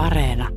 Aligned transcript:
Areena. 0.00 0.48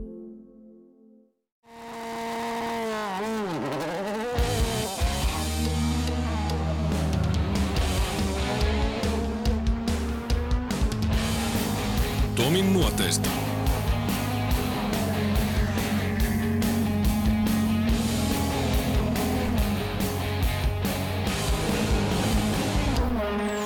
Tomin 12.36 12.74
nuoteista. 12.74 13.30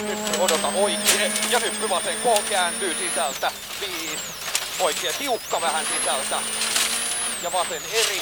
Nyt 0.04 0.40
odota 0.40 0.68
oikein. 0.68 1.32
Ja 1.52 1.60
nyt 1.60 1.90
vasen 1.90 2.16
K 2.18 2.50
kääntyy 2.50 2.94
sisältä. 2.94 3.52
Viisi. 3.82 4.37
Oikein 4.80 5.16
tiukka 5.20 5.62
vähän 5.62 5.86
sisältä. 5.86 6.40
Ja 7.44 7.52
vasen 7.52 7.82
eri. 7.94 8.22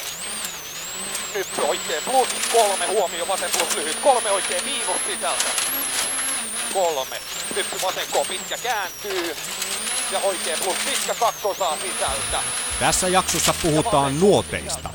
Nyt 1.36 1.48
oikein 1.68 2.04
plus 2.04 2.28
kolme 2.52 2.88
huomio 2.88 3.28
vasen 3.28 3.50
plus 3.58 3.76
lyhyt. 3.76 4.00
Kolme 4.00 4.31
oikein 4.31 4.66
miinus 4.66 5.02
sisältä. 5.08 5.45
Kolme. 6.73 7.22
Nyt 7.55 7.66
vasen 7.84 8.08
K 8.08 8.28
pitkä 8.28 8.58
kääntyy. 8.58 9.36
Ja 10.12 10.20
oikein 10.20 10.59
plus 10.64 10.78
pitkä 10.86 11.16
kakkosaa 11.16 11.78
sisältä. 11.78 12.40
Tässä 12.80 13.08
jaksossa 13.08 13.53
puhutaan 13.62 14.20
nuoteista. 14.20 14.90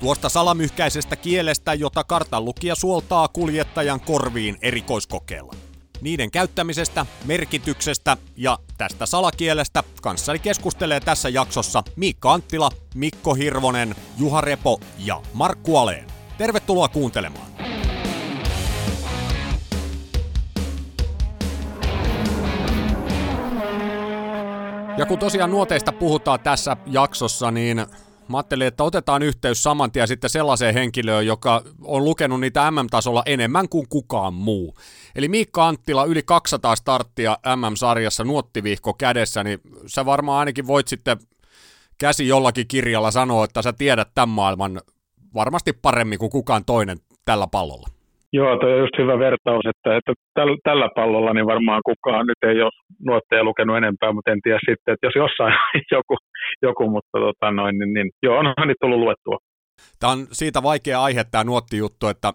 Tuosta 0.00 0.28
salamyhkäisestä 0.28 1.16
kielestä, 1.16 1.74
jota 1.74 2.04
kartanlukija 2.04 2.74
suoltaa 2.74 3.28
kuljettajan 3.28 4.00
korviin 4.00 4.58
erikoiskokeella. 4.62 5.54
Niiden 6.02 6.30
käyttämisestä, 6.30 7.06
merkityksestä 7.24 8.16
ja 8.36 8.58
tästä 8.78 9.06
salakielestä 9.06 9.82
kanssani 10.02 10.38
keskustelee 10.38 11.00
tässä 11.00 11.28
jaksossa 11.28 11.82
Miikka 11.96 12.32
Anttila, 12.32 12.70
Mikko 12.94 13.34
Hirvonen, 13.34 13.94
Juha 14.18 14.40
Repo 14.40 14.80
ja 14.98 15.22
Markku 15.32 15.76
Aleen. 15.76 16.06
Tervetuloa 16.38 16.88
kuuntelemaan. 16.88 17.46
Ja 24.98 25.06
kun 25.06 25.18
tosiaan 25.18 25.50
nuoteista 25.50 25.92
puhutaan 25.92 26.40
tässä 26.40 26.76
jaksossa, 26.86 27.50
niin 27.50 27.86
mä 28.32 28.38
ajattelin, 28.38 28.66
että 28.66 28.84
otetaan 28.84 29.22
yhteys 29.22 29.62
saman 29.62 29.92
tien 29.92 30.08
sitten 30.08 30.30
sellaiseen 30.30 30.74
henkilöön, 30.74 31.26
joka 31.26 31.62
on 31.82 32.04
lukenut 32.04 32.40
niitä 32.40 32.70
MM-tasolla 32.70 33.22
enemmän 33.26 33.68
kuin 33.68 33.88
kukaan 33.88 34.34
muu. 34.34 34.76
Eli 35.14 35.28
Miikka 35.28 35.68
Anttila, 35.68 36.04
yli 36.04 36.22
200 36.22 36.76
starttia 36.76 37.38
MM-sarjassa 37.56 38.24
nuottivihko 38.24 38.94
kädessä, 38.94 39.44
niin 39.44 39.60
sä 39.86 40.06
varmaan 40.06 40.38
ainakin 40.38 40.66
voit 40.66 40.88
sitten 40.88 41.16
käsi 41.98 42.28
jollakin 42.28 42.68
kirjalla 42.68 43.10
sanoa, 43.10 43.44
että 43.44 43.62
sä 43.62 43.72
tiedät 43.72 44.08
tämän 44.14 44.28
maailman 44.28 44.80
varmasti 45.34 45.72
paremmin 45.72 46.18
kuin 46.18 46.30
kukaan 46.30 46.64
toinen 46.64 46.98
tällä 47.24 47.46
pallolla. 47.46 47.88
Joo, 48.32 48.56
tuo 48.56 48.68
on 48.68 48.78
just 48.78 48.98
hyvä 48.98 49.18
vertaus, 49.18 49.64
että, 49.72 49.96
että 49.96 50.12
täl, 50.34 50.56
tällä 50.64 50.88
pallolla 50.94 51.32
niin 51.34 51.46
varmaan 51.46 51.82
kukaan 51.84 52.26
nyt 52.26 52.40
ei 52.50 52.62
ole 52.62 52.70
nuotteja 53.08 53.44
lukenut 53.44 53.76
enempää, 53.76 54.12
mutta 54.12 54.30
en 54.30 54.42
tiedä 54.42 54.58
sitten, 54.68 54.94
että 54.94 55.06
jos 55.06 55.16
jossain 55.16 55.54
joku, 55.96 56.16
joku 56.62 56.90
mutta 56.90 57.18
tota 57.18 57.50
noin, 57.50 57.78
niin, 57.78 57.92
niin 57.92 58.10
joo, 58.22 58.38
onhan 58.38 58.68
nyt 58.68 58.76
tullut 58.80 58.98
luettua. 58.98 59.38
Tämä 60.00 60.12
on 60.12 60.26
siitä 60.32 60.62
vaikea 60.62 61.02
aihe 61.02 61.24
tämä 61.24 61.44
nuottijuttu, 61.44 62.06
että 62.06 62.32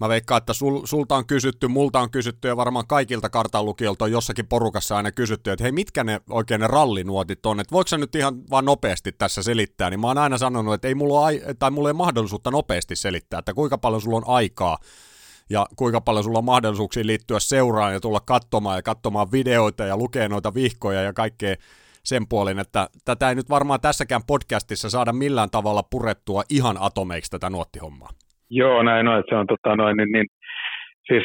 mä 0.00 0.08
veikkaan, 0.08 0.38
että 0.38 0.52
sul, 0.52 0.80
sulta 0.84 1.16
on 1.16 1.26
kysytty, 1.26 1.68
multa 1.68 2.00
on 2.00 2.10
kysytty 2.10 2.48
ja 2.48 2.56
varmaan 2.56 2.86
kaikilta 2.88 3.28
kartanlukijoilta 3.28 4.04
on 4.04 4.12
jossakin 4.12 4.46
porukassa 4.46 4.96
aina 4.96 5.12
kysytty, 5.12 5.50
että 5.50 5.62
hei, 5.62 5.72
mitkä 5.72 6.04
ne 6.04 6.20
oikein 6.30 6.60
ne 6.60 6.66
rallinuotit 6.66 7.46
on, 7.46 7.60
että 7.60 7.72
voiko 7.72 7.88
sä 7.88 7.98
nyt 7.98 8.14
ihan 8.14 8.34
vaan 8.50 8.64
nopeasti 8.64 9.12
tässä 9.12 9.42
selittää, 9.42 9.90
niin 9.90 10.00
mä 10.00 10.06
oon 10.06 10.18
aina 10.18 10.38
sanonut, 10.38 10.74
että 10.74 10.88
ei 10.88 10.94
mulla, 10.94 11.20
ole, 11.20 11.40
tai 11.58 11.70
mulla 11.70 11.88
ei 11.88 11.94
mahdollisuutta 11.94 12.50
nopeasti 12.50 12.96
selittää, 12.96 13.38
että 13.38 13.54
kuinka 13.54 13.78
paljon 13.78 14.00
sulla 14.00 14.16
on 14.16 14.24
aikaa 14.26 14.78
ja 15.50 15.66
kuinka 15.76 16.00
paljon 16.00 16.24
sulla 16.24 16.38
on 16.38 16.52
mahdollisuuksia 16.54 17.06
liittyä 17.06 17.38
seuraan 17.40 17.92
ja 17.92 18.00
tulla 18.00 18.20
katsomaan 18.20 18.78
ja 18.78 18.82
katsomaan 18.82 19.32
videoita 19.32 19.84
ja 19.84 19.96
lukea 19.96 20.28
noita 20.28 20.54
vihkoja 20.54 21.02
ja 21.02 21.12
kaikkea 21.12 21.54
sen 22.10 22.22
puolin, 22.30 22.58
että 22.58 22.86
tätä 23.04 23.28
ei 23.28 23.34
nyt 23.34 23.50
varmaan 23.50 23.80
tässäkään 23.80 24.28
podcastissa 24.32 24.88
saada 24.90 25.12
millään 25.12 25.50
tavalla 25.56 25.82
purettua 25.90 26.42
ihan 26.58 26.76
atomeiksi 26.80 27.30
tätä 27.30 27.50
nuottihommaa. 27.50 28.10
Joo, 28.50 28.82
näin 28.82 29.08
on, 29.08 29.18
että 29.18 29.30
se 29.30 29.36
on 29.36 29.46
tota 29.46 29.76
noin, 29.76 29.96
niin, 29.96 30.12
niin 30.12 30.26
siis 31.08 31.24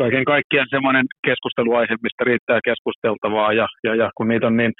kaiken 0.00 0.24
kaikkiaan 0.24 0.66
semmoinen 0.70 1.06
keskusteluaihe, 1.26 1.94
mistä 2.02 2.24
riittää 2.24 2.60
keskusteltavaa 2.68 3.52
ja, 3.52 3.66
ja, 3.84 3.92
ja 3.94 4.10
kun 4.16 4.28
niitä 4.28 4.46
on 4.46 4.56
niin, 4.56 4.72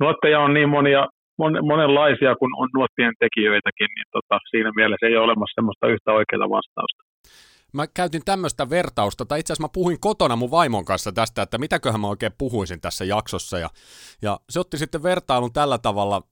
nuotteja 0.00 0.40
on 0.40 0.54
niin 0.54 0.68
monia, 0.68 1.02
mon, 1.38 1.52
monenlaisia 1.72 2.34
kuin 2.40 2.52
on 2.62 2.68
nuottien 2.74 3.14
tekijöitäkin, 3.24 3.90
niin 3.96 4.08
tota, 4.12 4.36
siinä 4.50 4.70
mielessä 4.76 5.06
ei 5.06 5.16
ole 5.16 5.24
olemassa 5.24 5.58
semmoista 5.58 5.92
yhtä 5.94 6.10
oikeaa 6.12 6.54
vastausta 6.58 7.05
mä 7.72 7.86
käytin 7.86 8.22
tämmöistä 8.24 8.70
vertausta, 8.70 9.26
tai 9.26 9.40
itse 9.40 9.52
asiassa 9.52 9.64
mä 9.64 9.72
puhuin 9.72 10.00
kotona 10.00 10.36
mun 10.36 10.50
vaimon 10.50 10.84
kanssa 10.84 11.12
tästä, 11.12 11.42
että 11.42 11.58
mitäköhän 11.58 12.00
mä 12.00 12.08
oikein 12.08 12.32
puhuisin 12.38 12.80
tässä 12.80 13.04
jaksossa, 13.04 13.58
ja, 13.58 13.70
ja 14.22 14.40
se 14.50 14.60
otti 14.60 14.78
sitten 14.78 15.02
vertailun 15.02 15.52
tällä 15.52 15.78
tavalla 15.78 16.22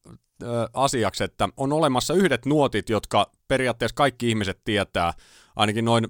ö, 0.42 0.68
asiaksi, 0.72 1.24
että 1.24 1.48
on 1.56 1.72
olemassa 1.72 2.14
yhdet 2.14 2.46
nuotit, 2.46 2.88
jotka 2.88 3.30
periaatteessa 3.48 3.94
kaikki 3.94 4.28
ihmiset 4.28 4.60
tietää, 4.64 5.12
ainakin 5.56 5.84
noin 5.84 6.08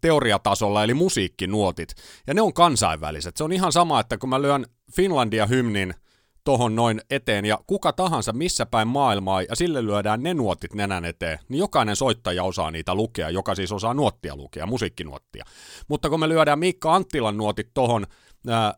teoriatasolla, 0.00 0.84
eli 0.84 0.94
musiikkinuotit, 0.94 1.94
ja 2.26 2.34
ne 2.34 2.40
on 2.40 2.54
kansainväliset. 2.54 3.36
Se 3.36 3.44
on 3.44 3.52
ihan 3.52 3.72
sama, 3.72 4.00
että 4.00 4.18
kun 4.18 4.28
mä 4.28 4.42
lyön 4.42 4.66
Finlandia-hymnin– 4.92 5.94
tohon 6.44 6.76
noin 6.76 7.00
eteen 7.10 7.44
ja 7.44 7.58
kuka 7.66 7.92
tahansa 7.92 8.32
missä 8.32 8.66
päin 8.66 8.88
maailmaa 8.88 9.42
ja 9.42 9.56
sille 9.56 9.84
lyödään 9.84 10.22
ne 10.22 10.34
nuotit 10.34 10.74
nenän 10.74 11.04
eteen, 11.04 11.38
niin 11.48 11.58
jokainen 11.58 11.96
soittaja 11.96 12.44
osaa 12.44 12.70
niitä 12.70 12.94
lukea, 12.94 13.30
joka 13.30 13.54
siis 13.54 13.72
osaa 13.72 13.94
nuottia 13.94 14.36
lukea, 14.36 14.66
musiikkinuottia. 14.66 15.44
Mutta 15.88 16.10
kun 16.10 16.20
me 16.20 16.28
lyödään 16.28 16.58
Miikka 16.58 16.94
Anttilan 16.94 17.36
nuotit 17.36 17.70
tohon 17.74 18.06
ää, 18.48 18.74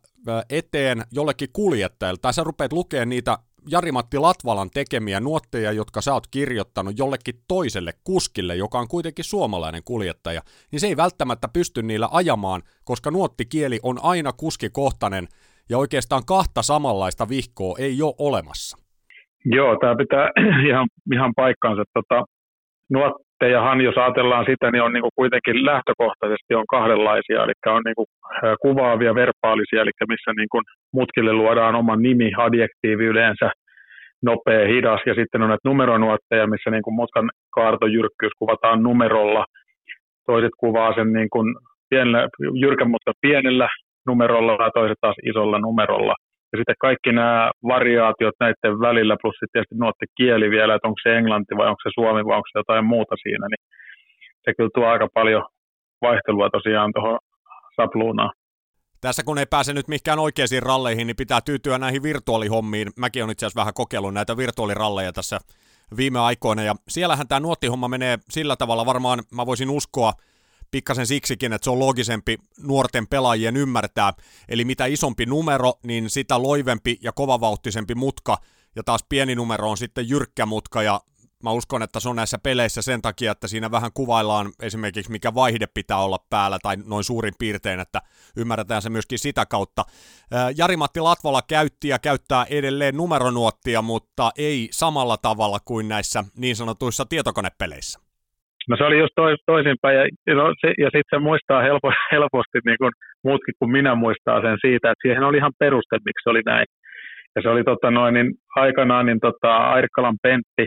eteen 0.50 1.04
jollekin 1.12 1.48
kuljettajalle, 1.52 2.18
tai 2.22 2.34
sä 2.34 2.44
rupeat 2.44 2.72
lukemaan 2.72 3.08
niitä 3.08 3.38
Jari-Matti 3.68 4.18
Latvalan 4.18 4.70
tekemiä 4.70 5.20
nuotteja, 5.20 5.72
jotka 5.72 6.00
sä 6.00 6.14
oot 6.14 6.26
kirjoittanut 6.26 6.98
jollekin 6.98 7.42
toiselle 7.48 7.94
kuskille, 8.04 8.56
joka 8.56 8.78
on 8.78 8.88
kuitenkin 8.88 9.24
suomalainen 9.24 9.82
kuljettaja, 9.84 10.42
niin 10.72 10.80
se 10.80 10.86
ei 10.86 10.96
välttämättä 10.96 11.48
pysty 11.48 11.82
niillä 11.82 12.08
ajamaan, 12.12 12.62
koska 12.84 13.10
nuottikieli 13.10 13.80
on 13.82 13.98
aina 14.02 14.32
kuskikohtainen, 14.32 15.28
ja 15.70 15.78
oikeastaan 15.78 16.22
kahta 16.26 16.62
samanlaista 16.62 17.24
vihkoa 17.28 17.74
ei 17.78 18.02
ole 18.02 18.14
olemassa. 18.18 18.76
Joo, 19.44 19.76
tämä 19.80 19.94
pitää 19.96 20.30
ihan, 20.68 20.86
ihan 21.14 21.32
paikkaansa. 21.36 21.82
Tota, 21.94 22.24
nuottejahan, 22.90 23.80
jos 23.80 23.98
ajatellaan 23.98 24.46
sitä, 24.50 24.70
niin 24.70 24.82
on 24.82 24.92
niin 24.92 25.02
kuin 25.02 25.18
kuitenkin 25.20 25.66
lähtökohtaisesti 25.66 26.54
on 26.54 26.66
kahdenlaisia, 26.70 27.44
eli 27.44 27.52
on 27.66 27.82
niin 27.84 27.98
kuin 28.00 28.06
kuvaavia 28.62 29.14
verbaalisia, 29.14 29.82
eli 29.82 29.90
missä 30.08 30.30
niin 30.36 30.48
kuin 30.50 30.64
mutkille 30.92 31.32
luodaan 31.32 31.74
oma 31.74 31.96
nimi, 31.96 32.30
adjektiivi 32.36 33.04
yleensä, 33.04 33.50
nopea, 34.22 34.68
hidas, 34.68 35.00
ja 35.06 35.14
sitten 35.14 35.42
on 35.42 35.48
näitä 35.48 35.68
numeronuotteja, 35.68 36.46
missä 36.46 36.70
niin 36.70 36.82
kuin 36.82 36.94
mutkan 36.94 37.30
kaartojyrkkyys 37.54 38.32
kuvataan 38.38 38.82
numerolla, 38.82 39.44
toiset 40.26 40.54
kuvaa 40.58 40.94
sen 40.94 41.12
niin 41.12 41.30
kuin 41.30 41.56
pienellä, 41.90 42.28
jyrkän 42.60 42.90
mutkan 42.90 43.14
pienellä 43.20 43.68
numerolla 44.06 44.64
ja 44.64 44.70
toiset 44.74 44.98
taas 45.00 45.16
isolla 45.30 45.58
numerolla. 45.58 46.14
Ja 46.52 46.58
sitten 46.58 46.84
kaikki 46.86 47.12
nämä 47.12 47.50
variaatiot 47.74 48.34
näiden 48.40 48.80
välillä, 48.86 49.16
plus 49.22 49.34
sitten 49.34 49.52
tietysti 49.52 49.74
nuotti 49.78 50.06
kieli 50.18 50.50
vielä, 50.50 50.74
että 50.74 50.88
onko 50.88 51.00
se 51.02 51.16
englanti 51.16 51.56
vai 51.56 51.68
onko 51.68 51.82
se 51.82 51.90
suomi 51.94 52.24
vai 52.24 52.36
onko 52.36 52.48
se 52.52 52.58
jotain 52.58 52.84
muuta 52.84 53.14
siinä, 53.22 53.46
niin 53.48 53.62
se 54.44 54.54
kyllä 54.56 54.70
tuo 54.74 54.86
aika 54.86 55.08
paljon 55.14 55.44
vaihtelua 56.02 56.50
tosiaan 56.50 56.92
tuohon 56.94 57.18
sapluunaan. 57.76 58.32
Tässä 59.00 59.22
kun 59.24 59.38
ei 59.38 59.46
pääse 59.50 59.72
nyt 59.72 59.88
mihinkään 59.88 60.18
oikeisiin 60.18 60.62
ralleihin, 60.62 61.06
niin 61.06 61.16
pitää 61.16 61.40
tyytyä 61.40 61.78
näihin 61.78 62.02
virtuaalihommiin. 62.02 62.88
Mäkin 62.98 63.22
olen 63.22 63.32
itse 63.32 63.46
asiassa 63.46 63.60
vähän 63.60 63.74
kokeillut 63.74 64.14
näitä 64.14 64.36
virtuaaliralleja 64.36 65.12
tässä 65.12 65.38
viime 65.96 66.18
aikoina, 66.18 66.62
ja 66.62 66.74
siellähän 66.88 67.28
tämä 67.28 67.40
nuottihomma 67.40 67.88
menee 67.88 68.18
sillä 68.30 68.56
tavalla 68.56 68.86
varmaan, 68.86 69.18
mä 69.36 69.46
voisin 69.46 69.70
uskoa, 69.70 70.12
pikkasen 70.70 71.06
siksikin, 71.06 71.52
että 71.52 71.64
se 71.64 71.70
on 71.70 71.78
logisempi 71.78 72.38
nuorten 72.58 73.06
pelaajien 73.06 73.56
ymmärtää. 73.56 74.12
Eli 74.48 74.64
mitä 74.64 74.86
isompi 74.86 75.26
numero, 75.26 75.74
niin 75.82 76.10
sitä 76.10 76.42
loivempi 76.42 76.98
ja 77.02 77.12
kovavauhtisempi 77.12 77.94
mutka, 77.94 78.38
ja 78.76 78.82
taas 78.82 79.04
pieni 79.08 79.34
numero 79.34 79.70
on 79.70 79.76
sitten 79.76 80.08
jyrkkä 80.08 80.46
mutka, 80.46 80.82
ja 80.82 81.00
mä 81.42 81.52
uskon, 81.52 81.82
että 81.82 82.00
se 82.00 82.08
on 82.08 82.16
näissä 82.16 82.38
peleissä 82.38 82.82
sen 82.82 83.02
takia, 83.02 83.32
että 83.32 83.48
siinä 83.48 83.70
vähän 83.70 83.92
kuvaillaan 83.94 84.52
esimerkiksi 84.62 85.12
mikä 85.12 85.34
vaihde 85.34 85.66
pitää 85.66 85.98
olla 85.98 86.18
päällä 86.30 86.58
tai 86.62 86.76
noin 86.76 87.04
suurin 87.04 87.34
piirtein, 87.38 87.80
että 87.80 88.02
ymmärretään 88.36 88.82
se 88.82 88.90
myöskin 88.90 89.18
sitä 89.18 89.46
kautta. 89.46 89.84
Jari-Matti 90.56 91.00
Latvala 91.00 91.42
käytti 91.42 91.88
ja 91.88 91.98
käyttää 91.98 92.44
edelleen 92.44 92.96
numeronuottia, 92.96 93.82
mutta 93.82 94.32
ei 94.36 94.68
samalla 94.72 95.16
tavalla 95.16 95.60
kuin 95.64 95.88
näissä 95.88 96.24
niin 96.36 96.56
sanotuissa 96.56 97.06
tietokonepeleissä. 97.06 98.09
No 98.70 98.76
se 98.76 98.84
oli 98.84 98.98
just 98.98 99.14
tois, 99.16 99.38
toisinpäin 99.46 99.96
ja, 99.98 100.34
no, 100.34 100.54
se, 100.60 100.68
ja 100.78 100.88
sitten 100.94 101.10
se 101.10 101.18
muistaa 101.18 101.62
helpo, 101.62 101.92
helposti 102.12 102.58
niin 102.64 102.78
kuin 102.78 102.92
muutkin 103.24 103.54
kuin 103.58 103.70
minä 103.70 103.94
muistaa 103.94 104.42
sen 104.42 104.58
siitä, 104.60 104.90
että 104.90 105.02
siihen 105.02 105.24
oli 105.24 105.36
ihan 105.36 105.52
peruste, 105.58 105.96
miksi 106.06 106.22
se 106.22 106.30
oli 106.30 106.42
näin. 106.46 106.66
Ja 107.36 107.42
se 107.42 107.48
oli 107.48 107.64
tota, 107.64 107.90
noin, 107.90 108.14
niin 108.14 108.28
aikanaan 108.56 109.06
niin, 109.06 109.20
tota, 109.20 109.56
Airikkalan 109.56 110.18
Pentti, 110.22 110.66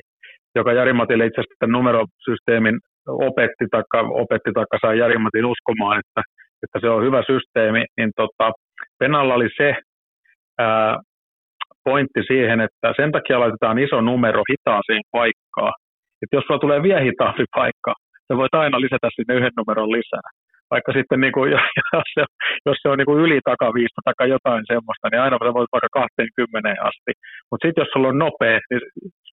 joka 0.56 0.74
Jarimatille 0.74 1.26
itse 1.26 1.42
asiassa 1.42 1.68
numerosysteemin 1.68 2.78
opetti, 3.08 3.66
taikka, 3.72 4.00
opetti 4.00 4.52
taikka 4.54 4.78
sai 4.82 5.00
Jarimatin 5.00 5.46
uskomaan, 5.46 6.00
että, 6.00 6.22
että 6.64 6.78
se 6.82 6.90
on 6.90 7.04
hyvä 7.04 7.22
systeemi, 7.32 7.86
niin 7.98 8.12
tota, 8.16 8.52
Penalla 9.00 9.34
oli 9.34 9.50
se 9.58 9.76
ää, 10.60 11.00
pointti 11.84 12.22
siihen, 12.28 12.62
että 12.62 12.94
sen 12.96 13.12
takia 13.12 13.40
laitetaan 13.40 13.80
iso 13.80 14.02
numero 14.02 14.44
hitaaseen 14.52 15.02
paikkaan. 15.12 15.74
Että 16.24 16.36
jos 16.38 16.44
sulla 16.46 16.64
tulee 16.64 16.84
vielä 16.84 17.06
hitaampi 17.08 17.46
paikka, 17.56 17.94
sä 18.28 18.38
voit 18.38 18.56
aina 18.62 18.82
lisätä 18.82 19.08
sinne 19.16 19.34
yhden 19.38 19.56
numeron 19.58 19.92
lisää 19.98 20.30
vaikka 20.74 20.92
sitten 20.98 21.20
niin 21.24 21.36
kuin, 21.38 21.48
jos 21.56 21.62
se, 22.16 22.24
jos 22.68 22.78
se 22.82 22.88
on 22.90 22.98
niin 22.98 23.10
kuin 23.10 23.24
yli 23.26 23.40
takaviista 23.52 24.00
tai 24.06 24.30
jotain 24.36 24.64
semmoista, 24.72 25.06
niin 25.08 25.22
aina 25.24 25.38
sä 25.38 25.58
voit 25.60 25.74
vaikka 25.76 25.92
20 25.94 26.70
asti. 26.90 27.12
Mutta 27.48 27.64
sitten 27.64 27.82
jos 27.84 27.92
sulla 27.94 28.12
on 28.12 28.22
nopea, 28.26 28.58
niin 28.70 28.82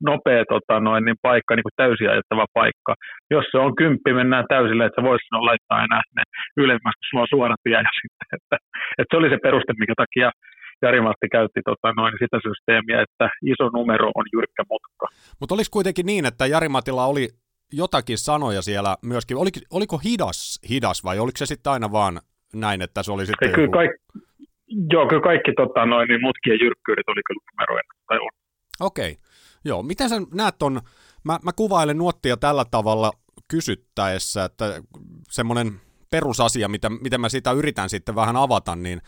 nopea 0.09 0.43
tota 0.53 0.75
noin, 0.87 1.03
niin 1.05 1.19
paikka, 1.27 1.51
niin 1.55 1.67
kuin 1.67 1.79
täysin 1.81 2.11
ajettava 2.11 2.45
paikka. 2.59 2.93
Jos 3.35 3.45
se 3.51 3.57
on 3.65 3.71
kymppi, 3.79 4.11
mennään 4.19 4.45
täysille, 4.53 4.83
että 4.85 4.97
sä 4.97 5.07
voit 5.09 5.21
sinne 5.23 5.39
laittaa 5.49 5.83
enää 5.87 6.03
ne 6.17 6.23
ylemmäs, 6.63 6.95
kun 6.97 7.07
sulla 7.07 7.25
on 7.25 7.33
suora 7.35 7.55
tie. 7.63 7.79
Ja 7.87 7.93
sitten, 8.01 8.27
että, 8.37 8.55
että, 8.99 9.11
se 9.11 9.17
oli 9.19 9.29
se 9.33 9.39
peruste, 9.45 9.73
mikä 9.81 9.95
takia 10.03 10.29
Jari-Matti 10.81 11.27
käytti 11.31 11.61
tota, 11.65 11.93
noin 11.93 12.13
sitä 12.19 12.37
systeemiä, 12.47 13.01
että 13.01 13.29
iso 13.41 13.69
numero 13.69 14.11
on 14.15 14.25
jyrkkä 14.33 14.63
mutka. 14.69 15.07
Mutta 15.39 15.55
olisi 15.55 15.71
kuitenkin 15.71 16.05
niin, 16.05 16.25
että 16.25 16.45
Jari-Matilla 16.45 17.05
oli 17.05 17.27
jotakin 17.73 18.17
sanoja 18.17 18.61
siellä 18.61 18.97
myöskin. 19.01 19.37
Oliko, 19.37 19.59
oliko 19.71 19.97
hidas, 19.97 20.59
hidas 20.69 21.03
vai 21.03 21.19
oliko 21.19 21.37
se 21.37 21.45
sitten 21.45 21.73
aina 21.73 21.91
vaan 21.91 22.19
näin, 22.53 22.81
että 22.81 23.03
se 23.03 23.11
oli 23.11 23.25
sitten 23.25 23.51
kyllä 23.51 23.63
joku... 23.63 23.71
kaikki, 23.71 23.97
Joo, 24.93 25.07
kyllä 25.07 25.21
kaikki 25.21 25.51
tota, 25.53 25.85
noin, 25.85 26.07
niin 26.07 26.21
mutkien 26.21 26.59
jyrkkyydet 26.61 27.07
oli 27.07 27.21
kyllä 27.27 27.41
numeroina. 27.51 27.93
Okei. 28.79 29.11
Okay. 29.11 29.23
Joo, 29.65 29.83
miten 29.83 30.09
sä 30.09 30.15
näet 30.33 30.55
ton, 30.59 30.81
mä, 31.23 31.39
mä 31.43 31.51
kuvailen 31.55 31.97
nuottia 31.97 32.37
tällä 32.37 32.65
tavalla 32.71 33.11
kysyttäessä, 33.47 34.43
että 34.45 34.65
semmoinen 35.29 35.71
perusasia, 36.09 36.67
mitä, 36.67 36.89
miten 36.89 37.21
mä 37.21 37.29
sitä 37.29 37.51
yritän 37.51 37.89
sitten 37.89 38.15
vähän 38.15 38.35
avata, 38.35 38.75
niin, 38.75 39.01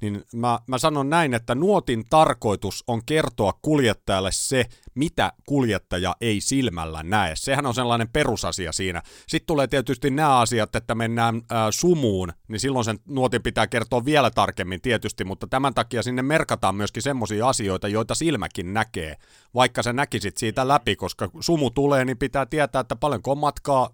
niin 0.00 0.24
mä, 0.34 0.58
mä 0.66 0.78
sanon 0.78 1.10
näin, 1.10 1.34
että 1.34 1.54
nuotin 1.54 2.04
tarkoitus 2.10 2.84
on 2.86 3.00
kertoa 3.06 3.52
kuljettajalle 3.62 4.32
se, 4.32 4.66
mitä 4.94 5.32
kuljettaja 5.46 6.16
ei 6.20 6.40
silmällä 6.40 7.02
näe. 7.02 7.36
Sehän 7.36 7.66
on 7.66 7.74
sellainen 7.74 8.08
perusasia 8.08 8.72
siinä. 8.72 9.02
Sitten 9.26 9.46
tulee 9.46 9.66
tietysti 9.66 10.10
nämä 10.10 10.38
asiat, 10.38 10.76
että 10.76 10.94
mennään 10.94 11.42
ää, 11.50 11.70
sumuun, 11.70 12.32
niin 12.48 12.60
silloin 12.60 12.84
sen 12.84 12.98
nuotin 13.08 13.42
pitää 13.42 13.66
kertoa 13.66 14.04
vielä 14.04 14.30
tarkemmin 14.30 14.80
tietysti, 14.80 15.24
mutta 15.24 15.46
tämän 15.46 15.74
takia 15.74 16.02
sinne 16.02 16.22
merkataan 16.22 16.74
myöskin 16.74 17.02
semmoisia 17.02 17.48
asioita, 17.48 17.88
joita 17.88 18.14
silmäkin 18.14 18.74
näkee, 18.74 19.16
vaikka 19.54 19.82
sä 19.82 19.92
näkisit 19.92 20.36
siitä 20.36 20.68
läpi, 20.68 20.96
koska 20.96 21.30
sumu 21.40 21.70
tulee, 21.70 22.04
niin 22.04 22.18
pitää 22.18 22.46
tietää, 22.46 22.80
että 22.80 22.96
paljonko 22.96 23.30
on 23.30 23.38
matkaa 23.38 23.90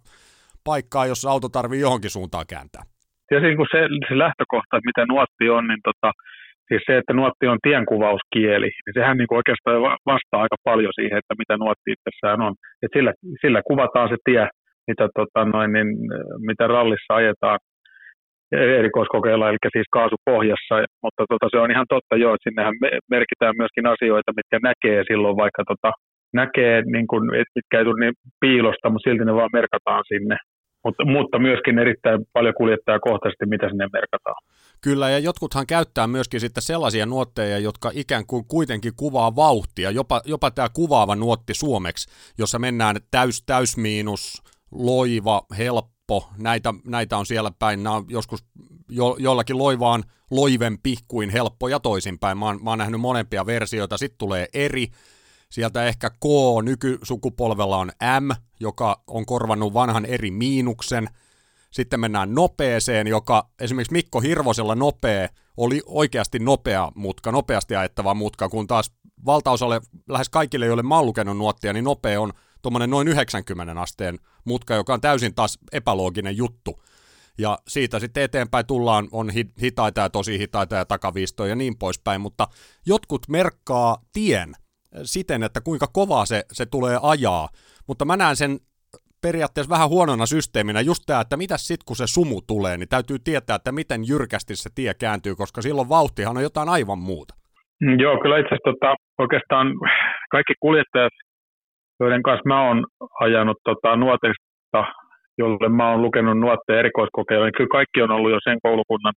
paikkaa, 0.70 1.06
jos 1.06 1.26
auto 1.32 1.48
tarvii 1.48 1.80
johonkin 1.86 2.10
suuntaan 2.10 2.46
kääntää. 2.52 2.82
Ja 3.30 3.40
niin 3.40 3.56
kuin 3.56 3.68
se, 3.72 3.80
se 4.08 4.14
lähtökohta, 4.24 4.76
että 4.76 4.90
mitä 4.90 5.02
nuotti 5.12 5.46
on, 5.56 5.64
niin 5.68 5.82
tota, 5.88 6.10
siis 6.68 6.82
se, 6.86 6.92
että 6.98 7.12
nuotti 7.12 7.46
on 7.52 7.58
tienkuvauskieli, 7.68 8.70
niin 8.84 8.96
sehän 8.98 9.16
niin 9.18 9.28
kuin 9.28 9.40
oikeastaan 9.40 9.76
vastaa 10.12 10.42
aika 10.44 10.58
paljon 10.68 10.92
siihen, 10.98 11.18
että 11.18 11.34
mitä 11.42 11.54
nuotti 11.56 11.88
itsessään 11.94 12.40
on. 12.46 12.54
Et 12.82 12.92
sillä, 12.96 13.12
sillä 13.42 13.60
kuvataan 13.70 14.08
se 14.08 14.16
tie, 14.24 14.48
mitä, 14.88 15.08
tota, 15.18 15.40
noin, 15.44 15.72
niin, 15.72 15.88
mitä 16.48 16.64
rallissa 16.66 17.14
ajetaan 17.14 17.58
erikoiskokeilla, 18.52 19.48
eli 19.48 19.56
siis 19.76 19.90
kaasupohjassa, 19.96 20.74
mutta 21.02 21.22
tota, 21.28 21.46
se 21.50 21.58
on 21.58 21.70
ihan 21.70 21.86
totta 21.94 22.16
jo, 22.16 22.28
että 22.34 22.46
sinnehän 22.46 22.74
merkitään 23.10 23.54
myöskin 23.60 23.86
asioita, 23.94 24.36
mitkä 24.38 24.58
näkee 24.68 25.02
silloin 25.10 25.36
vaikka 25.36 25.62
tota, 25.72 25.90
näkee, 26.40 26.82
niin 26.94 27.06
kuin, 27.10 27.24
mitkä 27.56 27.78
ei 27.78 27.84
tule 27.84 28.00
niin 28.00 28.14
piilosta, 28.40 28.90
mutta 28.90 29.10
silti 29.10 29.24
ne 29.24 29.34
vaan 29.34 29.58
merkataan 29.58 30.02
sinne 30.12 30.36
mutta, 30.84 31.04
mutta 31.04 31.38
myöskin 31.38 31.78
erittäin 31.78 32.26
paljon 32.32 32.54
kuljettajakohtaisesti, 32.54 33.46
mitä 33.46 33.68
sinne 33.68 33.88
merkataan. 33.92 34.36
Kyllä, 34.80 35.10
ja 35.10 35.18
jotkuthan 35.18 35.66
käyttää 35.66 36.06
myöskin 36.06 36.40
sitten 36.40 36.62
sellaisia 36.62 37.06
nuotteja, 37.06 37.58
jotka 37.58 37.90
ikään 37.94 38.26
kuin 38.26 38.44
kuitenkin 38.48 38.92
kuvaa 38.96 39.36
vauhtia, 39.36 39.90
jopa, 39.90 40.20
jopa 40.24 40.50
tämä 40.50 40.68
kuvaava 40.74 41.16
nuotti 41.16 41.54
suomeksi, 41.54 42.10
jossa 42.38 42.58
mennään 42.58 42.96
täys, 43.10 43.42
täysmiinus, 43.46 44.42
loiva, 44.72 45.42
helppo, 45.58 46.28
näitä, 46.38 46.74
näitä 46.86 47.16
on 47.16 47.26
siellä 47.26 47.50
päin, 47.58 47.82
nämä 47.82 47.96
on 47.96 48.04
joskus 48.08 48.44
jo, 48.88 49.16
jollakin 49.18 49.58
loivaan 49.58 50.02
loivempi 50.30 50.94
kuin 51.08 51.30
helppo 51.30 51.68
ja 51.68 51.80
toisinpäin, 51.80 52.38
mä 52.38 52.46
oon, 52.46 52.64
mä 52.64 52.70
oon 52.70 52.78
nähnyt 52.78 53.00
molempia 53.00 53.46
versioita, 53.46 53.98
sitten 53.98 54.18
tulee 54.18 54.46
eri, 54.54 54.86
Sieltä 55.54 55.84
ehkä 55.84 56.10
K 56.10 56.24
nykysukupolvella 56.62 57.76
on 57.76 57.92
M, 58.20 58.30
joka 58.60 59.02
on 59.06 59.26
korvannut 59.26 59.74
vanhan 59.74 60.04
eri 60.04 60.30
miinuksen. 60.30 61.08
Sitten 61.70 62.00
mennään 62.00 62.34
nopeeseen, 62.34 63.06
joka 63.06 63.48
esimerkiksi 63.60 63.92
Mikko 63.92 64.20
Hirvosella 64.20 64.74
nopea 64.74 65.28
oli 65.56 65.82
oikeasti 65.86 66.38
nopea 66.38 66.92
mutka, 66.94 67.32
nopeasti 67.32 67.76
ajettava 67.76 68.14
mutka, 68.14 68.48
kun 68.48 68.66
taas 68.66 68.92
valtaosalle, 69.26 69.80
lähes 70.08 70.28
kaikille, 70.28 70.66
joille 70.66 70.82
mä 70.82 70.98
oon 70.98 71.38
nuottia, 71.38 71.72
niin 71.72 71.84
nopea 71.84 72.20
on 72.20 72.32
tuommoinen 72.62 72.90
noin 72.90 73.08
90 73.08 73.80
asteen 73.80 74.18
mutka, 74.44 74.74
joka 74.74 74.94
on 74.94 75.00
täysin 75.00 75.34
taas 75.34 75.58
epälooginen 75.72 76.36
juttu. 76.36 76.82
Ja 77.38 77.58
siitä 77.68 78.00
sitten 78.00 78.22
eteenpäin 78.22 78.66
tullaan, 78.66 79.08
on 79.12 79.30
hitaita 79.62 80.00
ja 80.00 80.10
tosi 80.10 80.38
hitaita 80.38 80.76
ja 80.76 80.84
takaviistoja 80.84 81.48
ja 81.48 81.56
niin 81.56 81.78
poispäin, 81.78 82.20
mutta 82.20 82.48
jotkut 82.86 83.28
merkkaa 83.28 83.98
tien 84.12 84.54
siten, 85.02 85.42
että 85.42 85.60
kuinka 85.60 85.86
kovaa 85.92 86.26
se, 86.26 86.42
se 86.52 86.66
tulee 86.66 86.98
ajaa. 87.02 87.48
Mutta 87.88 88.04
mä 88.04 88.16
näen 88.16 88.36
sen 88.36 88.58
periaatteessa 89.22 89.74
vähän 89.74 89.88
huonona 89.88 90.26
systeeminä 90.26 90.80
just 90.80 91.02
tämä, 91.06 91.20
että 91.20 91.36
mitä 91.36 91.56
sitten 91.56 91.86
kun 91.88 91.96
se 91.96 92.06
sumu 92.06 92.38
tulee, 92.52 92.76
niin 92.76 92.88
täytyy 92.88 93.18
tietää, 93.18 93.56
että 93.56 93.72
miten 93.72 94.00
jyrkästi 94.12 94.56
se 94.56 94.70
tie 94.74 94.92
kääntyy, 94.94 95.34
koska 95.42 95.62
silloin 95.62 95.88
vauhtihan 95.88 96.36
on 96.36 96.48
jotain 96.48 96.68
aivan 96.76 96.98
muuta. 96.98 97.34
Mm, 97.84 97.96
joo, 98.04 98.14
kyllä 98.22 98.38
itse 98.38 98.54
asiassa 98.54 98.70
tota, 98.70 98.94
oikeastaan 99.18 99.66
kaikki 100.34 100.54
kuljettajat, 100.60 101.14
joiden 102.00 102.22
kanssa 102.22 102.48
mä 102.52 102.58
oon 102.66 102.78
ajanut 103.20 103.58
tota, 103.64 103.96
nuotista, 103.96 104.80
jolle 105.38 105.68
mä 105.68 105.90
oon 105.90 106.02
lukenut 106.02 106.38
nuotteja 106.38 106.78
erikoiskokeilla, 106.78 107.46
niin 107.46 107.58
kyllä 107.58 107.76
kaikki 107.78 108.02
on 108.02 108.10
ollut 108.10 108.32
jo 108.32 108.38
sen 108.44 108.58
koulukunnan 108.62 109.14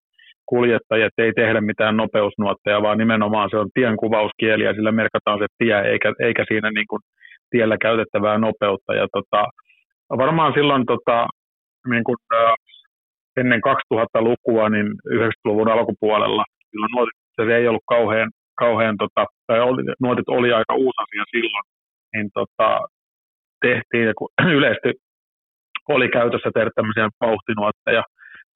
kuljettajat 0.46 1.12
ei 1.18 1.32
tehdä 1.32 1.60
mitään 1.60 1.96
nopeusnuotteja, 1.96 2.82
vaan 2.82 2.98
nimenomaan 2.98 3.50
se 3.50 3.56
on 3.56 3.68
tienkuvauskieli 3.74 4.64
ja 4.64 4.74
sillä 4.74 4.92
merkataan 4.92 5.38
se 5.38 5.46
tie, 5.58 5.80
eikä, 5.80 6.12
eikä 6.20 6.44
siinä 6.48 6.70
niin 6.70 6.86
kuin 6.90 7.00
tiellä 7.50 7.76
käytettävää 7.78 8.38
nopeutta. 8.38 8.94
Ja 8.94 9.06
tota, 9.12 9.44
varmaan 10.18 10.52
silloin 10.52 10.86
tota, 10.86 11.26
niin 11.90 12.04
kuin, 12.04 12.16
ennen 13.36 13.60
2000-lukua, 13.70 14.68
niin 14.68 14.86
90-luvun 15.08 15.68
alkupuolella, 15.68 16.44
silloin 16.70 16.90
nuotit 16.96 17.18
se 17.36 17.56
ei 17.56 17.68
ollut 17.68 17.88
kauhean, 17.88 18.30
kauhean 18.58 18.96
tota, 18.96 19.26
tai 19.46 19.60
oli, 19.60 19.82
nuotit 20.02 20.28
oli 20.28 20.52
aika 20.52 20.74
uusi 20.74 21.02
asia 21.02 21.24
silloin, 21.30 21.64
niin 22.14 22.28
tota, 22.34 22.80
tehtiin, 23.60 24.12
kun 24.18 24.28
yleisesti 24.58 24.92
oli 25.88 26.08
käytössä 26.08 26.50
tehdä 26.54 26.70
tämmöisiä 26.74 27.08
vauhtinuotteja, 27.20 28.02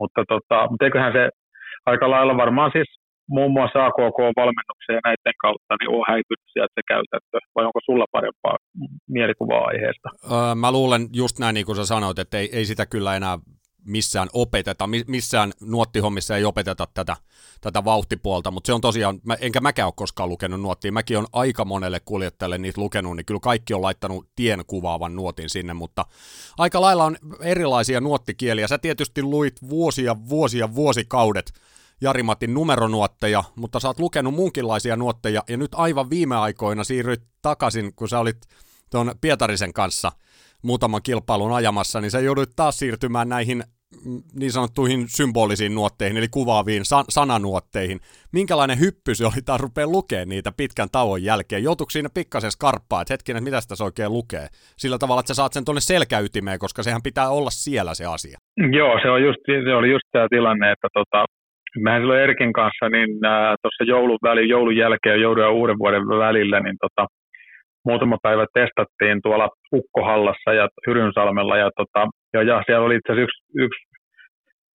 mutta, 0.00 0.24
tota, 0.28 0.66
mutta 0.70 0.84
eiköhän 0.84 1.12
se 1.12 1.28
aika 1.86 2.10
lailla 2.10 2.36
varmaan 2.36 2.70
siis 2.74 2.88
muun 3.28 3.52
muassa 3.52 3.86
AKK-valmennuksen 3.86 4.94
ja 4.96 5.00
näiden 5.04 5.36
kautta 5.42 5.76
niin 5.80 5.90
on 5.96 6.04
häipynyt 6.08 6.48
sieltä 6.52 6.72
se 6.74 6.82
käytäntö, 6.92 7.38
vai 7.54 7.64
onko 7.64 7.80
sulla 7.84 8.06
parempaa 8.12 8.56
mielikuvaa 9.08 9.64
aiheesta? 9.64 10.08
Öö, 10.32 10.54
mä 10.54 10.72
luulen 10.72 11.02
just 11.12 11.38
näin 11.38 11.54
niin 11.54 11.66
kuin 11.66 11.76
sä 11.76 11.84
sanoit, 11.84 12.18
että 12.18 12.38
ei, 12.38 12.48
ei 12.52 12.64
sitä 12.64 12.86
kyllä 12.86 13.16
enää 13.16 13.38
missään 13.84 14.28
opeteta, 14.32 14.88
missään 15.06 15.52
nuottihommissa 15.60 16.36
ei 16.36 16.44
opeteta 16.44 16.86
tätä, 16.94 17.16
tätä 17.60 17.84
vauhtipuolta, 17.84 18.50
mutta 18.50 18.66
se 18.66 18.72
on 18.72 18.80
tosiaan, 18.80 19.20
mä, 19.24 19.34
enkä 19.34 19.60
mäkään 19.60 19.86
ole 19.86 19.92
koskaan 19.96 20.28
lukenut 20.28 20.60
nuottia, 20.60 20.92
mäkin 20.92 21.18
on 21.18 21.26
aika 21.32 21.64
monelle 21.64 22.00
kuljettajalle 22.00 22.58
niitä 22.58 22.80
lukenut, 22.80 23.16
niin 23.16 23.26
kyllä 23.26 23.40
kaikki 23.40 23.74
on 23.74 23.82
laittanut 23.82 24.28
tien 24.36 24.64
kuvaavan 24.66 25.16
nuotin 25.16 25.50
sinne, 25.50 25.74
mutta 25.74 26.06
aika 26.58 26.80
lailla 26.80 27.04
on 27.04 27.16
erilaisia 27.40 28.00
nuottikieliä, 28.00 28.68
sä 28.68 28.78
tietysti 28.78 29.22
luit 29.22 29.56
vuosia, 29.68 30.16
vuosia, 30.28 30.74
vuosikaudet 30.74 31.52
Jari-Matin 32.00 32.54
numeronuotteja, 32.54 33.44
mutta 33.56 33.80
sä 33.80 33.88
oot 33.88 34.00
lukenut 34.00 34.34
munkinlaisia 34.34 34.96
nuotteja, 34.96 35.42
ja 35.48 35.56
nyt 35.56 35.70
aivan 35.74 36.10
viime 36.10 36.36
aikoina 36.36 36.84
siirryt 36.84 37.22
takaisin, 37.42 37.94
kun 37.94 38.08
sä 38.08 38.18
olit 38.18 38.38
tuon 38.90 39.14
Pietarisen 39.20 39.72
kanssa– 39.72 40.12
muutaman 40.62 41.00
kilpailun 41.02 41.52
ajamassa, 41.52 42.00
niin 42.00 42.10
sä 42.10 42.20
joudut 42.20 42.50
taas 42.56 42.78
siirtymään 42.78 43.28
näihin 43.28 43.62
mm, 44.06 44.20
niin 44.40 44.52
sanottuihin 44.52 45.08
symbolisiin 45.08 45.74
nuotteihin, 45.74 46.16
eli 46.16 46.28
kuvaaviin 46.30 46.84
san- 46.84 47.04
sananuotteihin. 47.08 47.98
Minkälainen 48.32 48.80
hyppy 48.80 49.14
se 49.14 49.24
oli 49.26 49.42
taas 49.46 49.60
rupeaa 49.60 49.86
lukemaan 49.86 50.28
niitä 50.28 50.52
pitkän 50.56 50.88
tauon 50.92 51.22
jälkeen? 51.22 51.62
Joutuiko 51.62 51.90
siinä 51.90 52.08
pikkasen 52.14 52.50
skarppaa, 52.50 53.02
että 53.02 53.14
hetkinen, 53.14 53.44
mitä 53.44 53.60
sitä 53.60 53.84
oikein 53.84 54.12
lukee? 54.12 54.46
Sillä 54.76 54.98
tavalla, 54.98 55.20
että 55.20 55.34
sä 55.34 55.40
saat 55.40 55.52
sen 55.52 55.64
tuonne 55.64 55.80
selkäytimeen, 55.80 56.58
koska 56.58 56.82
sehän 56.82 57.06
pitää 57.08 57.28
olla 57.28 57.50
siellä 57.50 57.94
se 57.94 58.04
asia. 58.06 58.38
Joo, 58.78 58.98
se, 59.02 59.10
on 59.10 59.22
just, 59.22 59.40
se 59.46 59.74
oli 59.74 59.90
just 59.90 60.06
tämä 60.12 60.26
tilanne, 60.30 60.72
että 60.72 60.88
tota, 60.98 61.24
mehän 61.78 62.02
silloin 62.02 62.20
Erkin 62.20 62.52
kanssa 62.52 62.88
niin 62.88 63.10
äh, 63.24 63.54
tuossa 63.62 63.84
joulun, 63.84 64.18
väli, 64.22 64.48
joulun 64.48 64.76
jälkeen, 64.76 65.20
joulun 65.20 65.42
ja 65.42 65.50
uuden 65.50 65.78
vuoden 65.78 66.02
välillä, 66.08 66.60
niin 66.60 66.76
tota, 66.80 67.06
muutama 67.84 68.16
päivä 68.22 68.46
testattiin 68.54 69.18
tuolla 69.22 69.48
Ukkohallassa 69.72 70.52
ja 70.52 70.68
Hyrynsalmella 70.86 71.56
ja, 71.56 71.70
tota, 71.76 72.08
ja, 72.32 72.42
ja 72.42 72.62
siellä 72.66 72.86
oli 72.86 72.96
itse 72.96 73.12
asiassa 73.12 73.22
yksi, 73.22 73.42
yksi 73.64 73.80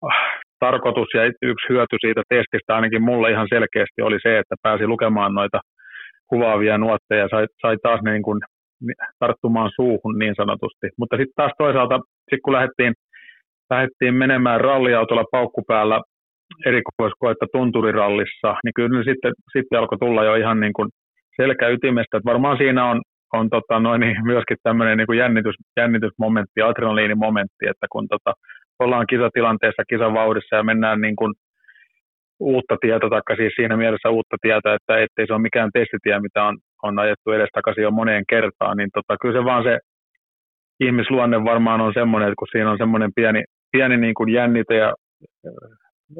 äh, 0.10 0.42
tarkoitus 0.60 1.10
ja 1.14 1.26
yksi 1.26 1.70
hyöty 1.70 1.96
siitä 2.00 2.22
testistä 2.30 2.76
ainakin 2.76 3.04
mulle 3.04 3.32
ihan 3.32 3.48
selkeästi 3.50 4.02
oli 4.02 4.20
se, 4.24 4.40
että 4.40 4.56
pääsi 4.62 4.88
lukemaan 4.88 5.34
noita 5.34 5.60
kuvaavia 6.28 6.78
nuotteja 6.78 7.22
ja 7.22 7.28
sai, 7.32 7.46
sai 7.62 7.78
taas 7.84 8.02
niin 8.02 8.24
kuin 8.24 8.40
tarttumaan 9.20 9.72
suuhun 9.76 10.20
niin 10.20 10.36
sanotusti. 10.36 10.88
Mutta 10.98 11.16
sitten 11.18 11.34
taas 11.36 11.52
toisaalta, 11.58 12.00
sit 12.30 12.40
kun 12.44 12.54
lähdettiin, 12.54 12.94
lähdettiin 13.70 14.16
menemään 14.16 14.62
ralliautolla 14.62 15.26
paukkupäällä 15.32 16.02
erikoiskoetta 16.66 17.46
tunturirallissa, 17.54 18.56
niin 18.64 18.74
kyllä 18.76 19.04
sitten, 19.04 19.34
sitten 19.58 19.80
alkoi 19.80 19.98
tulla 19.98 20.24
jo 20.24 20.36
ihan 20.36 20.60
niin 20.60 20.74
kuin 20.74 20.90
selkäytimestä. 21.36 22.18
Että 22.18 22.32
varmaan 22.32 22.58
siinä 22.58 22.86
on, 22.86 23.02
on 23.34 23.50
tota 23.50 23.80
noin, 23.80 24.02
niin 24.02 24.18
myöskin 24.26 24.58
tämmöinen 24.64 24.98
niin 24.98 25.08
kuin 25.08 25.20
jännitys, 25.20 25.56
jännitysmomentti, 25.78 26.62
adrenaliinimomentti, 26.62 27.68
että 27.70 27.88
kun 27.92 28.08
tota, 28.08 28.34
ollaan 28.80 29.08
kisatilanteessa, 29.08 29.84
kisavauhdissa 29.90 30.56
ja 30.56 30.64
mennään 30.64 31.02
niin 31.02 31.16
kuin 31.16 31.34
uutta 32.40 32.78
tietä, 32.82 33.10
tai 33.10 33.38
siis 33.38 33.54
siinä 33.56 33.78
mielessä 33.78 34.10
uutta 34.10 34.38
tietä, 34.42 34.74
että 34.74 35.00
ettei 35.00 35.28
se 35.28 35.34
ole 35.34 35.42
mikään 35.42 35.70
testitie, 35.74 36.20
mitä 36.20 36.44
on, 36.44 36.58
on 36.84 37.00
ajettu 37.00 37.32
edestakaisin 37.32 37.84
jo 37.84 37.92
moneen 37.92 38.24
kertaan, 38.30 38.78
niin 38.78 38.90
tota, 38.94 39.18
kyllä 39.22 39.40
se 39.40 39.46
vaan 39.46 39.64
se 39.64 39.80
ihmisluonne 40.80 41.44
varmaan 41.44 41.82
on 41.82 41.94
semmoinen, 41.94 42.28
että 42.28 42.40
kun 42.40 42.48
siinä 42.52 42.72
on 42.72 42.78
semmoinen 42.78 43.12
pieni, 43.16 43.44
pieni 43.72 43.98
niin 43.98 44.14
kuin 44.14 44.30
jännite 44.30 44.76
ja 44.76 44.94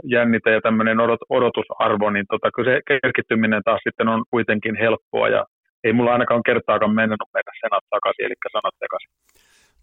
jännite 0.04 0.52
ja 0.52 0.62
tämmöinen 0.62 1.00
odot, 1.00 1.20
odotusarvo, 1.30 2.10
niin 2.10 2.26
tota, 2.30 2.52
kyllä 2.56 2.72
se 2.72 2.82
keskittyminen 3.02 3.62
taas 3.66 3.82
sitten 3.84 4.08
on 4.08 4.24
kuitenkin 4.32 4.76
helppoa 4.76 5.30
ja 5.30 5.46
ei 5.84 5.94
mulla 5.94 6.12
ainakaan 6.12 6.44
kertaakaan 6.44 6.96
mennyt 6.96 7.20
mennä 7.34 7.52
senat 7.62 7.84
takaisin, 7.90 8.26
eli 8.26 8.34
sanat 8.52 8.76
takaisin. 8.80 9.12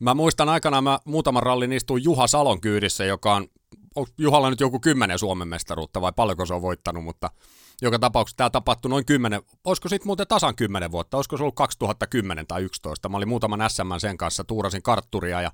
Mä 0.00 0.14
muistan 0.14 0.48
aikanaan, 0.48 0.84
mä 0.84 0.98
muutaman 1.04 1.42
rallin 1.42 1.72
istuin 1.72 2.04
Juha 2.04 2.26
Salon 2.26 2.60
kyydissä, 2.60 3.04
joka 3.04 3.34
on, 3.34 3.46
on 3.96 4.06
Juhalla 4.18 4.50
nyt 4.50 4.60
joku 4.60 4.80
kymmenen 4.80 5.18
Suomen 5.18 5.48
mestaruutta 5.48 6.00
vai 6.00 6.12
paljonko 6.16 6.46
se 6.46 6.54
on 6.54 6.62
voittanut, 6.62 7.04
mutta 7.04 7.30
joka 7.82 7.98
tapauksessa 7.98 8.36
tämä 8.36 8.50
tapahtui 8.50 8.88
noin 8.88 9.06
kymmenen, 9.06 9.40
olisiko 9.64 9.88
sitten 9.88 10.06
muuten 10.06 10.26
tasan 10.28 10.56
kymmenen 10.56 10.92
vuotta, 10.92 11.16
olisiko 11.16 11.36
se 11.36 11.42
ollut 11.42 11.54
2010 11.54 12.46
tai 12.46 12.62
11. 12.62 13.08
Mä 13.08 13.16
olin 13.16 13.28
muutaman 13.28 13.70
SM 13.70 13.98
sen 13.98 14.16
kanssa, 14.16 14.44
tuurasin 14.44 14.82
kartturia 14.82 15.42
ja 15.42 15.50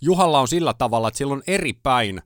Juhalla 0.00 0.40
on 0.40 0.48
sillä 0.48 0.74
tavalla, 0.78 1.08
että 1.08 1.18
sillä 1.18 1.34
on 1.34 1.42
eri 1.46 1.72
päin, 1.82 2.22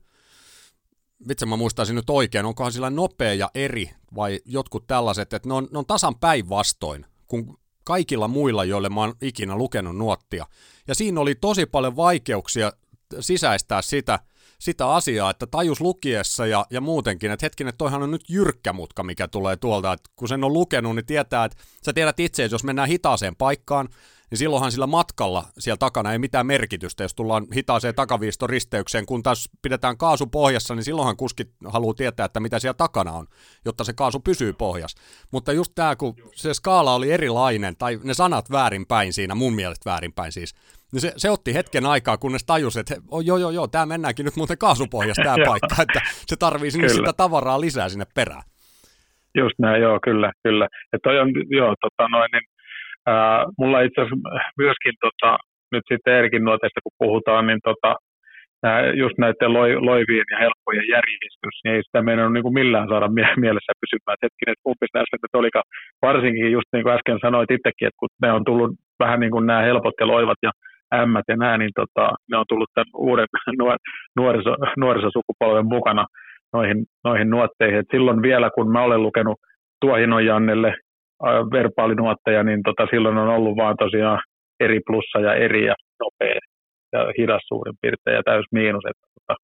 vitsi 1.27 1.45
mä 1.45 1.55
muistaisin 1.55 1.95
nyt 1.95 2.09
oikein, 2.09 2.45
onkohan 2.45 2.71
sillä 2.71 2.89
nopea 2.89 3.33
ja 3.33 3.51
eri 3.55 3.91
vai 4.15 4.39
jotkut 4.45 4.87
tällaiset, 4.87 5.33
että 5.33 5.49
ne 5.49 5.53
on, 5.53 5.67
ne 5.71 5.79
on 5.79 5.85
tasan 5.85 6.15
päinvastoin 6.19 7.05
kuin 7.27 7.57
kaikilla 7.83 8.27
muilla, 8.27 8.63
joille 8.63 8.89
mä 8.89 9.01
oon 9.01 9.13
ikinä 9.21 9.55
lukenut 9.55 9.97
nuottia. 9.97 10.45
Ja 10.87 10.95
siinä 10.95 11.21
oli 11.21 11.35
tosi 11.35 11.65
paljon 11.65 11.95
vaikeuksia 11.95 12.71
sisäistää 13.19 13.81
sitä, 13.81 14.19
sitä 14.59 14.93
asiaa, 14.93 15.29
että 15.29 15.47
tajus 15.47 15.81
lukiessa 15.81 16.45
ja, 16.45 16.65
ja 16.69 16.81
muutenkin, 16.81 17.31
että 17.31 17.45
hetkinen, 17.45 17.73
toihan 17.77 18.03
on 18.03 18.11
nyt 18.11 18.29
jyrkkä 18.29 18.73
mutka, 18.73 19.03
mikä 19.03 19.27
tulee 19.27 19.57
tuolta, 19.57 19.93
että 19.93 20.09
kun 20.15 20.27
sen 20.27 20.43
on 20.43 20.53
lukenut, 20.53 20.95
niin 20.95 21.05
tietää, 21.05 21.45
että 21.45 21.57
sä 21.85 21.93
tiedät 21.93 22.19
itse, 22.19 22.43
että 22.43 22.53
jos 22.53 22.63
mennään 22.63 22.89
hitaaseen 22.89 23.35
paikkaan, 23.35 23.89
niin 24.29 24.37
silloinhan 24.37 24.71
sillä 24.71 24.87
matkalla 24.87 25.43
siellä 25.59 25.77
takana 25.77 26.11
ei 26.11 26.19
mitään 26.19 26.47
merkitystä, 26.47 27.03
jos 27.03 27.15
tullaan 27.15 27.47
hitaaseen 27.55 27.95
takaviistoristeykseen, 27.95 29.05
kun 29.05 29.23
taas 29.23 29.49
pidetään 29.61 29.97
kaasu 29.97 30.27
pohjassa, 30.27 30.75
niin 30.75 30.83
silloinhan 30.83 31.17
kuskit 31.17 31.49
haluaa 31.65 31.93
tietää, 31.93 32.25
että 32.25 32.39
mitä 32.39 32.59
siellä 32.59 32.73
takana 32.73 33.11
on, 33.11 33.27
jotta 33.65 33.83
se 33.83 33.93
kaasu 33.93 34.19
pysyy 34.19 34.53
pohjassa. 34.53 35.01
Mutta 35.31 35.53
just 35.53 35.71
tämä, 35.75 35.95
kun 35.95 36.15
se 36.35 36.53
skaala 36.53 36.95
oli 36.95 37.11
erilainen, 37.11 37.75
tai 37.77 37.99
ne 38.03 38.13
sanat 38.13 38.51
väärinpäin 38.51 39.13
siinä, 39.13 39.35
mun 39.35 39.53
mielestä 39.53 39.89
väärinpäin 39.89 40.31
siis, 40.31 40.55
niin 40.91 41.01
se, 41.01 41.13
se 41.17 41.29
otti 41.29 41.53
hetken 41.53 41.85
aikaa, 41.85 42.17
kunnes 42.17 42.45
tajusi, 42.45 42.79
että 42.79 42.95
oh, 43.11 43.21
joo, 43.21 43.37
joo, 43.37 43.51
joo, 43.51 43.67
tämä 43.67 43.85
mennäänkin 43.85 44.25
nyt 44.25 44.35
muuten 44.35 44.57
kaasupohjassa 44.57 45.23
tämä 45.23 45.45
paikka, 45.51 45.81
että 45.81 46.01
se 46.25 46.35
tarvii 46.35 46.71
sinne 46.71 46.89
sitä 46.89 47.13
tavaraa 47.13 47.61
lisää 47.61 47.89
sinne 47.89 48.05
perään. 48.15 48.43
Just 49.37 49.59
näin, 49.59 49.81
joo, 49.81 49.99
kyllä, 50.03 50.31
kyllä. 50.43 50.65
Että 50.65 51.09
toi 51.09 51.19
on, 51.19 51.29
joo, 51.49 51.75
tota 51.81 52.07
noin, 52.07 52.29
niin 52.31 52.43
Mulla 53.59 53.81
itse 53.81 54.01
asiassa 54.01 54.29
myöskin 54.57 54.93
tota, 55.05 55.37
nyt 55.71 55.85
sitten 55.91 56.13
Erkin 56.13 56.43
nuoteista, 56.43 56.79
kun 56.83 56.99
puhutaan, 57.03 57.47
niin 57.47 57.59
tota, 57.63 57.95
nää, 58.63 58.79
just 59.03 59.17
näiden 59.17 59.53
loi, 59.53 59.75
loivien 59.89 60.29
ja 60.31 60.37
helppojen 60.43 60.87
järjestys, 60.95 61.55
niin 61.63 61.75
ei 61.75 61.83
sitä 61.83 62.01
meidän 62.01 62.33
niin 62.33 62.43
kuin 62.43 62.57
millään 62.59 62.87
saada 62.89 63.07
mie- 63.07 63.39
mielessä 63.45 63.73
pysymään. 63.81 64.15
Et 64.15 64.25
hetkinen, 64.25 64.53
että 64.53 64.67
kumpis 64.67 64.93
näistä 64.93 65.17
nyt 65.17 65.39
olikaan, 65.41 65.67
varsinkin 66.01 66.51
just 66.51 66.69
niin 66.73 66.83
kuin 66.83 66.95
äsken 66.95 67.19
sanoit 67.21 67.51
itsekin, 67.51 67.87
että 67.87 68.01
kun 68.01 68.09
ne 68.23 68.31
on 68.31 68.43
tullut 68.45 68.71
vähän 69.03 69.19
niin 69.19 69.31
kuin 69.31 69.45
nämä 69.45 69.61
helpot 69.69 69.97
ja 69.99 70.07
loivat 70.07 70.39
ja 70.47 70.51
ämmät 71.01 71.27
ja 71.27 71.35
nämä, 71.37 71.57
niin 71.57 71.75
tota, 71.75 72.03
ne 72.31 72.37
on 72.37 72.45
tullut 72.49 72.69
tämän 72.73 72.91
uuden 72.95 73.27
nuoriso, 74.19 74.55
nuorisosukupolven 74.77 75.65
mukana 75.65 76.05
noihin, 76.53 76.85
noihin 77.03 77.29
nuotteihin. 77.29 77.79
Et 77.79 77.91
silloin 77.91 78.21
vielä, 78.21 78.49
kun 78.55 78.71
mä 78.71 78.81
olen 78.83 79.03
lukenut 79.03 79.37
Tuohinon 79.81 80.25
Jannelle 80.25 80.75
verbaalinuotteja, 81.57 82.43
niin 82.43 82.61
tota, 82.63 82.87
silloin 82.91 83.17
on 83.17 83.29
ollut 83.29 83.57
vaan 83.57 83.75
tosiaan 83.77 84.19
eri 84.59 84.79
plussa 84.87 85.19
ja 85.19 85.33
eri 85.35 85.65
ja 85.65 85.75
nopea 85.99 86.39
ja 86.93 86.99
hidas 87.17 87.41
suurin 87.47 87.77
piirtein 87.81 88.15
ja 88.15 88.23
täys 88.23 88.45
miinus. 88.51 88.83
Että, 88.89 89.05
tota, 89.15 89.35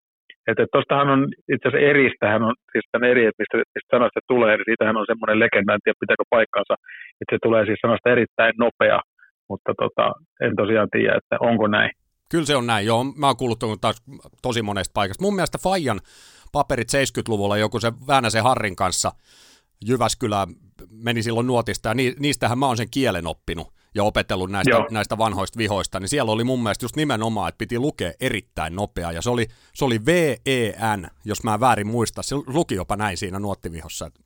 että, 0.47 0.63
että 0.63 0.77
tostahan 0.77 1.09
on 1.09 1.21
itse 1.53 1.67
asiassa 1.67 1.89
eristähän 1.91 2.43
on, 2.43 2.53
siis 2.71 2.85
tämän 2.91 3.09
eri, 3.11 3.25
että 3.25 3.41
mistä, 3.41 3.57
mistä 3.75 3.95
sanasta 3.95 4.19
tulee, 4.27 4.53
niin 4.55 4.69
siitähän 4.69 4.97
on 4.97 5.09
semmoinen 5.11 5.39
legenda, 5.43 5.73
en 5.73 5.83
tiedä 5.83 6.01
pitääkö 6.03 6.25
paikkaansa, 6.37 6.75
että 7.19 7.31
se 7.31 7.37
tulee 7.45 7.63
siis 7.65 7.79
sanasta 7.81 8.13
erittäin 8.15 8.53
nopea, 8.65 8.99
mutta 9.49 9.71
tota, 9.83 10.05
en 10.45 10.55
tosiaan 10.61 10.89
tiedä, 10.95 11.13
että 11.19 11.35
onko 11.39 11.67
näin. 11.67 11.91
Kyllä 12.31 12.45
se 12.45 12.55
on 12.55 12.67
näin, 12.67 12.85
joo. 12.85 13.03
Mä 13.03 13.27
oon 13.27 13.37
kuullut 13.37 13.59
taas 13.81 13.97
tosi 14.41 14.61
monesta 14.61 14.93
paikasta. 14.93 15.23
Mun 15.23 15.35
mielestä 15.35 15.57
Fajan 15.63 15.99
paperit 16.51 16.87
70-luvulla 16.93 17.57
joku 17.57 17.79
se 17.79 17.91
Väänäsen 18.07 18.43
Harrin 18.43 18.75
kanssa 18.75 19.11
Jyväskylä 19.85 20.47
meni 20.91 21.23
silloin 21.23 21.47
nuotista, 21.47 21.89
ja 21.89 21.95
niistähän 22.19 22.59
mä 22.59 22.67
oon 22.67 22.77
sen 22.77 22.89
kielen 22.91 23.27
oppinut 23.27 23.73
ja 23.95 24.03
opetellut 24.03 24.51
näistä, 24.51 24.85
näistä 24.91 25.17
vanhoista 25.17 25.57
vihoista, 25.57 25.99
niin 25.99 26.09
siellä 26.09 26.31
oli 26.31 26.43
mun 26.43 26.63
mielestä 26.63 26.85
just 26.85 26.95
nimenomaan, 26.95 27.49
että 27.49 27.57
piti 27.57 27.79
lukea 27.79 28.11
erittäin 28.19 28.75
nopeaa, 28.75 29.11
ja 29.11 29.21
se 29.21 29.29
oli, 29.29 29.47
se 29.73 29.85
oli 29.85 30.05
V-E-N, 30.05 31.07
jos 31.25 31.43
mä 31.43 31.59
väärin 31.59 31.87
muista, 31.87 32.23
se 32.23 32.35
luki 32.35 32.75
jopa 32.75 32.95
näin 32.95 33.17
siinä 33.17 33.39
nuottivihossa, 33.39 34.05
että 34.05 34.19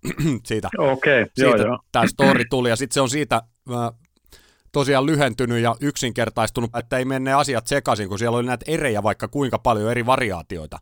siitä, 0.45 0.69
okay, 0.93 1.25
siitä 1.33 1.57
joo, 1.57 1.67
joo. 1.67 1.79
tämä 1.91 2.07
story 2.07 2.45
tuli, 2.49 2.69
ja 2.69 2.75
sitten 2.75 2.93
se 2.93 3.01
on 3.01 3.09
siitä 3.09 3.35
äh, 3.71 3.99
tosiaan 4.71 5.05
lyhentynyt 5.05 5.63
ja 5.63 5.75
yksinkertaistunut, 5.81 6.75
että 6.75 6.97
ei 6.97 7.05
mene 7.05 7.33
asiat 7.33 7.67
sekaisin, 7.67 8.09
kun 8.09 8.19
siellä 8.19 8.37
oli 8.37 8.47
näitä 8.47 8.65
erejä 8.67 9.03
vaikka 9.03 9.27
kuinka 9.27 9.59
paljon 9.59 9.91
eri 9.91 10.05
variaatioita, 10.05 10.79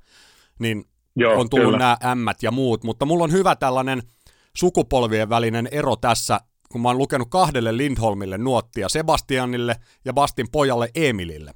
niin 0.60 0.86
Joo, 1.16 1.40
on 1.40 1.50
tullut 1.50 1.66
kyllä. 1.66 1.78
nämä 1.78 1.98
ämmät 2.12 2.44
ja 2.44 2.52
muut, 2.52 2.84
mutta 2.84 3.06
mulla 3.06 3.24
on 3.24 3.32
hyvä 3.32 3.56
tällainen– 3.56 4.02
sukupolvien 4.58 5.30
välinen 5.30 5.68
ero 5.72 5.96
tässä, 5.96 6.40
kun 6.72 6.82
mä 6.82 6.90
oon 6.90 6.98
lukenut 6.98 7.30
kahdelle 7.30 7.78
Lindholmille 7.78 8.38
nuottia, 8.38 8.90
Sebastianille 8.90 9.76
ja 10.06 10.14
Bastin 10.14 10.48
pojalle 10.52 10.90
Emilille. 10.96 11.52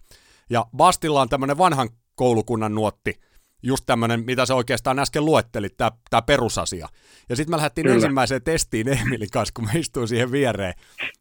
Ja 0.50 0.66
Bastilla 0.78 1.22
on 1.22 1.30
tämmöinen 1.30 1.58
vanhan 1.58 1.90
koulukunnan 2.16 2.76
nuotti, 2.76 3.20
just 3.64 3.86
tämmöinen, 3.86 4.26
mitä 4.26 4.46
se 4.46 4.54
oikeastaan 4.54 5.00
äsken 5.00 5.26
luetteli, 5.26 5.70
tämä 6.10 6.22
perusasia. 6.26 6.88
Ja 7.30 7.36
sitten 7.36 7.50
mä 7.50 7.58
lähdettiin 7.58 7.86
Kyllä. 7.86 7.96
ensimmäiseen 7.96 8.44
testiin 8.44 8.88
Emilin 8.88 9.30
kanssa, 9.32 9.54
kun 9.56 9.66
mä 9.66 9.72
istuin 9.76 10.08
siihen 10.08 10.32
viereen. 10.32 10.74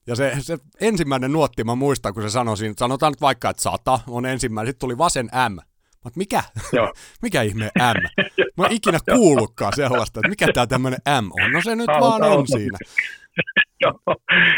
Ja 0.06 0.16
se, 0.16 0.36
se 0.40 0.58
ensimmäinen 0.80 1.32
nuotti, 1.32 1.64
mä 1.64 1.74
muistan, 1.74 2.14
kun 2.14 2.22
se 2.22 2.30
sanoi 2.30 2.56
siinä, 2.56 2.74
sanotaan 2.78 3.12
nyt 3.12 3.20
vaikka, 3.20 3.50
että 3.50 3.62
sata 3.62 4.00
on 4.06 4.26
ensimmäinen, 4.26 4.70
sitten 4.70 4.80
tuli 4.80 4.98
vasen 4.98 5.30
M. 5.48 5.69
Mutta 6.04 6.18
mikä? 6.18 6.42
Joo. 6.72 6.92
mikä 7.22 7.42
ihme 7.42 7.70
M? 7.78 8.22
Mä 8.56 8.66
en 8.66 8.72
ikinä 8.72 8.98
kuullutkaan 9.14 9.72
sellaista, 9.76 10.20
että 10.20 10.28
mikä 10.28 10.46
tämä 10.54 10.66
tämmöinen 10.66 11.00
M 11.22 11.30
on. 11.44 11.52
No 11.52 11.62
se 11.62 11.76
nyt 11.76 11.88
Auta, 11.88 12.00
vaan 12.00 12.22
on 12.22 12.46
siinä. 12.48 12.78
joo, 13.80 14.00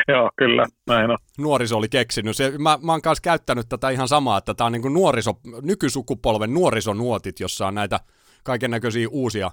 joo, 0.09 0.31
kyllä, 0.37 0.67
näin 0.87 1.11
on. 1.11 1.19
Nuoriso 1.39 1.77
oli 1.77 1.89
keksinyt. 1.89 2.37
Se, 2.37 2.53
mä, 2.59 2.79
mä 2.83 2.93
oon 2.93 3.03
kanssa 3.03 3.23
käyttänyt 3.23 3.69
tätä 3.69 3.91
ihan 3.91 4.09
samaa, 4.09 4.39
että 4.39 4.55
tämä 4.55 4.67
on 4.67 4.73
niin 4.73 4.95
nuoriso, 4.95 5.33
nykysukupolven 5.63 6.55
nuorisonuotit, 6.55 7.41
jossa 7.41 7.67
on 7.67 7.75
näitä 7.75 8.01
kaiken 8.45 8.71
näköisiä 8.71 9.09
uusia 9.11 9.51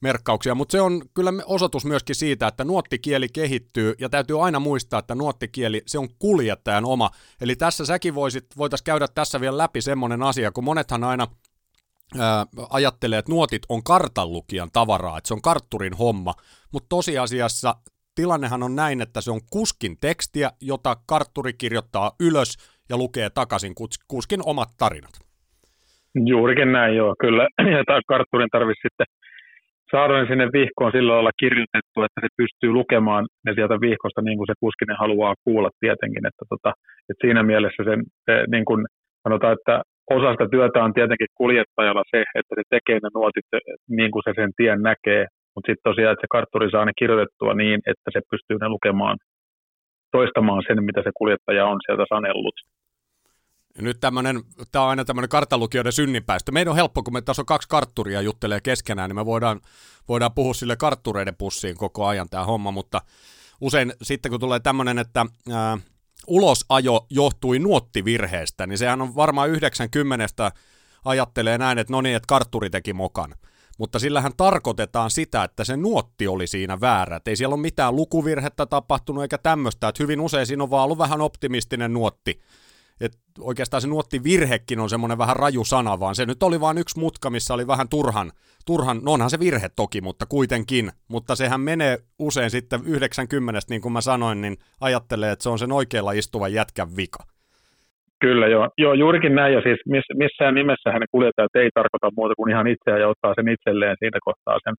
merkkauksia, 0.00 0.54
mutta 0.54 0.72
se 0.72 0.80
on 0.80 1.02
kyllä 1.14 1.32
osoitus 1.46 1.84
myöskin 1.84 2.16
siitä, 2.16 2.46
että 2.46 2.64
nuottikieli 2.64 3.26
kehittyy 3.28 3.94
ja 3.98 4.08
täytyy 4.08 4.44
aina 4.44 4.60
muistaa, 4.60 4.98
että 4.98 5.14
nuottikieli 5.14 5.82
se 5.86 5.98
on 5.98 6.08
kuljettajan 6.18 6.84
oma. 6.84 7.10
Eli 7.40 7.56
tässä 7.56 7.86
säkin 7.86 8.14
voisit, 8.14 8.46
voitaisiin 8.56 8.84
käydä 8.84 9.06
tässä 9.14 9.40
vielä 9.40 9.58
läpi 9.58 9.80
semmoinen 9.80 10.22
asia, 10.22 10.52
kun 10.52 10.64
monethan 10.64 11.04
aina 11.04 11.26
ää, 12.18 12.46
ajattelee, 12.70 13.18
että 13.18 13.32
nuotit 13.32 13.62
on 13.68 13.84
kartanlukijan 13.84 14.70
tavaraa, 14.72 15.18
että 15.18 15.28
se 15.28 15.34
on 15.34 15.42
kartturin 15.42 15.96
homma, 15.96 16.34
mutta 16.72 16.88
tosiasiassa 16.88 17.74
tilannehan 18.14 18.62
on 18.62 18.76
näin, 18.76 19.00
että 19.00 19.20
se 19.20 19.30
on 19.30 19.40
kuskin 19.50 19.96
tekstiä, 20.00 20.50
jota 20.60 20.96
kartturi 21.06 21.52
kirjoittaa 21.52 22.12
ylös 22.20 22.56
ja 22.88 22.96
lukee 22.96 23.30
takaisin 23.30 23.74
kuskin 24.08 24.40
omat 24.44 24.68
tarinat. 24.78 25.12
Juurikin 26.26 26.72
näin, 26.72 26.96
joo, 26.96 27.14
kyllä. 27.20 27.42
Ja 27.58 27.84
tämä 27.86 28.00
kartturin 28.08 28.50
tarvitsisi 28.50 28.88
sitten 28.88 29.06
saada 29.90 30.14
ne 30.18 30.26
sinne 30.28 30.46
vihkoon 30.52 30.92
sillä 30.92 31.12
lailla 31.12 31.40
kirjoitettu, 31.42 31.98
että 32.02 32.20
se 32.20 32.28
pystyy 32.36 32.70
lukemaan 32.72 33.26
ne 33.44 33.54
sieltä 33.54 33.80
vihkosta 33.80 34.20
niin 34.22 34.38
kuin 34.38 34.48
se 34.50 34.54
kuskinen 34.60 34.96
haluaa 35.02 35.34
kuulla 35.44 35.70
tietenkin. 35.80 36.26
Että, 36.26 36.44
tota, 36.52 36.70
että 37.10 37.22
siinä 37.24 37.42
mielessä 37.42 37.82
sen, 37.84 38.00
se, 38.26 38.34
niin 38.54 38.64
kuin 38.64 38.80
sanotaan, 39.24 39.56
että 39.58 39.74
osa 40.10 40.30
sitä 40.32 40.46
työtä 40.50 40.84
on 40.84 40.94
tietenkin 40.94 41.36
kuljettajalla 41.40 42.02
se, 42.10 42.20
että 42.38 42.52
se 42.58 42.62
tekee 42.74 42.98
ne 43.02 43.08
nuotit 43.14 43.48
niin 43.98 44.10
kuin 44.10 44.22
se 44.26 44.32
sen 44.36 44.50
tien 44.56 44.82
näkee, 44.82 45.22
mutta 45.54 45.66
sitten 45.68 45.88
tosiaan, 45.90 46.12
että 46.12 46.24
se 46.24 46.34
kartturi 46.36 46.70
saa 46.70 46.84
ne 46.84 46.92
kirjoitettua 46.98 47.54
niin, 47.54 47.78
että 47.90 48.08
se 48.14 48.20
pystyy 48.30 48.56
ne 48.60 48.68
lukemaan, 48.68 49.16
toistamaan 50.16 50.62
sen, 50.66 50.84
mitä 50.84 51.00
se 51.02 51.10
kuljettaja 51.20 51.66
on 51.66 51.78
sieltä 51.86 52.04
sanellut. 52.14 52.56
Nyt 53.78 54.00
tämmönen, 54.00 54.42
tämä 54.72 54.82
on 54.82 54.90
aina 54.90 55.04
tämmöinen 55.04 55.28
karttalukijoiden 55.28 55.92
synninpäästö. 55.92 56.52
Meidän 56.52 56.70
on 56.70 56.76
helppo, 56.76 57.02
kun 57.02 57.12
me 57.12 57.22
tässä 57.22 57.42
on 57.42 57.46
kaksi 57.46 57.68
kartturia 57.68 58.20
juttelee 58.20 58.60
keskenään, 58.60 59.10
niin 59.10 59.16
me 59.16 59.26
voidaan, 59.26 59.60
voidaan 60.08 60.32
puhua 60.34 60.54
sille 60.54 60.76
karttureiden 60.76 61.36
pussiin 61.36 61.76
koko 61.76 62.06
ajan 62.06 62.28
tämä 62.28 62.44
homma, 62.44 62.70
mutta 62.70 63.02
usein 63.60 63.92
sitten 64.02 64.30
kun 64.30 64.40
tulee 64.40 64.60
tämmöinen, 64.60 64.98
että 64.98 65.26
ää, 65.52 65.78
ulosajo 66.26 67.06
johtui 67.10 67.58
nuottivirheestä, 67.58 68.66
niin 68.66 68.78
sehän 68.78 69.02
on 69.02 69.16
varmaan 69.16 69.50
90 69.50 70.52
ajattelee 71.04 71.58
näin, 71.58 71.78
että 71.78 71.92
no 71.92 72.00
niin, 72.00 72.16
että 72.16 72.26
kartturi 72.28 72.70
teki 72.70 72.92
mokan. 72.92 73.34
Mutta 73.78 73.98
sillähän 73.98 74.32
tarkoitetaan 74.36 75.10
sitä, 75.10 75.44
että 75.44 75.64
se 75.64 75.76
nuotti 75.76 76.26
oli 76.28 76.46
siinä 76.46 76.80
väärä. 76.80 77.16
Et 77.16 77.28
ei 77.28 77.36
siellä 77.36 77.54
ole 77.54 77.60
mitään 77.60 77.96
lukuvirhettä 77.96 78.66
tapahtunut 78.66 79.22
eikä 79.22 79.38
tämmöistä. 79.38 79.88
Että 79.88 80.02
hyvin 80.02 80.20
usein 80.20 80.46
siinä 80.46 80.62
on 80.62 80.70
vaan 80.70 80.84
ollut 80.84 80.98
vähän 80.98 81.20
optimistinen 81.20 81.92
nuotti 81.92 82.40
että 83.00 83.18
oikeastaan 83.40 83.80
se 83.80 83.88
nuotti 83.88 84.24
virhekin 84.24 84.80
on 84.80 84.90
semmoinen 84.90 85.18
vähän 85.18 85.36
raju 85.36 85.64
sana, 85.64 86.00
vaan 86.00 86.14
se 86.14 86.26
nyt 86.26 86.42
oli 86.42 86.60
vain 86.60 86.78
yksi 86.78 87.00
mutka, 87.00 87.30
missä 87.30 87.54
oli 87.54 87.66
vähän 87.66 87.88
turhan, 87.88 88.30
turhan, 88.66 89.00
no 89.04 89.12
onhan 89.12 89.30
se 89.30 89.38
virhe 89.38 89.68
toki, 89.76 90.00
mutta 90.00 90.24
kuitenkin, 90.26 90.90
mutta 91.08 91.34
sehän 91.34 91.60
menee 91.60 91.96
usein 92.18 92.50
sitten 92.50 92.80
90, 92.86 93.60
niin 93.70 93.80
kuin 93.80 93.92
mä 93.92 94.00
sanoin, 94.00 94.40
niin 94.40 94.56
ajattelee, 94.80 95.32
että 95.32 95.42
se 95.42 95.48
on 95.48 95.58
sen 95.58 95.72
oikealla 95.72 96.12
istuvan 96.12 96.52
jätkän 96.52 96.88
vika. 96.96 97.22
Kyllä 98.20 98.46
joo, 98.46 98.68
joo 98.78 98.94
juurikin 98.94 99.34
näin. 99.34 99.54
Ja 99.54 99.60
siis 99.60 99.80
miss, 99.88 100.06
missään 100.14 100.54
nimessä 100.54 100.92
hänen 100.92 101.08
kuljettajat 101.12 101.56
ei 101.56 101.70
tarkoita 101.74 102.16
muuta 102.16 102.34
kuin 102.34 102.50
ihan 102.52 102.66
itseään 102.66 103.00
ja 103.00 103.08
ottaa 103.08 103.34
sen 103.34 103.48
itselleen 103.48 103.96
siinä 103.98 104.18
kohtaa 104.28 104.58
sen, 104.64 104.74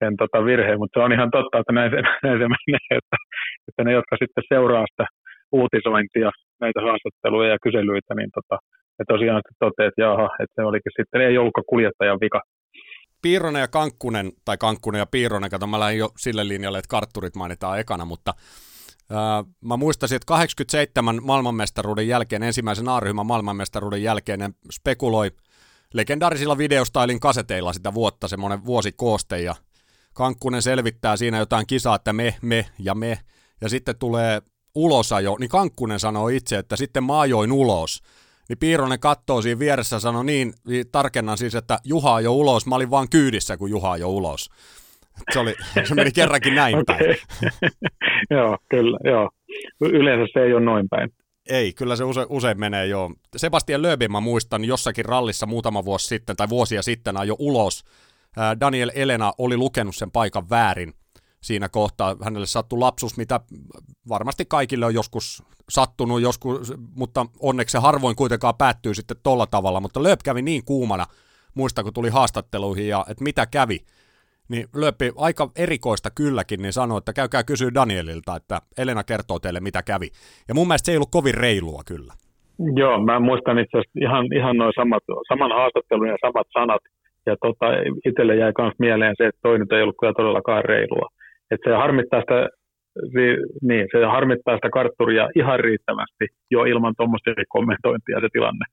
sen 0.00 0.16
tota 0.16 0.44
virheen, 0.44 0.78
mutta 0.78 1.00
se 1.00 1.04
on 1.04 1.12
ihan 1.12 1.30
totta, 1.30 1.58
että 1.58 1.72
näin 1.72 1.90
se, 1.90 2.00
näin 2.24 2.38
se 2.42 2.46
menee, 2.54 2.92
että, 3.00 3.16
että 3.68 3.84
ne, 3.84 3.92
jotka 3.92 4.14
sitten 4.22 4.44
seuraa 4.48 4.86
sitä 4.90 5.06
uutisointia, 5.60 6.30
näitä 6.60 6.80
haastatteluja 6.86 7.48
ja 7.54 7.58
kyselyitä, 7.66 8.12
niin 8.14 8.30
tota, 8.36 8.56
ja 8.98 9.04
tosiaan 9.12 9.42
toteat, 9.58 9.88
että 9.88 10.02
jaha, 10.02 10.26
että 10.42 10.54
se 10.56 10.62
olikin 10.70 10.96
sitten, 10.98 11.20
ei 11.20 11.38
ollutkaan 11.38 11.70
kuljettajan 11.72 12.20
vika. 12.24 12.40
Piironen 13.22 13.60
ja 13.60 13.68
Kankkunen, 13.68 14.26
tai 14.44 14.56
Kankkunen 14.56 14.98
ja 14.98 15.06
Piironen, 15.06 15.50
kato 15.50 15.66
mä 15.66 15.80
lähdin 15.80 15.98
jo 15.98 16.08
sille 16.16 16.48
linjalle, 16.48 16.78
että 16.78 16.94
kartturit 16.96 17.36
mainitaan 17.36 17.78
ekana, 17.80 18.04
mutta 18.04 18.34
ää, 19.10 19.44
mä 19.64 19.76
muistasin, 19.76 20.16
että 20.16 20.26
87 20.26 21.18
maailmanmestaruuden 21.22 22.08
jälkeen, 22.08 22.42
ensimmäisen 22.42 22.88
A-ryhmän 22.88 23.26
maailmanmestaruuden 23.26 24.02
jälkeen, 24.02 24.38
ne 24.38 24.50
spekuloi 24.70 25.30
legendaarisilla 25.94 26.58
videostailin 26.58 27.20
kaseteilla 27.20 27.72
sitä 27.72 27.94
vuotta, 27.94 28.28
semmoinen 28.28 28.64
vuosikooste, 28.64 29.40
ja 29.40 29.54
Kankkunen 30.14 30.62
selvittää 30.62 31.16
siinä 31.16 31.38
jotain 31.38 31.66
kisaa, 31.66 31.96
että 31.96 32.12
me, 32.12 32.34
me 32.42 32.66
ja 32.78 32.94
me, 32.94 33.18
ja 33.60 33.68
sitten 33.68 33.98
tulee 33.98 34.42
ulosajo, 34.74 35.36
niin 35.38 35.50
Kankkunen 35.50 36.00
sanoi 36.00 36.36
itse, 36.36 36.58
että 36.58 36.76
sitten 36.76 37.04
mä 37.04 37.20
ajoin 37.20 37.52
ulos. 37.52 38.02
Niin 38.48 38.58
Piironen 38.58 39.00
katsoo 39.00 39.42
siinä 39.42 39.58
vieressä 39.58 39.96
ja 39.96 40.00
sanoi 40.00 40.24
niin, 40.24 40.52
niin, 40.68 40.84
tarkennan 40.92 41.38
siis, 41.38 41.54
että 41.54 41.78
Juha 41.84 42.20
jo 42.20 42.32
ulos, 42.32 42.66
mä 42.66 42.74
olin 42.74 42.90
vaan 42.90 43.08
kyydissä, 43.08 43.56
kun 43.56 43.70
Juha 43.70 43.96
jo 43.96 44.10
ulos. 44.10 44.50
Se, 45.32 45.38
oli, 45.38 45.54
se 45.88 45.94
meni 45.94 46.12
kerrankin 46.12 46.54
näin 46.54 46.78
okay. 46.78 46.96
päin. 46.98 47.16
joo, 48.38 48.58
kyllä, 48.68 48.98
joo. 49.04 49.30
Yleensä 49.80 50.32
se 50.32 50.40
ei 50.40 50.52
ole 50.52 50.64
noin 50.64 50.88
päin. 50.88 51.10
Ei, 51.48 51.72
kyllä 51.72 51.96
se 51.96 52.04
use, 52.04 52.26
usein 52.28 52.60
menee 52.60 52.86
jo. 52.86 53.10
Sebastian 53.36 53.82
Löbin 53.82 54.12
mä 54.12 54.20
muistan 54.20 54.64
jossakin 54.64 55.04
rallissa 55.04 55.46
muutama 55.46 55.84
vuosi 55.84 56.06
sitten 56.06 56.36
tai 56.36 56.48
vuosia 56.48 56.82
sitten 56.82 57.14
jo 57.26 57.36
ulos. 57.38 57.84
Daniel 58.60 58.90
Elena 58.94 59.32
oli 59.38 59.56
lukenut 59.56 59.96
sen 59.96 60.10
paikan 60.10 60.50
väärin 60.50 60.92
siinä 61.44 61.68
kohtaa. 61.68 62.16
Hänelle 62.22 62.46
sattui 62.46 62.78
lapsus, 62.78 63.16
mitä 63.16 63.40
varmasti 64.08 64.44
kaikille 64.48 64.86
on 64.86 64.94
joskus 64.94 65.42
sattunut, 65.68 66.20
joskus, 66.20 66.74
mutta 66.96 67.26
onneksi 67.40 67.72
se 67.72 67.78
harvoin 67.78 68.16
kuitenkaan 68.16 68.54
päättyy 68.58 68.94
sitten 68.94 69.16
tolla 69.22 69.46
tavalla. 69.46 69.80
Mutta 69.80 70.02
Lööp 70.02 70.20
kävi 70.24 70.42
niin 70.42 70.64
kuumana, 70.64 71.06
muista 71.54 71.82
kun 71.82 71.94
tuli 71.94 72.08
haastatteluihin 72.08 72.88
ja 72.88 73.04
että 73.10 73.24
mitä 73.24 73.46
kävi, 73.46 73.78
niin 74.48 74.66
Lööppi 74.76 75.12
aika 75.16 75.50
erikoista 75.56 76.10
kylläkin, 76.10 76.62
niin 76.62 76.72
sanoi, 76.72 76.98
että 76.98 77.12
käykää 77.12 77.44
kysyä 77.44 77.74
Danielilta, 77.74 78.36
että 78.36 78.60
Elena 78.78 79.04
kertoo 79.04 79.38
teille 79.38 79.60
mitä 79.60 79.82
kävi. 79.82 80.08
Ja 80.48 80.54
mun 80.54 80.66
mielestä 80.68 80.86
se 80.86 80.92
ei 80.92 80.96
ollut 80.96 81.10
kovin 81.10 81.34
reilua 81.34 81.82
kyllä. 81.86 82.14
Joo, 82.76 83.04
mä 83.04 83.20
muistan 83.20 83.58
itse 83.58 83.78
asiassa 83.78 84.00
ihan, 84.06 84.24
ihan 84.32 84.56
noin 84.56 84.72
samat, 84.76 85.02
saman 85.28 85.52
haastattelun 85.58 86.08
ja 86.08 86.16
samat 86.26 86.46
sanat. 86.52 86.82
Ja 87.26 87.36
tota, 87.42 87.66
itselle 88.08 88.36
jäi 88.36 88.52
myös 88.58 88.74
mieleen 88.78 89.14
se, 89.18 89.26
että 89.26 89.40
toinen 89.42 89.66
ei 89.70 89.82
ollut 89.82 90.00
kyllä 90.00 90.12
todellakaan 90.16 90.64
reilua. 90.64 91.08
Että 91.50 91.70
se 91.70 91.76
harmittaa 91.76 92.20
sitä, 92.20 92.48
niin, 93.62 93.88
se 93.92 94.04
harmittaa 94.04 94.54
sitä 94.54 94.70
kartturia 94.70 95.28
ihan 95.36 95.60
riittävästi 95.60 96.26
jo 96.50 96.64
ilman 96.64 96.94
tuommoista 96.96 97.30
kommentointia 97.48 98.20
se 98.20 98.28
tilanne. 98.32 98.64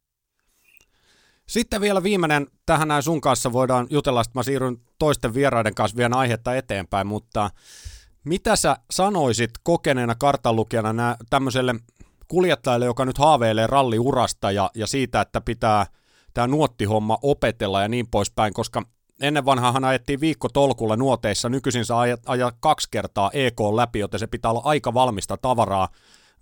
Sitten 1.47 1.81
vielä 1.81 2.03
viimeinen, 2.03 2.47
tähän 2.65 2.87
näin 2.87 3.03
sun 3.03 3.21
kanssa 3.21 3.53
voidaan 3.53 3.87
jutella, 3.89 4.21
että 4.21 4.39
mä 4.39 4.43
siirryn 4.43 4.77
toisten 4.99 5.33
vieraiden 5.33 5.75
kanssa 5.75 5.97
vielä 5.97 6.15
aihetta 6.15 6.55
eteenpäin, 6.55 7.07
mutta 7.07 7.49
mitä 8.23 8.55
sä 8.55 8.75
sanoisit 8.91 9.49
kokeneena 9.63 10.15
kartanlukijana 10.15 11.15
tämmöiselle 11.29 11.75
kuljettajalle, 12.27 12.85
joka 12.85 13.05
nyt 13.05 13.17
haaveilee 13.17 13.67
ralliurasta 13.67 14.51
ja, 14.51 14.69
ja 14.75 14.87
siitä, 14.87 15.21
että 15.21 15.41
pitää 15.41 15.85
tämä 16.33 16.47
nuottihomma 16.47 17.17
opetella 17.21 17.81
ja 17.81 17.87
niin 17.87 18.05
poispäin, 18.11 18.53
koska 18.53 18.81
ennen 19.21 19.45
vanhaahan 19.45 19.83
ajettiin 19.83 20.21
viikko 20.21 20.47
tolkulla 20.53 20.95
nuoteissa, 20.95 21.49
nykyisin 21.49 21.85
saa 21.85 22.03
ajaa, 22.27 22.51
kaksi 22.59 22.87
kertaa 22.91 23.29
EK 23.33 23.59
läpi, 23.75 23.99
joten 23.99 24.19
se 24.19 24.27
pitää 24.27 24.51
olla 24.51 24.61
aika 24.65 24.93
valmista 24.93 25.37
tavaraa 25.37 25.87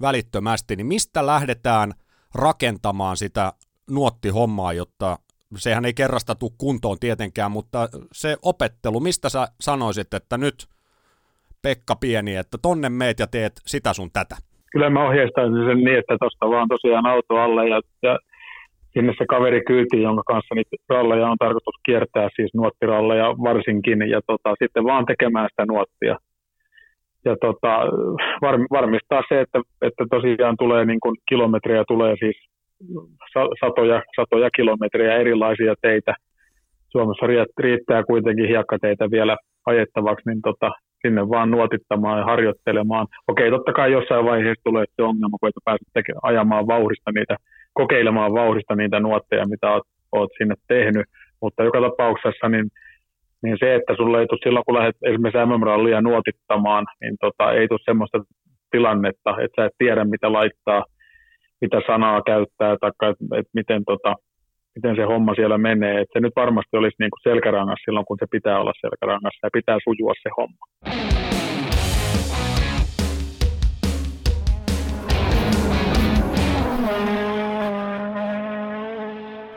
välittömästi, 0.01 0.75
niin 0.75 0.87
mistä 0.87 1.25
lähdetään 1.25 1.93
rakentamaan 2.35 3.17
sitä 3.17 3.53
nuottihommaa, 3.89 4.73
jotta 4.73 5.17
sehän 5.57 5.85
ei 5.85 5.93
kerrasta 5.93 6.35
tule 6.35 6.51
kuntoon 6.57 6.97
tietenkään, 6.99 7.51
mutta 7.51 7.89
se 8.11 8.37
opettelu, 8.41 8.99
mistä 8.99 9.29
sä 9.29 9.47
sanoisit, 9.61 10.13
että 10.13 10.37
nyt 10.37 10.67
Pekka 11.61 11.95
Pieni, 11.95 12.35
että 12.35 12.57
tonne 12.61 12.89
meet 12.89 13.19
ja 13.19 13.27
teet 13.27 13.53
sitä 13.65 13.93
sun 13.93 14.09
tätä? 14.13 14.35
Kyllä 14.71 14.89
mä 14.89 15.07
ohjeistaisin 15.07 15.65
sen 15.67 15.77
niin, 15.77 15.99
että 15.99 16.17
tuosta 16.19 16.49
vaan 16.49 16.67
tosiaan 16.67 17.05
auto 17.05 17.35
alle 17.35 17.69
ja, 17.69 17.81
ja 18.01 18.19
sinne 18.93 19.13
se 19.17 19.25
kaveri 19.29 19.61
kyytiin, 19.67 20.03
jonka 20.03 20.23
kanssa 20.25 20.55
niitä 20.55 20.75
ralleja 20.89 21.27
on 21.27 21.37
tarkoitus 21.39 21.75
kiertää, 21.85 22.29
siis 22.35 22.51
nuottiralleja 22.53 23.27
varsinkin, 23.27 24.09
ja 24.09 24.21
tota, 24.27 24.55
sitten 24.63 24.83
vaan 24.83 25.05
tekemään 25.05 25.47
sitä 25.51 25.65
nuottia. 25.65 26.15
Ja 27.25 27.35
tota, 27.41 27.73
var, 28.41 28.59
varmistaa 28.71 29.23
se, 29.29 29.41
että, 29.41 29.59
että 29.81 30.05
tosiaan 30.09 30.55
tulee 30.59 30.85
niin 30.85 30.99
kuin 30.99 31.15
kilometriä, 31.29 31.83
tulee 31.87 32.15
siis 32.19 32.37
satoja, 33.59 34.03
satoja 34.15 34.49
kilometriä 34.55 35.17
erilaisia 35.17 35.73
teitä. 35.81 36.13
Suomessa 36.89 37.27
riittää 37.59 38.03
kuitenkin 38.03 38.47
hiekkateitä 38.47 39.11
vielä 39.11 39.37
ajettavaksi, 39.65 40.29
niin 40.29 40.41
tota, 40.41 40.71
sinne 41.01 41.29
vaan 41.29 41.51
nuotittamaan 41.51 42.19
ja 42.19 42.25
harjoittelemaan. 42.25 43.07
Okei, 43.27 43.49
totta 43.51 43.73
kai 43.73 43.91
jossain 43.91 44.25
vaiheessa 44.25 44.63
tulee 44.63 44.85
se 44.95 45.03
ongelma, 45.03 45.37
kun 45.39 45.49
et 45.49 45.55
pääse 45.65 45.83
ajamaan 46.23 46.67
vauhdista 46.67 47.11
niitä 47.11 47.35
kokeilemaan 47.81 48.33
vauhdista 48.33 48.75
niitä 48.75 48.99
nuotteja, 48.99 49.47
mitä 49.53 49.71
oot, 49.71 49.87
oot 50.11 50.31
sinne 50.37 50.55
tehnyt. 50.67 51.05
Mutta 51.41 51.63
joka 51.63 51.81
tapauksessa 51.81 52.49
niin, 52.49 52.67
niin 53.43 53.57
se, 53.59 53.75
että 53.75 53.93
sulle 53.97 54.19
ei 54.19 54.27
tule 54.27 54.39
silloin, 54.43 54.65
kun 54.65 54.77
lähdet 54.79 54.95
esimerkiksi 55.09 55.45
MM-rallia 55.45 56.01
nuotittamaan, 56.01 56.85
niin 57.01 57.15
tota, 57.23 57.51
ei 57.51 57.67
tule 57.67 57.79
sellaista 57.85 58.19
tilannetta, 58.71 59.31
että 59.43 59.55
sä 59.55 59.65
et 59.65 59.77
tiedä, 59.77 60.03
mitä 60.05 60.27
laittaa, 60.33 60.85
mitä 61.61 61.81
sanaa 61.87 62.21
käyttää, 62.31 62.77
tai 62.81 62.91
että 63.11 63.37
et 63.39 63.49
miten, 63.53 63.81
tota, 63.91 64.15
miten 64.75 64.95
se 64.95 65.03
homma 65.03 65.33
siellä 65.35 65.57
menee. 65.57 66.01
Et 66.01 66.11
se 66.13 66.19
nyt 66.19 66.33
varmasti 66.35 66.77
olisi 66.77 66.99
niinku 66.99 67.17
selkärangas 67.23 67.79
silloin, 67.85 68.05
kun 68.05 68.17
se 68.19 68.25
pitää 68.31 68.59
olla 68.61 68.73
selkärangassa 68.81 69.45
ja 69.47 69.49
pitää 69.53 69.77
sujua 69.83 70.13
se 70.23 70.29
homma. 70.37 70.63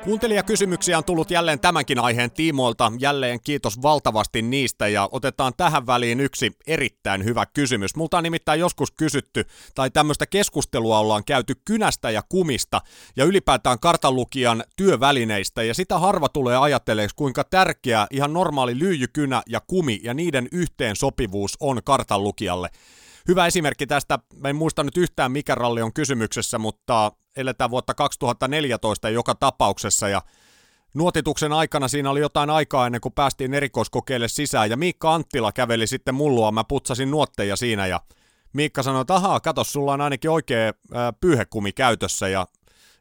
Kuuntelijakysymyksiä 0.04 0.98
on 0.98 1.04
tullut 1.04 1.30
jälleen 1.30 1.60
tämänkin 1.60 1.98
aiheen 1.98 2.30
tiimoilta. 2.30 2.92
Jälleen 2.98 3.40
kiitos 3.44 3.82
valtavasti 3.82 4.42
niistä 4.42 4.88
ja 4.88 5.08
otetaan 5.12 5.52
tähän 5.56 5.86
väliin 5.86 6.20
yksi 6.20 6.56
erittäin 6.66 7.24
hyvä 7.24 7.46
kysymys. 7.46 7.96
Multa 7.96 8.18
on 8.18 8.22
nimittäin 8.22 8.60
joskus 8.60 8.90
kysytty, 8.90 9.44
tai 9.74 9.90
tämmöistä 9.90 10.26
keskustelua 10.26 10.98
ollaan 10.98 11.24
käyty 11.24 11.54
kynästä 11.64 12.10
ja 12.10 12.22
kumista 12.28 12.80
ja 13.16 13.24
ylipäätään 13.24 13.80
kartanlukijan 13.80 14.64
työvälineistä 14.76 15.62
ja 15.62 15.74
sitä 15.74 15.98
harva 15.98 16.28
tulee 16.28 16.56
ajatelleeksi, 16.56 17.16
kuinka 17.16 17.44
tärkeä 17.44 18.06
ihan 18.10 18.32
normaali 18.32 18.78
lyijykynä 18.78 19.42
ja 19.48 19.60
kumi 19.66 20.00
ja 20.02 20.14
niiden 20.14 20.48
yhteensopivuus 20.52 21.56
on 21.60 21.80
kartanlukijalle. 21.84 22.68
Hyvä 23.28 23.46
esimerkki 23.46 23.86
tästä, 23.86 24.18
en 24.44 24.56
muista 24.56 24.84
nyt 24.84 24.96
yhtään 24.96 25.32
mikä 25.32 25.54
ralli 25.54 25.82
on 25.82 25.92
kysymyksessä, 25.92 26.58
mutta 26.58 27.12
eletään 27.36 27.70
vuotta 27.70 27.94
2014 27.94 29.10
joka 29.10 29.34
tapauksessa 29.34 30.08
ja 30.08 30.22
Nuotituksen 30.94 31.52
aikana 31.52 31.88
siinä 31.88 32.10
oli 32.10 32.20
jotain 32.20 32.50
aikaa 32.50 32.86
ennen 32.86 33.00
kuin 33.00 33.12
päästiin 33.12 33.54
erikoiskokeille 33.54 34.28
sisään. 34.28 34.70
Ja 34.70 34.76
Miikka 34.76 35.14
Anttila 35.14 35.52
käveli 35.52 35.86
sitten 35.86 36.14
mullua, 36.14 36.52
mä 36.52 36.64
putsasin 36.64 37.10
nuotteja 37.10 37.56
siinä 37.56 37.86
ja 37.86 38.00
Miikka 38.52 38.82
sanoi, 38.82 39.00
että 39.00 39.14
ahaa, 39.14 39.40
kato, 39.40 39.64
sulla 39.64 39.92
on 39.92 40.00
ainakin 40.00 40.30
oikea 40.30 40.72
pyyhekumi 41.20 41.72
käytössä. 41.72 42.28
Ja, 42.28 42.46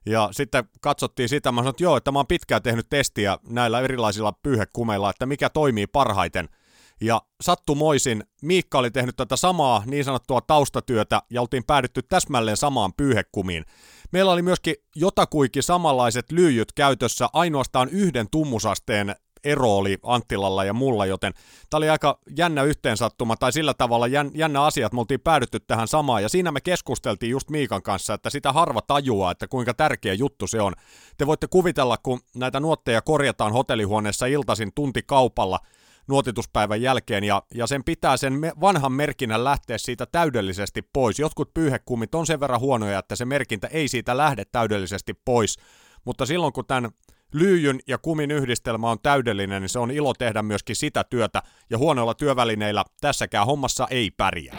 ja 0.06 0.30
sitten 0.32 0.64
katsottiin 0.82 1.30
sitä, 1.30 1.52
mä 1.52 1.62
sanoin, 1.62 1.70
että 1.70 1.84
joo, 1.84 1.98
että 1.98 2.12
mä 2.12 2.20
oon 2.20 2.28
pitkään 2.28 2.64
tehnyt 2.64 2.90
testiä 2.90 3.38
näillä 3.48 3.80
erilaisilla 3.82 4.32
pyyhekumeilla, 4.44 5.10
että 5.10 5.26
mikä 5.26 5.50
toimii 5.50 5.88
parhaiten– 5.88 6.50
ja 7.02 7.22
sattumoisin 7.42 8.24
Miikka 8.42 8.80
oli 8.80 8.92
tehnyt 8.92 9.16
tätä 9.16 9.36
samaa 9.36 9.84
niin 9.86 10.06
sanottua 10.06 10.42
taustatyötä 10.42 11.22
ja 11.30 11.42
oltiin 11.42 11.64
päädytty 11.64 12.02
täsmälleen 12.02 12.58
samaan 12.58 12.94
pyyhekumiin. 12.98 13.66
Meillä 14.12 14.32
oli 14.32 14.42
myöskin 14.42 14.76
jotakuikin 14.96 15.64
samanlaiset 15.64 16.32
lyijyt 16.32 16.72
käytössä, 16.72 17.28
ainoastaan 17.34 17.90
yhden 17.90 18.28
tummusasteen 18.32 19.16
ero 19.44 19.78
oli 19.78 19.98
Anttilalla 20.04 20.64
ja 20.64 20.74
mulla, 20.74 21.06
joten 21.06 21.34
tämä 21.70 21.78
oli 21.78 21.90
aika 21.90 22.20
jännä 22.38 22.64
yhteensattuma, 22.64 23.36
tai 23.36 23.52
sillä 23.52 23.74
tavalla 23.74 24.08
jännä 24.34 24.64
asia, 24.64 24.86
että 24.86 24.96
me 24.96 25.00
oltiin 25.00 25.20
päädytty 25.20 25.60
tähän 25.60 25.88
samaan, 25.88 26.24
ja 26.24 26.30
siinä 26.30 26.52
me 26.52 26.62
keskusteltiin 26.62 27.30
just 27.30 27.50
Miikan 27.50 27.82
kanssa, 27.82 28.14
että 28.14 28.30
sitä 28.30 28.54
harva 28.54 28.82
tajuaa, 28.82 29.32
että 29.32 29.48
kuinka 29.48 29.74
tärkeä 29.74 30.14
juttu 30.14 30.48
se 30.48 30.62
on. 30.62 30.74
Te 31.18 31.28
voitte 31.28 31.48
kuvitella, 31.48 31.98
kun 31.98 32.20
näitä 32.36 32.60
nuotteja 32.60 33.02
korjataan 33.02 33.54
hotellihuoneessa 33.54 34.26
iltaisin 34.26 34.72
tuntikaupalla, 34.76 35.60
nuotituspäivän 36.08 36.82
jälkeen, 36.82 37.24
ja, 37.24 37.44
ja 37.54 37.68
sen 37.68 37.84
pitää 37.84 38.18
sen 38.18 38.34
me, 38.34 38.52
vanhan 38.62 38.92
merkinnän 38.92 39.44
lähteä 39.44 39.78
siitä 39.78 40.06
täydellisesti 40.06 40.82
pois. 40.94 41.20
Jotkut 41.20 41.54
pyyhekumit 41.54 42.16
on 42.16 42.26
sen 42.26 42.40
verran 42.40 42.60
huonoja, 42.60 43.00
että 43.00 43.16
se 43.16 43.26
merkintä 43.26 43.68
ei 43.68 43.88
siitä 43.88 44.18
lähde 44.18 44.46
täydellisesti 44.46 45.14
pois, 45.26 45.58
mutta 46.06 46.26
silloin 46.26 46.54
kun 46.54 46.66
tämän 46.66 46.92
lyijyn 47.34 47.80
ja 47.88 47.98
kumin 47.98 48.32
yhdistelmä 48.32 48.92
on 48.92 48.98
täydellinen, 49.04 49.62
niin 49.62 49.70
se 49.70 49.80
on 49.80 49.92
ilo 49.92 50.14
tehdä 50.14 50.42
myöskin 50.42 50.76
sitä 50.76 51.04
työtä, 51.04 51.44
ja 51.70 51.78
huonoilla 51.78 52.14
työvälineillä 52.14 52.86
tässäkään 53.02 53.46
hommassa 53.46 53.88
ei 53.90 54.12
pärjää. 54.12 54.58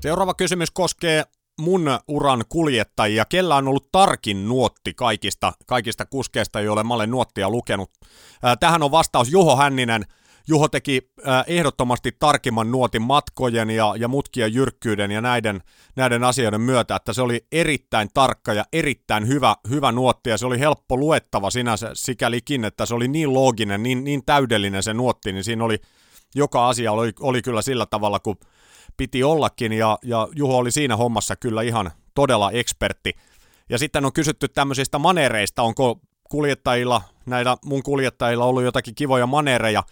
Seuraava 0.00 0.34
kysymys 0.34 0.70
koskee 0.70 1.24
mun 1.58 1.98
uran 2.08 2.44
kuljettajia, 2.48 3.24
kellä 3.24 3.56
on 3.56 3.68
ollut 3.68 3.88
tarkin 3.92 4.48
nuotti 4.48 4.94
kaikista, 4.94 5.52
kaikista 5.66 6.06
kuskeista, 6.06 6.60
joille 6.60 6.82
mä 6.82 6.94
olen 6.94 7.10
nuottia 7.10 7.50
lukenut. 7.50 7.90
Tähän 8.60 8.82
on 8.82 8.90
vastaus 8.90 9.32
Juho 9.32 9.56
Hänninen. 9.56 10.04
Juho 10.48 10.68
teki 10.68 11.10
ehdottomasti 11.46 12.12
tarkimman 12.18 12.70
nuotin 12.70 13.02
matkojen 13.02 13.70
ja, 13.70 13.94
ja 13.98 14.08
mutkien 14.08 14.54
jyrkkyyden 14.54 15.10
ja 15.10 15.20
näiden, 15.20 15.60
näiden 15.96 16.24
asioiden 16.24 16.60
myötä, 16.60 16.96
että 16.96 17.12
se 17.12 17.22
oli 17.22 17.46
erittäin 17.52 18.08
tarkka 18.14 18.52
ja 18.52 18.64
erittäin 18.72 19.28
hyvä, 19.28 19.56
hyvä 19.70 19.92
nuotti 19.92 20.30
ja 20.30 20.38
se 20.38 20.46
oli 20.46 20.58
helppo 20.60 20.96
luettava 20.96 21.50
sinänsä 21.50 21.90
sikälikin, 21.94 22.64
että 22.64 22.86
se 22.86 22.94
oli 22.94 23.08
niin 23.08 23.34
looginen, 23.34 23.82
niin, 23.82 24.04
niin 24.04 24.22
täydellinen 24.26 24.82
se 24.82 24.94
nuotti, 24.94 25.32
niin 25.32 25.44
siinä 25.44 25.64
oli 25.64 25.78
joka 26.34 26.68
asia 26.68 26.92
oli, 26.92 27.12
oli 27.20 27.42
kyllä 27.42 27.62
sillä 27.62 27.86
tavalla, 27.86 28.20
kun 28.20 28.36
piti 28.98 29.24
ollakin, 29.24 29.72
ja, 29.72 29.98
ja 30.04 30.28
Juho 30.36 30.56
oli 30.56 30.70
siinä 30.70 30.96
hommassa 30.96 31.36
kyllä 31.36 31.62
ihan 31.62 31.90
todella 32.14 32.50
ekspertti. 32.50 33.12
Ja 33.68 33.78
sitten 33.78 34.04
on 34.04 34.12
kysytty 34.12 34.48
tämmöisistä 34.48 34.98
manereista, 34.98 35.62
onko 35.62 36.00
kuljettajilla, 36.30 37.02
näillä 37.26 37.56
mun 37.64 37.82
kuljettajilla 37.82 38.44
ollut 38.44 38.62
jotakin 38.62 38.94
kivoja 38.94 39.26
manereja. 39.26 39.82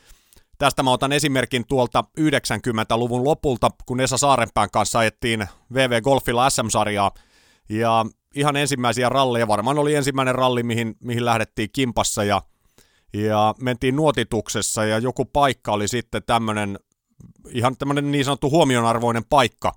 Tästä 0.58 0.82
mä 0.82 0.92
otan 0.92 1.12
esimerkin 1.12 1.66
tuolta 1.66 2.04
90-luvun 2.20 3.24
lopulta, 3.24 3.70
kun 3.86 4.00
Esa 4.00 4.18
Saarenpään 4.18 4.70
kanssa 4.70 4.98
ajettiin 4.98 5.48
VV 5.74 6.02
Golfilla 6.02 6.50
SM-sarjaa. 6.50 7.10
Ja 7.68 8.06
ihan 8.34 8.56
ensimmäisiä 8.56 9.08
ralleja, 9.08 9.48
varmaan 9.48 9.78
oli 9.78 9.94
ensimmäinen 9.94 10.34
ralli, 10.34 10.62
mihin, 10.62 10.96
mihin 11.00 11.24
lähdettiin 11.24 11.68
kimpassa 11.72 12.24
ja, 12.24 12.42
ja 13.12 13.54
mentiin 13.60 13.96
nuotituksessa 13.96 14.84
ja 14.84 14.98
joku 14.98 15.24
paikka 15.24 15.72
oli 15.72 15.88
sitten 15.88 16.22
tämmöinen 16.26 16.78
ihan 17.50 17.76
tämmöinen 17.76 18.12
niin 18.12 18.24
sanottu 18.24 18.50
huomionarvoinen 18.50 19.24
paikka, 19.24 19.72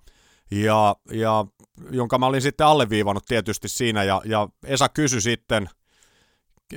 ja, 0.52 0.96
ja 1.12 1.46
jonka 1.92 2.18
mä 2.18 2.26
olin 2.26 2.42
sitten 2.42 2.68
alleviivannut 2.68 3.26
tietysti 3.26 3.70
siinä, 3.70 4.04
ja, 4.04 4.22
ja 4.26 4.48
Esa 4.64 4.90
kysyi 4.90 5.22
sitten, 5.22 5.70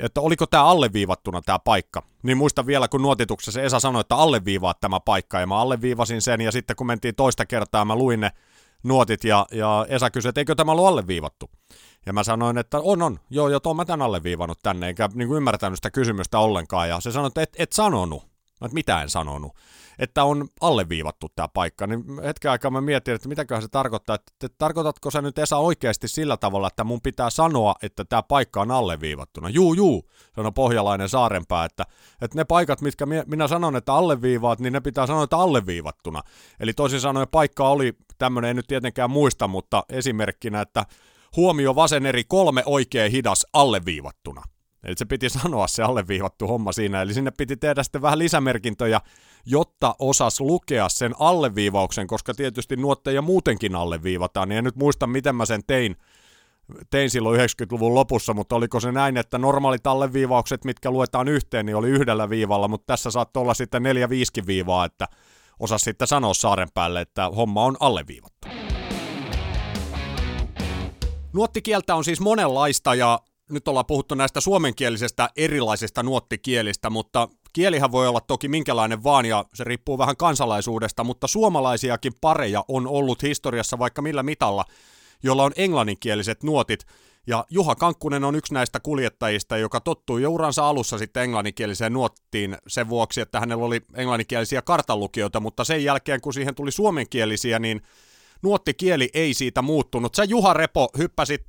että 0.03 0.21
oliko 0.21 0.47
tämä 0.47 0.65
alleviivattuna 0.65 1.43
tämä 1.43 1.59
paikka. 1.59 2.03
Niin 2.23 2.37
muista 2.37 2.67
vielä, 2.67 2.89
kun 2.89 3.03
nuotituksessa 3.03 3.63
Esa 3.63 3.81
sanoi, 3.81 4.01
että 4.01 4.17
alleviivaa 4.17 4.75
tämä 4.81 5.01
paikka, 5.01 5.41
ja 5.41 5.47
mä 5.47 5.61
alleviivasin 5.61 6.23
sen, 6.23 6.41
ja 6.41 6.53
sitten 6.53 6.77
kun 6.77 6.87
mentiin 6.87 7.15
toista 7.15 7.47
kertaa, 7.47 7.85
mä 7.85 7.97
luin 7.97 8.21
ne 8.21 8.31
nuotit, 8.83 9.25
ja, 9.25 9.47
ja 9.53 9.87
Esa 9.89 10.11
kysyi, 10.11 10.29
että 10.29 10.41
eikö 10.41 10.55
tämä 10.55 10.73
ollut 10.73 10.87
alleviivattu. 10.87 11.51
Ja 12.07 12.13
mä 12.13 12.25
sanoin, 12.25 12.59
että 12.59 12.79
on, 12.79 13.03
on, 13.03 13.21
joo, 13.31 13.49
joo, 13.49 13.61
tuon 13.61 13.77
mä 13.77 13.85
tämän 13.85 14.07
alleviivannut 14.07 14.59
tänne, 14.63 14.89
enkä 14.89 15.09
niin 15.15 15.33
ymmärtänyt 15.33 15.79
sitä 15.79 15.91
kysymystä 15.91 16.39
ollenkaan, 16.39 16.89
ja 16.89 17.01
se 17.01 17.13
sanoi, 17.13 17.27
että 17.27 17.43
et, 17.43 17.57
et 17.59 17.73
sanonut. 17.73 18.23
Että 18.65 18.75
mitä 18.75 19.03
en 19.03 19.11
sanonut 19.11 19.53
että 19.99 20.25
on 20.25 20.49
alleviivattu 20.61 21.29
tämä 21.37 21.49
paikka, 21.49 21.87
niin 21.87 22.05
hetken 22.23 22.51
aikaa 22.51 22.71
mä 22.71 22.81
mietin, 22.81 23.15
että 23.15 23.29
mitäköhän 23.29 23.63
se 23.63 23.69
tarkoittaa, 23.69 24.15
että, 24.15 24.49
tarkoitatko 24.59 25.11
sä 25.11 25.23
nyt 25.23 25.39
Esa 25.39 25.57
oikeasti 25.57 26.09
sillä 26.09 26.37
tavalla, 26.37 26.67
että 26.67 26.85
mun 26.85 27.01
pitää 27.01 27.31
sanoa, 27.31 27.75
että 27.83 28.05
tämä 28.05 28.23
paikka 28.23 28.61
on 28.61 28.71
alleviivattuna. 28.71 29.49
Juu, 29.49 29.75
juu, 29.75 30.11
sanoi 30.37 30.53
pohjalainen 30.55 31.09
saarenpää, 31.09 31.65
että, 31.65 31.85
että 32.21 32.39
ne 32.39 32.45
paikat, 32.45 32.81
mitkä 32.81 33.07
minä 33.27 33.49
sanon, 33.49 33.77
että 33.77 33.95
alleviivaat, 33.95 34.61
niin 34.61 34.73
ne 34.73 34.81
pitää 34.81 35.07
sanoa, 35.07 35.25
että 35.25 35.37
alleviivattuna. 35.37 36.23
Eli 36.61 36.73
toisin 36.73 37.01
sanoen 37.01 37.29
paikka 37.31 37.69
oli 37.69 37.93
tämmöinen, 38.19 38.51
en 38.51 38.57
nyt 38.57 38.67
tietenkään 38.67 39.11
muista, 39.11 39.49
mutta 39.49 39.85
esimerkkinä, 39.89 40.61
että 40.61 40.87
huomio 41.37 41.75
vasen 41.75 42.07
eri 42.07 42.25
kolme 42.25 42.63
oikein 42.67 43.13
hidas 43.13 43.47
alleviivattuna. 43.53 44.43
Eli 44.85 44.95
se 44.97 45.05
piti 45.05 45.29
sanoa 45.29 45.67
se 45.67 45.83
alleviivattu 45.83 46.47
homma 46.49 46.73
siinä, 46.73 47.03
eli 47.03 47.15
sinne 47.15 47.31
piti 47.31 47.57
tehdä 47.57 47.83
sitten 47.83 48.03
vähän 48.03 48.19
lisämerkintöjä, 48.19 49.01
jotta 49.47 49.95
osas 49.99 50.41
lukea 50.41 50.89
sen 50.89 51.15
alleviivauksen, 51.19 52.07
koska 52.07 52.35
tietysti 52.35 52.77
nuotteja 52.77 53.23
muutenkin 53.23 53.75
alleviivataan, 53.75 54.49
niin 54.49 54.59
en 54.59 54.65
nyt 54.65 54.77
muista, 54.77 55.07
miten 55.07 55.37
mä 55.37 55.47
sen 55.47 55.61
tein, 55.67 55.97
tein 56.91 57.11
silloin 57.11 57.41
90-luvun 57.41 57.95
lopussa, 57.95 58.35
mutta 58.35 58.57
oliko 58.57 58.81
se 58.81 58.93
näin, 58.93 59.17
että 59.17 59.39
normaalit 59.39 59.87
alleviivaukset, 59.87 60.65
mitkä 60.65 60.91
luetaan 60.91 61.29
yhteen, 61.29 61.67
niin 61.67 61.77
oli 61.77 61.89
yhdellä 61.89 62.31
viivalla, 62.31 62.69
mutta 62.69 62.87
tässä 62.87 63.11
saattoi 63.11 63.41
olla 63.41 63.55
sitten 63.55 63.83
neljä 63.83 64.09
viiskin 64.09 64.47
viivaa, 64.47 64.85
että 64.85 65.09
osas 65.61 65.81
sitten 65.81 66.09
sanoa 66.09 66.35
saaren 66.35 66.69
päälle, 66.75 67.01
että 67.01 67.31
homma 67.31 67.65
on 67.65 67.77
alleviivattu. 67.81 68.49
Nuottikieltä 71.33 71.95
on 71.95 72.05
siis 72.05 72.21
monenlaista 72.21 72.95
ja 72.95 73.21
nyt 73.53 73.69
ollaan 73.69 73.87
puhuttu 73.87 74.15
näistä 74.15 74.41
suomenkielisestä 74.41 75.31
erilaisista 75.37 76.03
nuottikielistä, 76.03 76.91
mutta 76.91 77.29
kielihän 77.53 77.93
voi 77.93 78.09
olla 78.09 78.21
toki 78.21 78.49
minkälainen 78.49 79.05
vaan 79.05 79.27
ja 79.27 79.45
se 79.55 79.65
riippuu 79.65 79.99
vähän 79.99 80.17
kansalaisuudesta, 80.17 81.05
mutta 81.05 81.27
suomalaisiakin 81.27 82.13
pareja 82.21 82.65
on 82.69 82.87
ollut 82.87 83.23
historiassa 83.23 83.79
vaikka 83.79 84.03
millä 84.03 84.23
mitalla, 84.23 84.65
jolla 85.23 85.45
on 85.45 85.53
englanninkieliset 85.57 86.43
nuotit. 86.43 86.87
Ja 87.27 87.45
Juha 87.51 87.75
Kankkunen 87.75 88.25
on 88.25 88.35
yksi 88.35 88.55
näistä 88.55 88.81
kuljettajista, 88.81 89.57
joka 89.57 89.81
tottui 89.81 90.23
jo 90.23 90.31
uransa 90.31 90.69
alussa 90.69 90.99
sitten 90.99 91.23
englanninkieliseen 91.23 91.93
nuottiin 91.93 92.57
sen 92.69 92.89
vuoksi, 92.89 93.21
että 93.21 93.41
hänellä 93.41 93.65
oli 93.65 93.81
englanninkielisiä 93.95 94.63
kartanlukijoita, 94.63 95.41
mutta 95.41 95.65
sen 95.65 95.85
jälkeen 95.85 96.21
kun 96.21 96.35
siihen 96.35 96.55
tuli 96.55 96.73
suomenkielisiä, 96.73 97.59
niin 97.59 97.83
nuottikieli 98.43 99.11
ei 99.15 99.35
siitä 99.35 99.63
muuttunut. 99.63 100.15
Sä 100.15 100.25
Juha 100.25 100.53
Repo 100.53 100.89
hyppäsit 100.99 101.45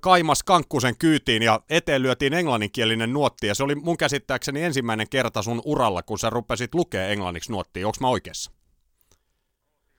kaimas 0.00 0.42
Kankkusen 0.42 0.94
kyytiin 1.00 1.42
ja 1.42 1.60
eteen 1.70 2.02
lyötiin 2.02 2.34
englanninkielinen 2.34 3.12
nuotti 3.12 3.46
ja 3.46 3.54
se 3.54 3.64
oli 3.64 3.74
mun 3.74 3.96
käsittääkseni 3.96 4.64
ensimmäinen 4.64 5.06
kerta 5.10 5.42
sun 5.42 5.60
uralla, 5.64 6.02
kun 6.02 6.18
sä 6.18 6.30
rupesit 6.30 6.74
lukea 6.74 7.06
englanniksi 7.06 7.52
nuottia. 7.52 7.86
Onko 7.86 7.96
mä 8.00 8.08
oikeassa? 8.08 8.52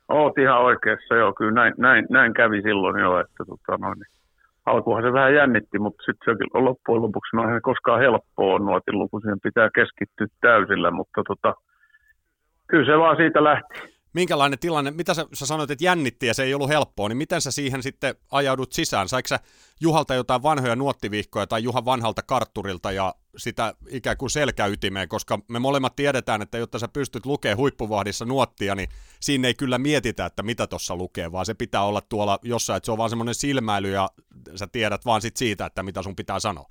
Oot 0.10 0.38
ihan 0.38 0.62
oikeassa, 0.62 1.16
joo. 1.16 1.34
Kyllä 1.34 1.52
näin, 1.52 1.74
näin, 1.78 2.06
näin 2.10 2.34
kävi 2.34 2.62
silloin 2.62 3.02
jo, 3.02 3.20
että 3.20 3.46
tota, 3.48 3.78
no, 3.78 3.94
niin. 3.94 4.14
alkuhan 4.66 5.04
se 5.04 5.14
vähän 5.14 5.36
jännitti, 5.36 5.80
mutta 5.80 6.04
sitten 6.04 6.38
se 6.38 6.60
loppujen 6.60 7.02
lopuksi 7.02 7.36
no, 7.36 7.44
koskaan 7.62 8.00
helppoa 8.00 8.60
nuotin 8.60 9.00
luku, 9.00 9.20
siihen 9.20 9.40
pitää 9.44 9.70
keskittyä 9.76 10.28
täysillä, 10.42 10.92
mutta 10.92 11.22
tota, 11.28 11.54
kyllä 12.68 12.86
se 12.86 12.98
vaan 12.98 13.18
siitä 13.18 13.44
lähti. 13.44 14.01
Minkälainen 14.14 14.60
tilanne, 14.60 14.92
mitä 14.92 15.14
sä, 15.14 15.26
sä 15.34 15.46
sanoit, 15.46 15.72
että 15.72 15.86
jännitti 15.86 16.28
ja 16.28 16.34
se 16.34 16.44
ei 16.44 16.54
ollut 16.54 16.70
helppoa, 16.70 17.10
niin 17.10 17.18
miten 17.18 17.42
sä 17.42 17.52
siihen 17.52 17.84
sitten 17.84 18.16
ajaudut 18.32 18.74
sisään? 18.74 19.10
Saiko 19.10 19.28
sä 19.28 19.40
Juhalta 19.82 20.14
jotain 20.14 20.44
vanhoja 20.44 20.76
nuottivihkoja 20.76 21.48
tai 21.48 21.64
Juhan 21.64 21.86
vanhalta 21.86 22.22
kartturilta 22.22 22.92
ja 22.92 23.16
sitä 23.38 23.74
ikään 23.90 24.18
kuin 24.18 24.30
selkäytimeen, 24.30 25.10
koska 25.10 25.40
me 25.48 25.60
molemmat 25.60 25.96
tiedetään, 25.96 26.42
että 26.42 26.58
jotta 26.58 26.80
sä 26.80 26.88
pystyt 26.88 27.26
lukemaan 27.26 27.58
huippuvahdissa 27.58 28.26
nuottia, 28.26 28.76
niin 28.76 28.90
siinä 29.20 29.48
ei 29.48 29.54
kyllä 29.54 29.78
mietitä, 29.78 30.26
että 30.26 30.44
mitä 30.44 30.68
tuossa 30.68 30.96
lukee, 30.96 31.32
vaan 31.32 31.46
se 31.46 31.54
pitää 31.54 31.84
olla 31.84 32.02
tuolla 32.02 32.40
jossain, 32.42 32.78
että 32.78 32.86
se 32.86 32.92
on 32.92 32.98
vaan 32.98 33.10
semmoinen 33.10 33.36
silmäily 33.36 33.92
ja 33.92 34.10
sä 34.56 34.68
tiedät 34.68 35.06
vaan 35.06 35.22
sit 35.22 35.38
siitä, 35.38 35.66
että 35.66 35.84
mitä 35.84 36.04
sun 36.04 36.16
pitää 36.16 36.40
sanoa. 36.40 36.68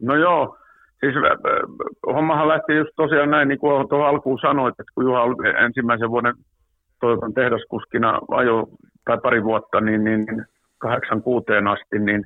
No 0.00 0.16
joo, 0.16 0.58
siis 1.02 1.14
hommahan 2.06 2.48
lähti 2.48 2.76
just 2.76 2.90
tosiaan 2.96 3.30
näin, 3.30 3.48
niin 3.48 3.58
kuin 3.58 3.88
tuohon 3.88 4.08
alkuun 4.08 4.38
sanoit, 4.42 4.72
että 4.72 4.92
kun 4.94 5.04
Juha 5.04 5.22
oli 5.22 5.64
ensimmäisen 5.64 6.10
vuoden 6.10 6.34
Toyotan 7.00 7.34
tehdaskuskina 7.34 8.20
ajo 8.30 8.68
tai 9.04 9.18
pari 9.22 9.44
vuotta, 9.44 9.80
niin, 9.80 10.04
niin 10.04 10.26
86 10.78 11.46
asti, 11.70 11.98
niin 11.98 12.24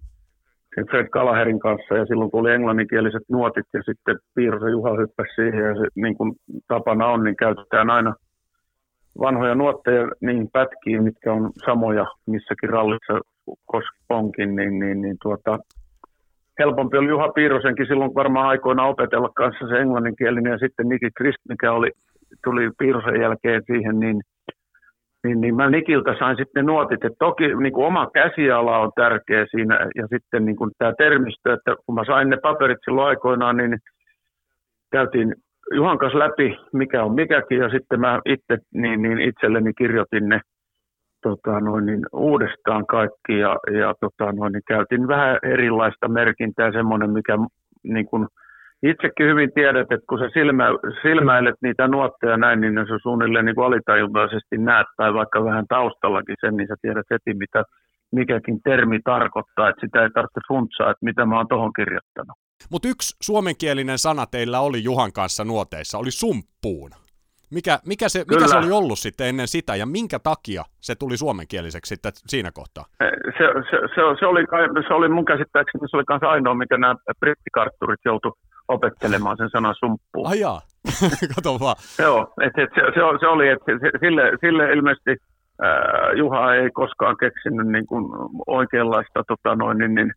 Fred 0.91 1.09
Kalaherin 1.09 1.61
kanssa 1.61 1.95
ja 1.95 2.07
silloin 2.07 2.31
kun 2.31 2.41
oli 2.41 2.53
englanninkieliset 2.53 3.23
nuotit 3.29 3.67
ja 3.73 3.83
sitten 3.83 4.19
Piirosen 4.35 4.73
Juha 4.73 4.97
hyppäsi 4.97 5.35
siihen 5.35 5.65
ja 5.65 5.75
se, 5.75 5.87
niin 5.95 6.17
kuin 6.17 6.33
tapana 6.69 7.07
on, 7.07 7.25
niin 7.25 7.37
käytetään 7.37 7.91
aina 7.91 8.15
vanhoja 9.21 9.55
nuotteja 9.55 10.09
niin 10.21 10.49
pätkiin, 10.53 11.05
mitkä 11.05 11.33
on 11.33 11.51
samoja 11.67 12.07
missäkin 12.27 12.71
rallissa 12.71 13.21
koska 13.67 13.97
onkin, 14.09 14.57
niin, 14.57 14.79
niin, 14.79 15.03
niin 15.03 15.17
tuota, 15.23 15.59
helpompi 16.59 16.97
oli 16.97 17.09
Juha 17.09 17.33
Piirosenkin 17.33 17.87
silloin 17.87 18.15
varmaan 18.15 18.49
aikoina 18.49 18.87
opetella 18.87 19.31
kanssa 19.35 19.69
se 19.69 19.79
englanninkielinen 19.79 20.51
ja 20.51 20.59
sitten 20.59 20.89
Niki 20.89 21.11
Krist, 21.17 21.39
mikä 21.49 21.73
oli, 21.73 21.91
tuli 22.45 22.71
Piirosen 22.79 23.21
jälkeen 23.21 23.63
siihen, 23.67 24.01
niin, 24.01 24.21
niin, 25.25 25.41
niin 25.41 25.57
mä 25.57 25.71
Nikiltä 25.71 26.15
sain 26.19 26.37
sitten 26.37 26.67
nuotit, 26.67 27.05
että 27.05 27.17
toki 27.19 27.55
niin 27.55 27.73
kuin 27.73 27.87
oma 27.87 28.11
käsiala 28.15 28.79
on 28.79 28.93
tärkeä 28.97 29.47
siinä 29.51 29.79
ja 29.95 30.07
sitten 30.07 30.45
niin 30.45 30.57
kuin 30.57 30.71
tämä 30.79 30.93
termistö, 30.99 31.53
että 31.53 31.77
kun 31.87 31.95
mä 31.95 32.05
sain 32.05 32.31
ne 32.31 32.37
paperit 32.37 32.79
silloin 32.85 33.09
aikoinaan, 33.09 33.57
niin 33.57 33.79
käytiin 34.93 35.35
Juhan 35.75 35.99
kanssa 35.99 36.19
läpi, 36.19 36.59
mikä 36.73 37.05
on 37.05 37.15
mikäkin, 37.15 37.59
ja 37.59 37.69
sitten 37.69 38.01
mä 38.01 38.21
itse 38.25 38.59
niin, 38.75 39.03
niin 39.03 39.21
itselleni 39.21 39.73
kirjoitin 39.79 40.29
ne 40.29 40.41
tota, 41.27 41.61
noin, 41.61 41.87
niin 41.87 42.03
uudestaan 42.13 42.87
kaikki 42.87 43.35
ja, 43.45 43.53
ja 43.81 43.95
tota, 44.01 44.33
noin, 44.33 44.53
niin 44.53 44.69
käytin 44.69 45.09
vähän 45.09 45.39
erilaista 45.43 46.09
merkintää, 46.09 46.73
semmoinen 46.73 47.11
mikä 47.11 47.35
niin 47.95 48.07
kun, 48.07 48.29
itsekin 48.83 49.27
hyvin 49.31 49.51
tiedät, 49.55 49.93
että 49.93 50.07
kun 50.09 50.19
sä 50.19 50.29
silmä, 50.33 50.67
silmäilet 51.03 51.59
niitä 51.63 51.89
nuotteja 51.89 52.37
näin, 52.37 52.61
niin 52.61 52.75
se 52.75 52.97
suunnilleen 53.03 53.45
niin 53.45 53.67
alitajuntaisesti 53.69 54.59
näet 54.59 54.87
tai 54.97 55.15
vaikka 55.15 55.45
vähän 55.45 55.67
taustallakin 55.69 56.37
sen, 56.41 56.57
niin 56.57 56.69
sä 56.69 56.75
tiedät 56.83 57.07
heti, 57.11 57.35
mitä 57.39 57.63
mikäkin 58.13 58.59
termi 58.65 58.99
tarkoittaa, 59.05 59.69
että 59.69 59.87
sitä 59.87 60.03
ei 60.03 60.11
tarvitse 60.11 60.41
funtsaa, 60.49 60.91
että 60.91 61.05
mitä 61.05 61.27
mä 61.27 61.37
oon 61.37 61.49
tuohon 61.49 61.73
kirjoittanut. 61.73 62.37
Mutta 62.71 62.89
yksi 62.89 63.17
suomenkielinen 63.23 63.99
sana 63.99 64.27
teillä 64.27 64.61
oli 64.61 64.85
Juhan 64.85 65.13
kanssa 65.13 65.45
nuoteissa, 65.45 65.99
oli 65.99 66.11
sumppuun. 66.11 66.91
Mikä, 67.51 67.79
mikä, 67.87 68.09
se, 68.09 68.25
mikä 68.31 68.49
se 68.49 68.57
oli 68.57 68.71
ollut 68.71 68.99
sitten 68.99 69.27
ennen 69.27 69.49
sitä 69.49 69.77
ja 69.77 69.87
minkä 69.87 70.19
takia 70.19 70.63
se 70.81 70.95
tuli 70.95 71.17
suomenkieliseksi 71.17 71.89
sitten 71.89 72.13
siinä 72.15 72.51
kohtaa? 72.55 72.85
Se, 72.99 73.11
se, 73.39 73.45
se, 73.71 73.77
se, 74.21 74.27
oli, 74.27 74.45
se 74.89 74.95
oli 74.95 75.09
mun 75.09 75.25
käsittääkseni 75.25 75.89
se 75.89 75.97
oli 75.97 76.05
kanssa 76.05 76.31
ainoa, 76.31 76.55
mikä 76.55 76.77
nämä 76.79 76.95
brittikartturit 77.21 78.01
joutu 78.05 78.39
opettelemaan 78.69 79.37
sen 79.37 79.51
sanan 79.51 79.75
sumppuun. 79.79 80.29
Ai 80.29 80.41
jaa, 80.41 80.61
kato 81.35 81.61
vaan. 81.61 81.77
Joo, 81.99 82.35
et, 82.41 82.59
et 82.59 82.71
se, 82.75 82.81
se, 82.95 83.01
se, 83.21 83.27
oli, 83.27 83.49
että 83.49 83.73
sille, 84.01 84.23
sille 84.41 84.73
ilmeisesti 84.73 85.11
äh, 85.65 86.17
Juha 86.17 86.55
ei 86.55 86.71
koskaan 86.71 87.17
keksinyt 87.17 87.67
niin 87.67 87.87
kuin 87.87 88.05
oikeanlaista 88.47 89.25
tota 89.29 89.57
noin, 89.57 89.79
niin, 89.79 89.95
niin, 89.95 90.13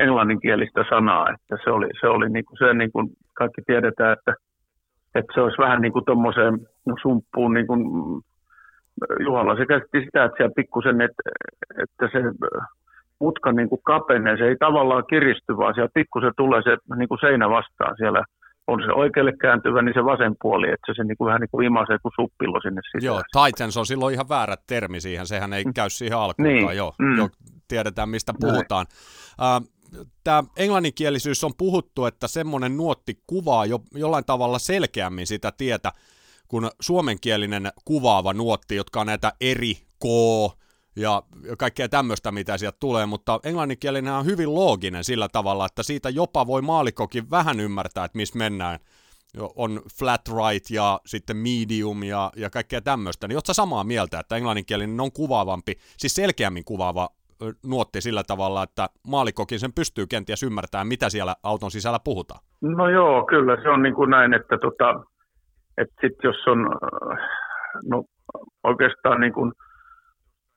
englanninkielistä 0.00 0.84
sanaa, 0.90 1.30
että 1.30 1.56
se 1.64 1.70
oli, 1.70 1.86
se 2.00 2.06
oli 2.06 2.28
niin 2.28 2.44
kuin, 2.44 2.58
se 2.58 2.74
niin 2.74 2.92
kuin 2.92 3.08
kaikki 3.34 3.62
tiedetään, 3.66 4.12
että 4.12 4.34
että 5.18 5.32
se 5.34 5.40
olisi 5.40 5.58
vähän 5.58 5.82
niin 5.82 5.92
kuin 5.92 6.04
tuommoiseen 6.04 6.58
sumppuun, 7.02 7.54
niin 7.54 7.66
kuin 7.66 7.82
Juhalla 9.20 9.56
se 9.56 9.66
käsitti 9.66 10.04
sitä, 10.04 10.24
että 10.24 10.36
siellä 10.36 10.54
pikkusen, 10.56 11.00
että, 11.00 11.22
että 11.82 12.08
se 12.12 12.18
mutka 13.20 13.52
niin 13.52 13.68
kuin 13.68 13.80
kapenee, 13.84 14.36
se 14.36 14.44
ei 14.44 14.56
tavallaan 14.56 15.04
kiristy, 15.10 15.56
vaan 15.56 15.74
siellä 15.74 15.90
pikkusen 15.94 16.32
tulee 16.36 16.62
se 16.62 16.76
niin 16.96 17.08
kuin 17.08 17.20
seinä 17.20 17.50
vastaan 17.50 17.96
siellä 17.96 18.24
on 18.68 18.82
se 18.86 18.92
oikealle 18.92 19.32
kääntyvä, 19.40 19.82
niin 19.82 19.94
se 19.94 20.04
vasen 20.04 20.34
puoli, 20.42 20.68
että 20.70 20.94
se 20.96 21.04
niin 21.04 21.16
kuin 21.16 21.26
vähän 21.26 21.40
niin 21.40 21.50
kuin 21.50 21.66
imasee 21.66 21.98
kuin 22.02 22.12
suppillo 22.16 22.60
sinne 22.60 22.80
sisään. 22.84 23.04
Joo, 23.04 23.22
Titans 23.32 23.76
on 23.76 23.86
silloin 23.86 24.14
ihan 24.14 24.28
väärä 24.28 24.56
termi 24.66 25.00
siihen, 25.00 25.26
sehän 25.26 25.52
ei 25.52 25.64
käy 25.74 25.90
siihen 25.90 26.18
alkuun. 26.18 26.48
Niin. 26.48 26.76
Joo, 26.76 26.94
mm. 26.98 27.18
jo, 27.18 27.28
tiedetään 27.68 28.08
mistä 28.08 28.32
puhutaan. 28.40 28.86
Uh, 29.40 29.77
tämä 30.24 30.44
englanninkielisyys 30.56 31.44
on 31.44 31.54
puhuttu, 31.54 32.04
että 32.04 32.28
semmoinen 32.28 32.76
nuotti 32.76 33.22
kuvaa 33.26 33.66
jo, 33.66 33.80
jollain 33.94 34.24
tavalla 34.24 34.58
selkeämmin 34.58 35.26
sitä 35.26 35.52
tietä, 35.52 35.92
kuin 36.48 36.70
suomenkielinen 36.80 37.72
kuvaava 37.84 38.32
nuotti, 38.32 38.76
jotka 38.76 39.00
on 39.00 39.06
näitä 39.06 39.32
eri 39.40 39.74
K 39.74 40.04
ja 40.96 41.22
kaikkea 41.58 41.88
tämmöistä, 41.88 42.32
mitä 42.32 42.58
sieltä 42.58 42.76
tulee, 42.80 43.06
mutta 43.06 43.40
englanninkielinen 43.42 44.12
on 44.12 44.26
hyvin 44.26 44.54
looginen 44.54 45.04
sillä 45.04 45.28
tavalla, 45.28 45.66
että 45.66 45.82
siitä 45.82 46.10
jopa 46.10 46.46
voi 46.46 46.62
maalikokin 46.62 47.30
vähän 47.30 47.60
ymmärtää, 47.60 48.04
että 48.04 48.16
missä 48.16 48.38
mennään. 48.38 48.78
On 49.56 49.82
flat 49.94 50.28
right 50.28 50.70
ja 50.70 51.00
sitten 51.06 51.36
medium 51.36 52.02
ja, 52.02 52.32
ja 52.36 52.50
kaikkea 52.50 52.80
tämmöistä. 52.80 53.28
Niin 53.28 53.36
ootko 53.36 53.54
samaa 53.54 53.84
mieltä, 53.84 54.20
että 54.20 54.36
englanninkielinen 54.36 55.00
on 55.00 55.12
kuvaavampi, 55.12 55.78
siis 55.96 56.14
selkeämmin 56.14 56.64
kuvaava 56.64 57.10
nuotti 57.66 58.00
sillä 58.00 58.22
tavalla, 58.26 58.62
että 58.62 58.88
maalikokin 59.08 59.60
sen 59.60 59.72
pystyy 59.72 60.06
kenties 60.06 60.42
ymmärtämään, 60.42 60.86
mitä 60.86 61.10
siellä 61.10 61.34
auton 61.42 61.70
sisällä 61.70 61.98
puhutaan? 62.04 62.40
No 62.62 62.88
joo, 62.88 63.26
kyllä 63.26 63.62
se 63.62 63.68
on 63.68 63.82
niin 63.82 63.94
kuin 63.94 64.10
näin, 64.10 64.34
että, 64.34 64.58
tota, 64.58 65.04
että 65.78 65.94
sit 66.00 66.16
jos 66.24 66.36
on 66.46 66.58
no, 67.90 68.04
oikeastaan 68.64 69.20
niin 69.20 69.32
kuin 69.32 69.52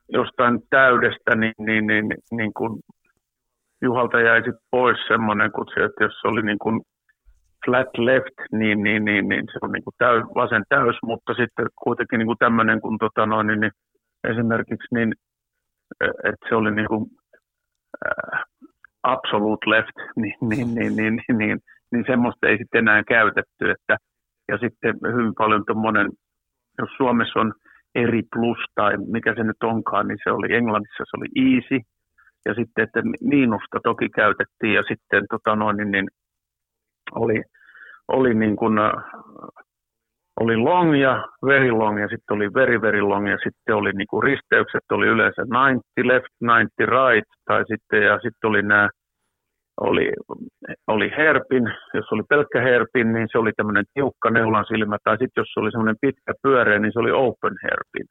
jostain 0.09 0.59
täydestä, 0.69 1.35
niin, 1.35 1.53
niin, 1.59 1.87
niin, 1.87 2.05
niin 2.31 2.53
kuin 2.53 2.79
Juhalta 3.81 4.21
jäi 4.21 4.43
sit 4.43 4.55
pois 4.71 4.97
semmoinen 5.07 5.51
kutsu, 5.51 5.79
että 5.83 6.03
jos 6.03 6.25
oli 6.25 6.41
niin 6.41 6.59
kuin 6.59 6.81
flat 7.65 7.97
left, 7.97 8.37
niin, 8.51 8.83
niin, 8.83 9.05
niin, 9.05 9.29
niin 9.29 9.45
se 9.51 9.59
on 9.61 9.71
niin 9.71 9.83
kuin 9.83 9.93
täys, 9.97 10.23
vasen 10.35 10.63
täys, 10.69 10.95
mutta 11.03 11.33
sitten 11.33 11.67
kuitenkin 11.83 12.17
niin 12.17 12.27
kuin 12.27 12.37
tämmöinen 12.37 12.81
kuin 12.81 12.97
tota 12.97 13.25
noin, 13.25 13.47
niin, 13.47 13.59
niin 13.59 13.71
esimerkiksi 14.23 14.87
niin 14.95 15.13
että 16.23 16.49
se 16.49 16.55
oli 16.55 16.71
niin 16.75 16.87
kuin, 16.87 17.05
äh, 18.07 18.43
absolute 19.03 19.69
left, 19.69 19.97
niin, 20.21 20.35
niin, 20.41 20.75
niin, 20.75 20.95
niin, 20.95 21.15
niin, 21.15 21.37
niin, 21.37 21.59
niin 21.91 22.03
semmoista 22.07 22.47
ei 22.47 22.57
sitten 22.57 22.79
enää 22.79 23.03
käytetty. 23.03 23.71
Että, 23.71 23.97
ja 24.51 24.57
sitten 24.57 24.95
hyvin 25.13 25.33
paljon 25.37 25.63
tuommoinen, 25.65 26.09
jos 26.79 26.89
Suomessa 26.97 27.39
on 27.39 27.53
eri 27.95 28.21
plus 28.33 28.57
tai 28.75 28.97
mikä 28.97 29.35
se 29.35 29.43
nyt 29.43 29.63
onkaan, 29.63 30.07
niin 30.07 30.17
se 30.23 30.31
oli 30.31 30.53
Englannissa 30.53 31.03
se 31.03 31.17
oli 31.17 31.51
easy. 31.51 31.79
Ja 32.45 32.53
sitten, 32.53 32.83
että 32.83 33.01
miinusta 33.21 33.79
toki 33.83 34.09
käytettiin 34.09 34.73
ja 34.73 34.83
sitten 34.87 35.23
tota 35.29 35.55
noin, 35.55 35.77
niin, 35.77 35.91
niin 35.91 36.07
oli, 37.11 37.43
oli 38.07 38.33
niin 38.33 38.55
kuin, 38.55 38.73
oli 40.39 40.57
long 40.57 41.01
ja 41.01 41.27
very 41.45 41.69
long 41.69 42.01
ja 42.01 42.07
sitten 42.07 42.35
oli 42.35 42.53
very 42.53 42.81
very 42.81 43.01
long 43.01 43.29
ja 43.29 43.37
sitten 43.43 43.75
oli 43.75 43.91
niinku 43.91 44.21
risteykset 44.21 44.83
oli 44.91 45.07
yleensä 45.07 45.41
90 45.41 45.83
left, 46.03 46.33
90 46.41 46.85
right 46.85 47.29
tai 47.45 47.63
sitten 47.67 48.03
ja 48.03 48.19
sitten 48.19 48.49
oli 48.49 48.61
nämä 48.61 48.89
oli, 49.81 50.13
oli 50.87 51.11
herpin, 51.17 51.63
jos 51.93 52.11
oli 52.11 52.23
pelkkä 52.29 52.61
herpin, 52.61 53.13
niin 53.13 53.27
se 53.31 53.37
oli 53.37 53.51
tämmöinen 53.57 53.85
tiukka 53.93 54.29
neulan 54.29 54.65
silmä, 54.65 54.97
tai 55.03 55.17
sitten 55.17 55.41
jos 55.41 55.57
oli 55.57 55.71
semmoinen 55.71 55.95
pitkä 56.01 56.33
pyöreä, 56.43 56.79
niin 56.79 56.93
se 56.93 56.99
oli 56.99 57.11
open 57.11 57.55
herpin. 57.63 58.05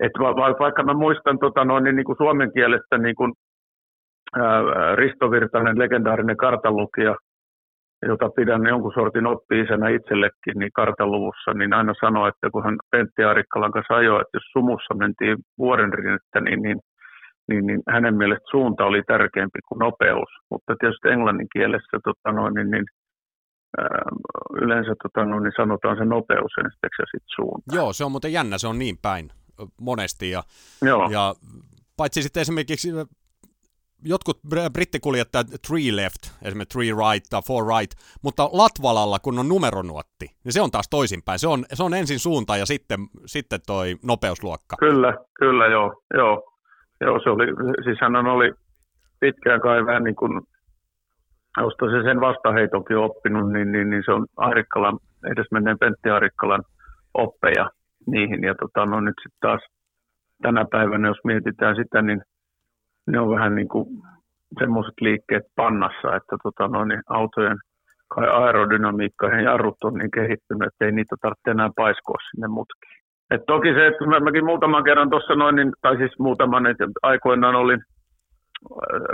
Et 0.00 0.12
va, 0.18 0.36
va, 0.36 0.56
vaikka 0.58 0.82
mä 0.82 0.94
muistan 0.94 1.38
tota 1.38 1.64
noin, 1.64 1.84
niin, 1.84 1.96
niin 1.96 2.04
kuin 2.04 2.16
suomen 2.16 2.52
kielestä 2.52 2.98
niin 2.98 3.16
kuin, 3.16 3.32
ää, 4.36 4.96
Risto 4.96 5.30
Virtanen, 5.30 5.78
legendaarinen 5.78 6.36
kartanlukija, 6.36 7.16
jota 8.02 8.30
pidän 8.36 8.66
jonkun 8.66 8.92
sortin 8.94 9.26
oppi-isänä 9.26 9.88
itsellekin, 9.88 10.56
niin 10.58 10.72
kartaluvussa, 10.74 11.54
niin 11.54 11.72
aina 11.72 11.94
sanoi, 12.00 12.28
että 12.28 12.50
kun 12.50 12.64
hän 12.64 12.76
Pentti 12.90 13.24
Aarikkalan 13.24 13.72
kanssa 13.72 13.94
ajoi, 13.94 14.20
että 14.20 14.36
jos 14.36 14.52
sumussa 14.52 14.94
mentiin 14.94 15.36
vuoren 15.58 15.92
rinnettä, 15.92 16.40
niin, 16.40 16.62
niin, 16.62 16.78
niin, 17.48 17.66
niin, 17.66 17.82
hänen 17.88 18.16
mielestä 18.16 18.50
suunta 18.50 18.84
oli 18.84 19.02
tärkeämpi 19.02 19.58
kuin 19.68 19.78
nopeus. 19.78 20.30
Mutta 20.50 20.74
tietysti 20.80 21.08
englannin 21.08 21.48
kielessä 21.52 21.96
tota 22.04 22.32
noin, 22.32 22.54
niin, 22.54 22.70
niin, 22.70 22.84
ää, 23.78 24.02
yleensä 24.62 24.94
tota 25.02 25.26
noin, 25.26 25.42
niin 25.42 25.56
sanotaan 25.56 25.96
se 25.96 26.04
nopeus 26.04 26.52
ensiksi 26.58 27.02
ja 27.02 27.06
sitten 27.06 27.34
suunta. 27.36 27.76
Joo, 27.76 27.92
se 27.92 28.04
on 28.04 28.10
muuten 28.10 28.32
jännä, 28.32 28.58
se 28.58 28.68
on 28.68 28.78
niin 28.78 28.96
päin 29.02 29.30
monesti. 29.80 30.30
Ja, 30.30 30.42
Joo. 30.82 31.08
ja 31.10 31.34
paitsi 31.96 32.22
sitten 32.22 32.40
esimerkiksi 32.40 32.88
jotkut 34.12 34.38
brittikuljettajat 34.72 35.46
three 35.66 35.96
left, 35.96 36.22
esimerkiksi 36.42 36.78
three 36.78 36.92
right 37.02 37.26
tai 37.30 37.42
four 37.46 37.64
right, 37.74 37.92
mutta 38.22 38.42
Latvalalla, 38.52 39.18
kun 39.18 39.38
on 39.38 39.48
numeronuotti, 39.48 40.26
niin 40.44 40.52
se 40.52 40.60
on 40.60 40.70
taas 40.70 40.88
toisinpäin. 40.88 41.38
Se 41.38 41.48
on, 41.48 41.64
se 41.72 41.82
on 41.82 41.94
ensin 41.94 42.18
suunta 42.18 42.56
ja 42.56 42.66
sitten, 42.66 43.00
sitten 43.26 43.60
toi 43.66 43.96
nopeusluokka. 44.04 44.76
Kyllä, 44.78 45.14
kyllä 45.38 45.66
joo. 45.66 46.02
joo. 46.14 46.52
Joo, 47.00 47.20
se 47.22 47.30
oli, 47.30 47.46
siis 47.84 47.98
hän 48.00 48.26
oli 48.26 48.52
pitkään 49.20 49.60
kai 49.60 49.86
vähän 49.86 50.04
niin 50.04 50.16
kuin, 50.16 50.40
josta 51.60 51.86
se 51.86 52.02
sen 52.02 52.20
vastaheitonkin 52.20 52.96
oppinut, 52.96 53.52
niin, 53.52 53.72
niin, 53.72 53.90
niin 53.90 54.02
se 54.06 54.12
on 54.12 54.26
Arikkalan, 54.36 54.98
edesmenneen 55.32 55.78
Pentti 55.78 56.10
Arikkalan 56.10 56.62
oppeja 57.14 57.70
niihin. 58.06 58.44
Ja 58.44 58.54
tota, 58.54 58.86
no 58.86 59.00
nyt 59.00 59.14
sitten 59.22 59.38
taas 59.40 59.60
tänä 60.42 60.64
päivänä, 60.70 61.08
jos 61.08 61.24
mietitään 61.24 61.76
sitä, 61.76 62.02
niin 62.02 62.22
ne 63.06 63.20
on 63.20 63.30
vähän 63.30 63.54
niin 63.54 63.68
kuin 63.68 63.88
semmoiset 64.58 64.94
liikkeet 65.00 65.44
pannassa, 65.56 66.16
että 66.16 66.36
tota, 66.42 66.68
no, 66.68 66.84
niin 66.84 67.02
autojen 67.08 67.58
kai 68.08 68.28
aerodynamiikka 68.28 69.26
ja 69.26 69.40
jarrut 69.40 69.84
on 69.84 69.94
niin 69.94 70.10
kehittynyt, 70.10 70.66
että 70.66 70.84
ei 70.84 70.92
niitä 70.92 71.16
tarvitse 71.20 71.50
enää 71.50 71.70
paiskoa 71.76 72.18
sinne 72.30 72.48
mutkiin. 72.48 72.96
Et 73.30 73.42
toki 73.46 73.74
se, 73.74 73.86
että 73.86 74.06
mä, 74.06 74.20
mäkin 74.20 74.44
muutaman 74.44 74.84
kerran 74.84 75.10
tuossa 75.10 75.34
noin, 75.34 75.56
niin, 75.56 75.72
tai 75.82 75.96
siis 75.96 76.18
muutaman, 76.18 76.66
että 76.66 76.84
aikoinaan 77.02 77.54
olin 77.54 77.80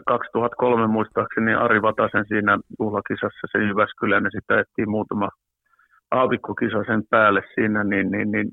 2003 0.06 0.84
äh, 0.84 0.90
muistaakseni 0.90 1.54
Ari 1.54 1.82
Vatasen 1.82 2.24
siinä 2.28 2.58
juhlakisassa 2.80 3.46
se 3.52 3.58
Jyväskylän 3.58 4.24
ja 4.24 4.30
sitä 4.30 4.60
ettiin 4.60 4.90
muutama 4.90 5.28
aavikkokisa 6.10 6.84
sen 6.86 7.02
päälle 7.10 7.42
siinä, 7.54 7.84
niin, 7.84 8.10
niin, 8.10 8.30
niin 8.32 8.50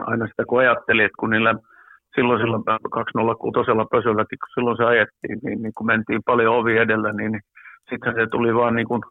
aina 0.00 0.26
sitä 0.26 0.44
kun 0.48 0.60
ajattelin, 0.60 1.04
että 1.04 1.20
kun 1.20 1.30
niillä 1.30 1.54
silloin 2.14 2.40
silloin 2.40 2.62
206 2.92 3.58
pösölläkin, 3.90 4.38
kun 4.38 4.48
silloin 4.54 4.76
se 4.76 4.84
ajettiin, 4.84 5.38
niin, 5.44 5.62
niin 5.62 5.72
kun 5.76 5.86
mentiin 5.86 6.22
paljon 6.26 6.56
ovi 6.56 6.76
edellä, 6.76 7.12
niin, 7.12 7.32
niin 7.32 7.42
sitten 7.90 8.14
se 8.14 8.26
tuli 8.26 8.54
vaan 8.54 8.74
niin 8.74 8.88
kuin 8.88 9.02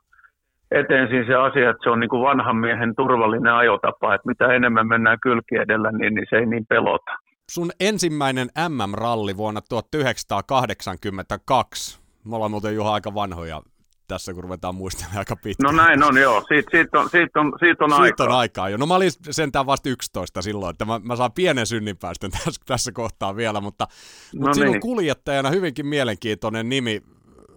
eteen 0.72 1.08
siinä 1.08 1.28
se 1.28 1.36
asia, 1.36 1.70
että 1.70 1.84
se 1.84 1.90
on 1.90 2.00
niin 2.00 2.10
kuin 2.10 2.22
vanhan 2.22 2.56
miehen 2.56 2.96
turvallinen 2.96 3.54
ajotapa, 3.54 4.16
että 4.16 4.28
mitä 4.28 4.54
enemmän 4.54 4.88
mennään 4.88 5.18
kylki 5.24 5.56
edellä, 5.56 5.92
niin, 5.92 6.16
niin 6.16 6.26
se 6.30 6.36
ei 6.36 6.46
niin 6.46 6.66
pelota. 6.70 7.12
Sun 7.52 7.72
ensimmäinen 7.80 8.48
MM-ralli 8.70 9.38
vuonna 9.38 9.62
1982, 9.70 12.02
me 12.26 12.36
ollaan 12.36 12.52
muuten 12.52 12.76
Juha 12.76 12.94
aika 12.94 13.14
vanhoja 13.14 13.62
tässä, 14.12 14.34
kun 14.34 14.44
ruvetaan 14.44 14.76
muistelemaan 14.76 15.20
aika 15.20 15.36
pitkään. 15.36 15.76
No 15.76 15.84
näin 15.84 16.04
on, 16.04 16.18
joo. 16.18 16.44
Siitä, 16.48 16.72
siitä, 16.72 17.00
on, 17.00 17.10
siitä, 17.10 17.40
on, 17.40 17.54
siitä 17.60 17.84
on 17.84 17.92
siitä 17.92 18.04
aikaa. 18.04 18.26
on 18.26 18.32
aikaa 18.32 18.70
jo. 18.70 18.78
No 18.78 18.86
mä 18.86 18.96
olin 18.96 19.12
sentään 19.30 19.66
vasta 19.66 19.90
11 19.90 20.42
silloin, 20.42 20.72
että 20.72 20.86
mä, 20.86 21.00
mä 21.04 21.16
saan 21.16 21.32
pienen 21.32 21.68
synninpäästön 21.68 22.32
tässä, 22.32 22.62
tässä 22.66 22.92
kohtaa 22.92 23.36
vielä, 23.36 23.62
mutta, 23.62 23.88
mutta 24.34 24.48
no 24.48 24.54
sinun 24.54 24.72
niin. 24.72 24.82
kuljettajana 24.82 25.50
hyvinkin 25.50 25.86
mielenkiintoinen 25.86 26.70
nimi. 26.70 27.02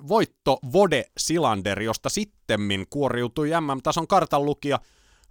Voitto 0.08 0.58
Vode 0.72 1.04
Silander, 1.18 1.82
josta 1.82 2.08
sittemmin 2.08 2.86
kuoriutui 2.90 3.50
MM-tason 3.60 4.06
kartanlukija. 4.06 4.78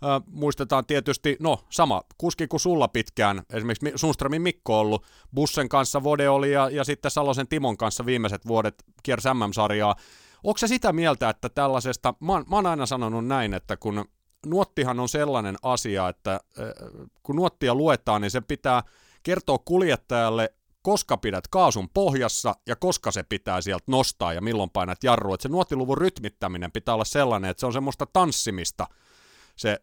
Äh, 0.05 0.21
muistetaan 0.27 0.85
tietysti, 0.85 1.37
no 1.39 1.59
sama 1.69 2.01
kuski 2.17 2.47
kuin 2.47 2.59
sulla 2.59 2.87
pitkään, 2.87 3.41
esimerkiksi 3.53 3.91
Sunströmin 3.95 4.41
Mikko 4.41 4.79
ollut, 4.79 5.05
Bussen 5.35 5.69
kanssa 5.69 6.03
Vode 6.03 6.29
oli 6.29 6.51
ja, 6.51 6.69
ja 6.69 6.83
sitten 6.83 7.11
Salosen 7.11 7.47
Timon 7.47 7.77
kanssa 7.77 8.05
viimeiset 8.05 8.47
vuodet 8.47 8.83
kiersi 9.03 9.29
MM-sarjaa. 9.33 9.95
Onko 10.43 10.57
se 10.57 10.67
sitä 10.67 10.93
mieltä, 10.93 11.29
että 11.29 11.49
tällaisesta, 11.49 12.13
mä, 12.19 12.33
mä 12.33 12.55
oon 12.55 12.65
aina 12.65 12.85
sanonut 12.85 13.27
näin, 13.27 13.53
että 13.53 13.77
kun 13.77 14.05
nuottihan 14.45 14.99
on 14.99 15.09
sellainen 15.09 15.55
asia, 15.61 16.09
että 16.09 16.39
kun 17.23 17.35
nuottia 17.35 17.75
luetaan, 17.75 18.21
niin 18.21 18.31
se 18.31 18.41
pitää 18.41 18.83
kertoa 19.23 19.57
kuljettajalle, 19.57 20.53
koska 20.81 21.17
pidät 21.17 21.47
kaasun 21.47 21.89
pohjassa 21.89 22.55
ja 22.67 22.75
koska 22.75 23.11
se 23.11 23.23
pitää 23.23 23.61
sieltä 23.61 23.83
nostaa 23.87 24.33
ja 24.33 24.41
milloin 24.41 24.69
painat 24.69 25.03
jarrua. 25.03 25.35
Että 25.35 25.41
se 25.43 25.49
nuottiluvun 25.49 25.97
rytmittäminen 25.97 26.71
pitää 26.71 26.93
olla 26.93 27.05
sellainen, 27.05 27.51
että 27.51 27.59
se 27.59 27.65
on 27.65 27.73
semmoista 27.73 28.05
tanssimista 28.05 28.87
se 29.55 29.79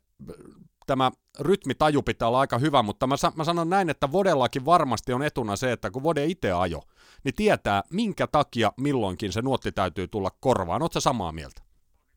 tämä 0.91 1.11
rytmitaju 1.49 2.03
pitää 2.03 2.29
olla 2.29 2.41
aika 2.41 2.59
hyvä, 2.59 2.83
mutta 2.83 3.07
mä, 3.07 3.15
mä 3.37 3.45
sanon 3.45 3.71
näin, 3.71 3.91
että 3.91 4.13
Vodellakin 4.13 4.65
varmasti 4.67 5.13
on 5.13 5.23
etuna 5.23 5.57
se, 5.57 5.73
että 5.73 5.91
kun 5.91 6.03
Vode 6.03 6.25
itse 6.25 6.53
ajo, 6.53 6.81
niin 7.25 7.35
tietää, 7.37 7.83
minkä 7.93 8.27
takia 8.27 8.69
milloinkin 8.81 9.33
se 9.33 9.43
nuotti 9.43 9.73
täytyy 9.73 10.07
tulla 10.09 10.31
korvaan. 10.41 10.83
Oletko 10.83 11.01
samaa 11.01 11.33
mieltä? 11.33 11.61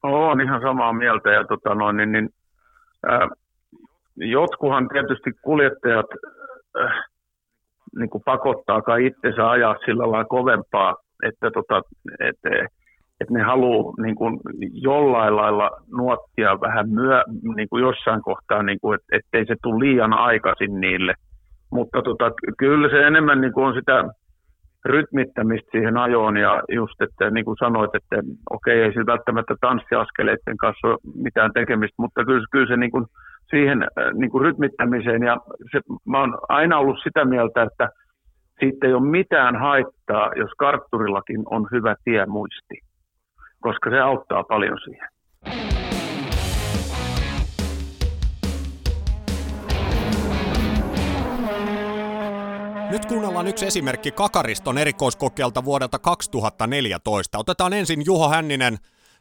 Olen 0.03 0.41
ihan 0.41 0.61
samaa 0.61 0.93
mieltä. 0.93 1.29
Ja 1.29 1.43
tota 1.47 1.75
noin, 1.75 1.97
niin, 1.97 2.11
niin, 2.11 2.29
äh, 3.11 3.29
jotkuhan 4.15 4.89
tietysti 4.93 5.31
kuljettajat 5.41 6.09
äh, 6.81 7.03
niin 7.99 8.23
pakottaa 8.25 8.81
kai 8.81 9.05
itsensä 9.05 9.49
ajaa 9.49 9.75
sillä 9.85 10.03
lailla 10.03 10.25
kovempaa, 10.25 10.95
että, 11.23 11.51
tota, 11.51 11.81
että 12.29 12.49
että 13.23 13.33
ne 13.33 13.43
haluaa 13.43 13.93
niin 14.03 14.15
kuin 14.15 14.39
jollain 14.73 15.35
lailla 15.35 15.69
nuottia 15.97 16.61
vähän 16.61 16.89
myö, 16.89 17.23
niin 17.55 17.69
kuin 17.69 17.81
jossain 17.81 18.21
kohtaa, 18.21 18.63
niin 18.63 18.79
kuin, 18.81 18.95
et, 18.95 19.05
ettei 19.11 19.45
se 19.45 19.55
tule 19.63 19.79
liian 19.79 20.13
aikaisin 20.13 20.81
niille. 20.81 21.13
Mutta 21.71 22.01
tota, 22.01 22.31
kyllä 22.57 22.89
se 22.89 23.07
enemmän 23.07 23.41
niin 23.41 23.53
kuin 23.53 23.65
on 23.65 23.73
sitä 23.73 24.03
rytmittämistä 24.85 25.69
siihen 25.71 25.97
ajoon 25.97 26.37
ja 26.37 26.63
just, 26.71 27.01
että 27.01 27.29
niin 27.29 27.45
kuin 27.45 27.57
sanoit, 27.59 27.95
että 27.95 28.15
okei, 28.49 28.81
ei 28.81 28.93
se 28.93 29.05
välttämättä 29.05 29.55
tanssiaskeleiden 29.61 30.57
kanssa 30.57 30.87
ole 30.87 30.97
mitään 31.15 31.51
tekemistä, 31.53 31.95
mutta 31.97 32.25
kyllä, 32.25 32.45
kyllä 32.51 32.67
se 32.67 32.77
niin 32.77 32.91
kuin 32.91 33.05
siihen 33.49 33.83
äh, 33.83 34.13
niin 34.13 34.31
kuin 34.31 34.41
rytmittämiseen 34.41 35.23
ja 35.23 35.37
se, 35.71 35.81
mä 36.05 36.19
oon 36.19 36.37
aina 36.49 36.77
ollut 36.77 36.99
sitä 37.03 37.25
mieltä, 37.25 37.63
että 37.63 37.89
siitä 38.59 38.87
ei 38.87 38.93
ole 38.93 39.09
mitään 39.09 39.55
haittaa, 39.55 40.31
jos 40.35 40.51
kartturillakin 40.57 41.43
on 41.45 41.67
hyvä 41.71 41.95
tiemuisti 42.03 42.79
koska 43.63 43.89
se 43.89 43.99
auttaa 43.99 44.43
paljon 44.43 44.77
siihen. 44.83 45.09
Nyt 52.89 53.05
kuunnellaan 53.05 53.47
yksi 53.47 53.65
esimerkki 53.65 54.11
Kakariston 54.11 54.77
erikoiskokeelta 54.77 55.65
vuodelta 55.65 55.99
2014. 55.99 57.37
Otetaan 57.37 57.73
ensin 57.73 58.03
Juho 58.05 58.29
Hänninen 58.29 58.77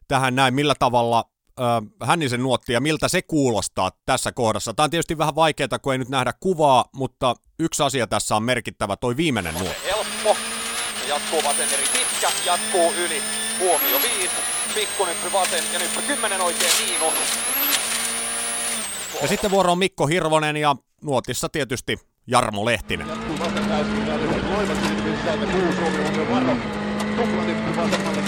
tähän 0.09 0.35
näin, 0.35 0.55
millä 0.55 0.75
tavalla 0.79 1.25
äh, 1.61 2.09
Hännisen 2.09 2.43
nuotti 2.43 2.73
ja 2.73 2.81
miltä 2.81 3.09
se 3.09 3.23
kuulostaa 3.23 3.91
tässä 4.07 4.33
kohdassa. 4.33 4.75
Tämä 4.75 4.85
on 4.85 4.91
tietysti 4.91 5.19
vähän 5.19 5.35
vaikeaa, 5.35 5.79
kun 5.83 5.93
ei 5.93 5.99
nyt 5.99 6.09
nähdä 6.09 6.33
kuvaa, 6.41 6.85
mutta 6.95 7.35
yksi 7.59 7.83
asia 7.83 8.07
tässä 8.07 8.37
on 8.37 8.43
merkittävä, 8.43 8.97
toi 8.97 9.17
viimeinen 9.17 9.55
nuotti. 9.55 9.83
Helppo, 9.85 10.37
jatkuu 11.09 11.41
vasen 11.45 11.69
eri 11.69 11.87
pitkä, 11.93 12.29
jatkuu 12.47 12.93
yli, 12.93 13.23
huomio 13.59 14.03
5, 14.03 14.31
nyppy 14.77 15.33
vasen 15.33 15.65
ja 15.73 15.79
nyppy 15.79 16.03
10 16.03 16.41
oikein 16.41 16.73
miinus. 16.87 17.15
Ja 19.23 19.29
sitten 19.29 19.51
vuoro 19.51 19.73
on 19.73 19.79
Mikko 19.79 20.07
Hirvonen 20.07 20.57
ja 20.57 20.77
nuotissa 21.03 21.49
tietysti 21.49 21.99
Jarmo 22.27 22.65
Lehtinen. 22.65 23.09
Jatkuu 23.09 23.39
vasen 23.39 23.69
täysin, 23.69 24.09
loiva 24.57 24.75
sisältä 24.75 25.47
kuusi 25.47 26.21
on 26.21 26.29
varo. 26.31 26.57
Tuplanyppy 27.17 27.77
vasemmalle 27.77 28.23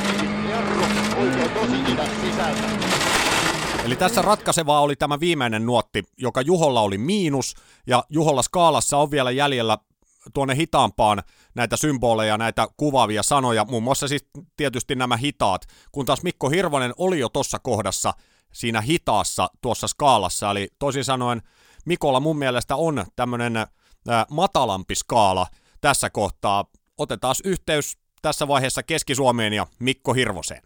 Jarro 0.50 0.86
oikein 1.20 1.50
tosi 1.50 1.92
idä 1.92 2.04
sisältä. 2.20 2.94
Eli 3.84 3.96
tässä 3.96 4.22
ratkaisevaa 4.22 4.80
oli 4.80 4.96
tämä 4.96 5.20
viimeinen 5.20 5.66
nuotti, 5.66 6.02
joka 6.18 6.40
Juholla 6.40 6.80
oli 6.80 6.98
miinus, 6.98 7.54
ja 7.86 8.04
Juholla 8.08 8.42
skaalassa 8.42 8.96
on 8.96 9.10
vielä 9.10 9.30
jäljellä 9.30 9.78
tuonne 10.34 10.56
hitaampaan 10.56 11.22
näitä 11.54 11.76
symboleja, 11.76 12.38
näitä 12.38 12.66
kuvaavia 12.76 13.22
sanoja, 13.22 13.64
muun 13.64 13.82
muassa 13.82 14.08
siis 14.08 14.28
tietysti 14.56 14.94
nämä 14.94 15.16
hitaat, 15.16 15.62
kun 15.92 16.06
taas 16.06 16.22
Mikko 16.22 16.48
Hirvonen 16.48 16.92
oli 16.98 17.18
jo 17.18 17.28
tuossa 17.28 17.58
kohdassa 17.58 18.12
siinä 18.52 18.80
hitaassa 18.80 19.48
tuossa 19.62 19.88
skaalassa, 19.88 20.50
eli 20.50 20.68
toisin 20.78 21.04
sanoen 21.04 21.42
Mikolla 21.86 22.20
mun 22.20 22.38
mielestä 22.38 22.76
on 22.76 23.04
tämmöinen 23.16 23.52
matalampi 24.30 24.94
skaala 24.94 25.46
tässä 25.80 26.10
kohtaa. 26.10 26.64
Otetaan 26.98 27.34
yhteys 27.44 27.98
tässä 28.22 28.48
vaiheessa 28.48 28.82
Keski-Suomeen 28.82 29.52
ja 29.52 29.66
Mikko 29.80 30.12
Hirvoseen. 30.14 30.62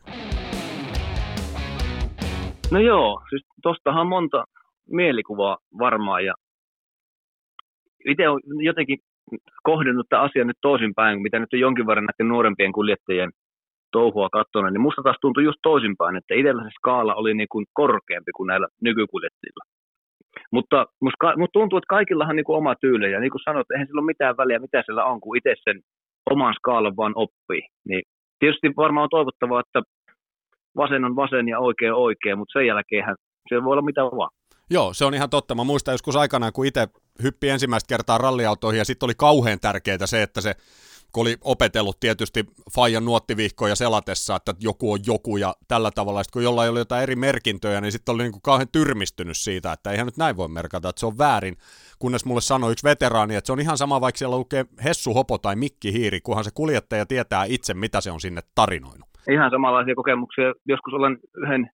No 2.71 2.81
joo, 2.81 3.23
siis 3.29 3.43
tostahan 3.63 4.07
monta 4.07 4.45
mielikuvaa 4.91 5.59
varmaan 5.79 6.25
ja 6.25 6.35
itse 8.09 8.29
on 8.29 8.41
jotenkin 8.63 8.99
kohdennut 9.63 10.07
tämä 10.09 10.23
asia 10.23 10.45
nyt 10.45 10.57
toisinpäin, 10.61 11.23
mitä 11.23 11.39
nyt 11.39 11.53
on 11.53 11.61
jonkin 11.61 11.87
verran 11.87 12.07
näiden 12.09 12.29
nuorempien 12.29 12.73
kuljettajien 12.73 13.31
touhua 13.93 14.29
katsonut, 14.33 14.73
niin 14.73 14.81
musta 14.81 15.03
taas 15.03 15.17
tuntui 15.21 15.45
just 15.45 15.59
toisinpäin, 15.63 16.17
että 16.17 16.35
itsellä 16.35 16.63
se 16.63 16.71
skaala 16.79 17.15
oli 17.15 17.35
niin 17.35 17.49
kuin 17.53 17.67
korkeampi 17.73 18.33
kuin 18.37 18.47
näillä 18.47 18.69
nykykuljettajilla. 18.83 19.65
Mutta 20.53 20.87
musta, 21.01 21.27
musta 21.37 21.53
tuntuu, 21.59 21.77
että 21.77 21.95
kaikillahan 21.97 22.37
niin 22.37 22.45
kuin 22.45 22.57
oma 22.57 22.75
tyyli, 22.75 23.13
ja 23.13 23.21
niin 23.21 23.31
kuin 23.31 23.43
sanoit, 23.45 23.71
eihän 23.71 23.87
sillä 23.87 24.01
ole 24.01 24.07
mitään 24.13 24.37
väliä, 24.37 24.59
mitä 24.59 24.83
siellä 24.87 25.05
on, 25.05 25.21
kun 25.21 25.37
itse 25.37 25.55
sen 25.65 25.81
oman 26.31 26.55
skaalan 26.55 26.97
vaan 26.97 27.13
oppii. 27.17 27.63
Niin 27.89 28.03
tietysti 28.39 28.69
varmaan 28.77 29.05
on 29.05 29.09
toivottavaa, 29.11 29.61
että 29.61 29.83
vasen 30.77 31.05
on 31.05 31.17
vasen 31.17 31.49
ja 31.49 31.59
oikea 31.59 31.95
oikea, 31.95 32.37
mutta 32.37 32.59
sen 32.59 32.67
jälkeen 32.67 33.17
se 33.49 33.65
voi 33.65 33.73
olla 33.73 33.83
mitä 33.83 34.03
vaan. 34.03 34.31
Joo, 34.71 34.95
se 34.95 35.05
on 35.05 35.15
ihan 35.15 35.31
totta. 35.31 35.55
Mä 35.55 35.65
muistan 35.65 35.95
joskus 35.95 36.17
aikanaan, 36.17 36.53
kun 36.53 36.67
itse 36.67 36.89
hyppi 37.23 37.49
ensimmäistä 37.49 37.89
kertaa 37.89 38.19
ralliautoihin 38.19 38.79
ja 38.79 38.85
sitten 38.85 39.07
oli 39.07 39.15
kauhean 39.17 39.61
tärkeää 39.61 40.07
se, 40.07 40.23
että 40.23 40.41
se 40.41 40.55
kun 41.13 41.21
oli 41.21 41.37
opetellut 41.45 42.01
tietysti 42.01 42.45
Fajan 42.75 43.05
nuottivihkoja 43.05 43.75
selatessa, 43.75 44.37
että 44.37 44.55
joku 44.61 44.93
on 44.93 44.99
joku 45.07 45.37
ja 45.37 45.55
tällä 45.69 45.91
tavalla, 45.91 46.23
sitten 46.23 46.33
kun 46.33 46.45
jollain 46.45 46.71
oli 46.71 46.79
jotain 46.79 47.03
eri 47.03 47.17
merkintöjä, 47.17 47.81
niin 47.81 47.93
sitten 47.93 48.15
oli 48.15 48.23
niin 48.23 48.33
kuin 48.33 48.43
kauhean 48.43 48.69
tyrmistynyt 48.73 49.37
siitä, 49.37 49.73
että 49.73 49.91
eihän 49.91 50.07
nyt 50.07 50.17
näin 50.17 50.37
voi 50.37 50.49
merkata, 50.49 50.89
että 50.89 51.01
se 51.01 51.07
on 51.07 51.19
väärin, 51.19 51.57
kunnes 51.99 52.25
mulle 52.25 52.41
sanoi 52.41 52.73
yksi 52.73 52.85
veteraani, 52.85 53.35
että 53.35 53.47
se 53.47 53.53
on 53.53 53.61
ihan 53.61 53.79
sama, 53.79 54.01
vaikka 54.01 54.19
siellä 54.19 54.37
lukee 54.37 54.65
Hessu 54.85 55.15
Hopo 55.15 55.39
tai 55.39 55.57
Mikki 55.57 55.93
Hiiri, 55.93 56.21
kunhan 56.21 56.45
se 56.45 56.51
kuljettaja 56.55 57.07
tietää 57.07 57.45
itse, 57.45 57.75
mitä 57.75 58.01
se 58.01 58.11
on 58.11 58.21
sinne 58.21 58.41
tarinoinut. 58.55 59.09
Ihan 59.31 59.51
samanlaisia 59.51 59.95
kokemuksia. 59.95 60.45
Joskus 60.67 60.95
olen 60.95 61.19
yhden 61.37 61.71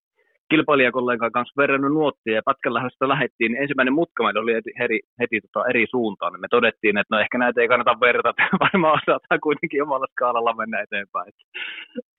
kilpailijakollegan 0.51 1.33
kanssa 1.33 1.61
verrannut 1.63 1.93
nuottia 1.93 2.35
ja 2.35 2.43
pätkän 2.45 2.75
lähdöstä 2.75 3.09
lähettiin, 3.09 3.53
niin 3.53 3.63
ensimmäinen 3.63 3.95
mutka 3.95 4.23
oli 4.23 4.55
heti, 4.55 4.71
heti, 4.81 5.01
heti 5.21 5.41
tota 5.41 5.69
eri 5.71 5.87
suuntaan. 5.91 6.33
Niin 6.33 6.41
me 6.41 6.49
todettiin, 6.51 6.99
että 6.99 7.17
no 7.17 7.21
ehkä 7.21 7.39
näitä 7.39 7.61
ei 7.61 7.69
kannata 7.69 8.01
verrata, 8.01 8.31
että 8.31 8.45
varmaan 8.65 9.01
osataan 9.03 9.41
kuitenkin 9.47 9.83
omalla 9.83 10.07
skaalalla 10.13 10.55
mennä 10.55 10.81
eteenpäin. 10.81 11.29
Et 11.29 11.39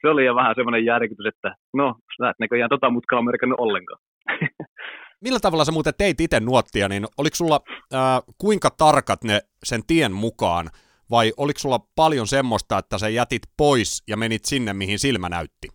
se 0.02 0.08
oli 0.10 0.26
jo 0.26 0.36
vähän 0.36 0.56
semmoinen 0.56 0.86
järkytys, 0.86 1.26
että 1.26 1.56
no, 1.74 1.96
sä 2.18 2.30
et 2.30 2.40
näköjään 2.40 2.70
tota 2.70 2.90
mutkaa 2.90 3.22
merkannut 3.22 3.60
ollenkaan. 3.60 4.00
Millä 5.26 5.40
tavalla 5.40 5.66
sä 5.66 5.72
muuten 5.72 5.94
teit 5.98 6.22
itse 6.22 6.40
nuottia, 6.40 6.90
niin 6.90 7.06
oliko 7.18 7.36
sulla 7.36 7.60
äh, 7.94 8.00
kuinka 8.38 8.70
tarkat 8.70 9.24
ne 9.24 9.40
sen 9.64 9.82
tien 9.88 10.12
mukaan, 10.12 10.70
vai 11.12 11.34
oliko 11.38 11.60
sulla 11.60 11.80
paljon 11.96 12.28
semmoista, 12.28 12.78
että 12.78 12.98
sä 12.98 13.10
jätit 13.10 13.42
pois 13.58 14.04
ja 14.08 14.18
menit 14.18 14.46
sinne, 14.46 14.74
mihin 14.74 15.00
silmä 15.00 15.30
näytti? 15.30 15.75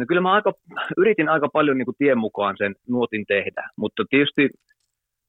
No 0.00 0.06
kyllä 0.08 0.20
mä 0.20 0.32
aika, 0.32 0.52
yritin 0.96 1.28
aika 1.28 1.48
paljon 1.52 1.78
niin 1.78 1.84
kuin 1.84 1.94
tien 1.98 2.18
mukaan 2.18 2.54
sen 2.58 2.74
nuotin 2.88 3.24
tehdä, 3.26 3.68
mutta 3.76 4.04
tietysti 4.10 4.48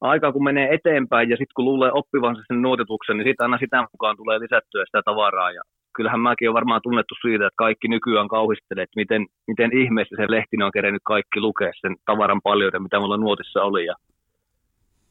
aika 0.01 0.31
kun 0.31 0.43
menee 0.43 0.73
eteenpäin 0.73 1.29
ja 1.29 1.37
sitten 1.37 1.55
kun 1.55 1.65
luulee 1.65 1.91
oppivansa 1.91 2.41
sen 2.47 2.61
nuotituksen, 2.61 3.17
niin 3.17 3.27
sitten 3.27 3.43
aina 3.43 3.57
sitä 3.57 3.87
mukaan 3.91 4.17
tulee 4.17 4.39
lisättyä 4.39 4.85
sitä 4.85 5.01
tavaraa. 5.05 5.51
Ja 5.51 5.61
kyllähän 5.95 6.19
mäkin 6.19 6.49
on 6.49 6.53
varmaan 6.53 6.81
tunnettu 6.83 7.15
siitä, 7.21 7.47
että 7.47 7.63
kaikki 7.65 7.87
nykyään 7.87 8.27
kauhistelee, 8.27 8.83
että 8.83 8.99
miten, 9.01 9.25
miten 9.47 9.77
ihmeessä 9.77 10.15
se 10.15 10.31
lehtinen 10.31 10.65
on 10.65 10.71
kerennyt 10.71 11.01
kaikki 11.05 11.39
lukea 11.39 11.71
sen 11.81 11.95
tavaran 12.05 12.41
paljouden, 12.43 12.83
mitä 12.83 12.99
mulla 12.99 13.17
nuotissa 13.17 13.63
oli. 13.63 13.85
Ja 13.85 13.95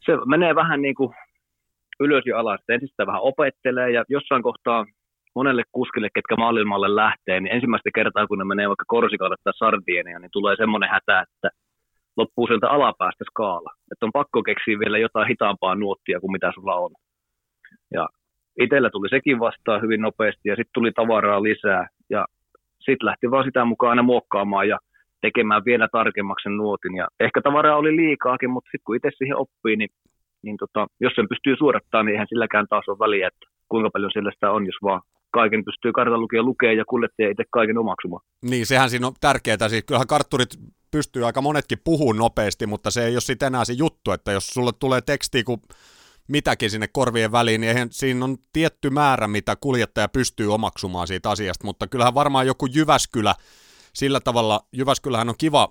se 0.04 0.12
menee 0.26 0.54
vähän 0.54 0.82
niin 0.82 0.94
kuin 0.94 1.14
ylös 2.00 2.26
ja 2.26 2.38
alas. 2.38 2.61
Ensin 2.68 2.88
sitä 2.88 3.06
vähän 3.06 3.22
opettelee 3.22 3.90
ja 3.90 4.04
jossain 4.08 4.42
kohtaa 4.42 4.86
monelle 5.35 5.62
kuskille, 5.72 6.09
ketkä 6.14 6.37
maailmalle 6.37 6.95
lähtee, 6.95 7.41
niin 7.41 7.55
ensimmäistä 7.55 7.91
kertaa, 7.95 8.26
kun 8.26 8.39
ne 8.39 8.45
menee 8.45 8.68
vaikka 8.68 8.85
Korsikalle 8.87 9.37
tai 9.45 9.53
Sardienia, 9.57 10.18
niin 10.18 10.31
tulee 10.33 10.57
semmoinen 10.57 10.91
hätä, 10.91 11.20
että 11.20 11.49
loppuu 12.16 12.47
sieltä 12.47 12.70
alapäästä 12.70 13.24
skaala. 13.31 13.70
Että 13.93 14.07
on 14.07 14.12
pakko 14.12 14.43
keksiä 14.43 14.78
vielä 14.78 14.99
jotain 14.99 15.28
hitaampaa 15.28 15.74
nuottia 15.74 16.20
kuin 16.20 16.33
mitä 16.33 16.53
sulla 16.55 16.74
on. 16.74 16.91
Ja 17.93 18.09
itsellä 18.61 18.91
tuli 18.91 19.09
sekin 19.09 19.39
vastaan 19.39 19.83
hyvin 19.83 20.01
nopeasti 20.01 20.49
ja 20.49 20.57
sitten 20.57 20.74
tuli 20.74 20.93
tavaraa 20.93 21.43
lisää 21.43 21.89
ja 22.11 22.26
sitten 22.81 23.07
lähti 23.07 23.31
vaan 23.31 23.45
sitä 23.45 23.64
mukaan 23.64 23.91
aina 23.91 24.03
muokkaamaan 24.03 24.68
ja 24.68 24.78
tekemään 25.20 25.62
vielä 25.64 25.89
tarkemmaksi 25.93 26.43
sen 26.43 26.57
nuotin. 26.57 26.97
Ja 26.97 27.09
ehkä 27.20 27.43
tavaraa 27.43 27.76
oli 27.76 27.97
liikaakin, 27.97 28.51
mutta 28.51 28.68
sitten 28.70 28.85
kun 28.85 28.97
itse 28.97 29.11
siihen 29.18 29.37
oppii, 29.37 29.76
niin, 29.76 29.91
niin 30.43 30.57
tota, 30.57 30.87
jos 31.01 31.12
sen 31.14 31.28
pystyy 31.28 31.57
suorattamaan, 31.57 32.07
niin 32.07 32.12
eihän 32.12 32.26
silläkään 32.31 32.66
taas 32.70 32.89
ole 32.89 32.99
väliä, 32.99 33.28
että 33.28 33.47
kuinka 33.70 33.90
paljon 33.92 34.10
sillä 34.14 34.30
sitä 34.34 34.50
on, 34.50 34.66
jos 34.66 34.78
vaan 34.82 35.02
kaiken 35.32 35.64
pystyy 35.64 35.92
kartalukija 35.92 36.42
lukea 36.42 36.72
ja 36.72 36.84
kuljettaja 36.84 37.30
itse 37.30 37.44
kaiken 37.50 37.78
omaksumaan. 37.78 38.22
Niin, 38.42 38.66
sehän 38.66 38.90
siinä 38.90 39.06
on 39.06 39.12
tärkeää. 39.20 39.68
Siis 39.68 39.84
kyllähän 39.84 40.06
kartturit 40.06 40.50
pystyy 40.90 41.26
aika 41.26 41.40
monetkin 41.40 41.78
puhumaan 41.84 42.16
nopeasti, 42.16 42.66
mutta 42.66 42.90
se 42.90 43.04
ei 43.04 43.14
ole 43.14 43.20
sitten 43.20 43.46
enää 43.46 43.64
se 43.64 43.72
juttu, 43.72 44.10
että 44.10 44.32
jos 44.32 44.46
sulle 44.46 44.72
tulee 44.78 45.00
teksti 45.00 45.44
kun 45.44 45.58
mitäkin 46.28 46.70
sinne 46.70 46.88
korvien 46.92 47.32
väliin, 47.32 47.60
niin 47.60 47.68
eihän, 47.68 47.88
siinä 47.90 48.24
on 48.24 48.36
tietty 48.52 48.90
määrä, 48.90 49.28
mitä 49.28 49.56
kuljettaja 49.60 50.08
pystyy 50.08 50.54
omaksumaan 50.54 51.06
siitä 51.06 51.30
asiasta, 51.30 51.64
mutta 51.64 51.86
kyllähän 51.86 52.14
varmaan 52.14 52.46
joku 52.46 52.66
Jyväskylä, 52.66 53.34
sillä 53.93 54.20
tavalla 54.20 54.61
Jyväskylähän 54.72 55.28
on 55.28 55.34
kiva, 55.38 55.68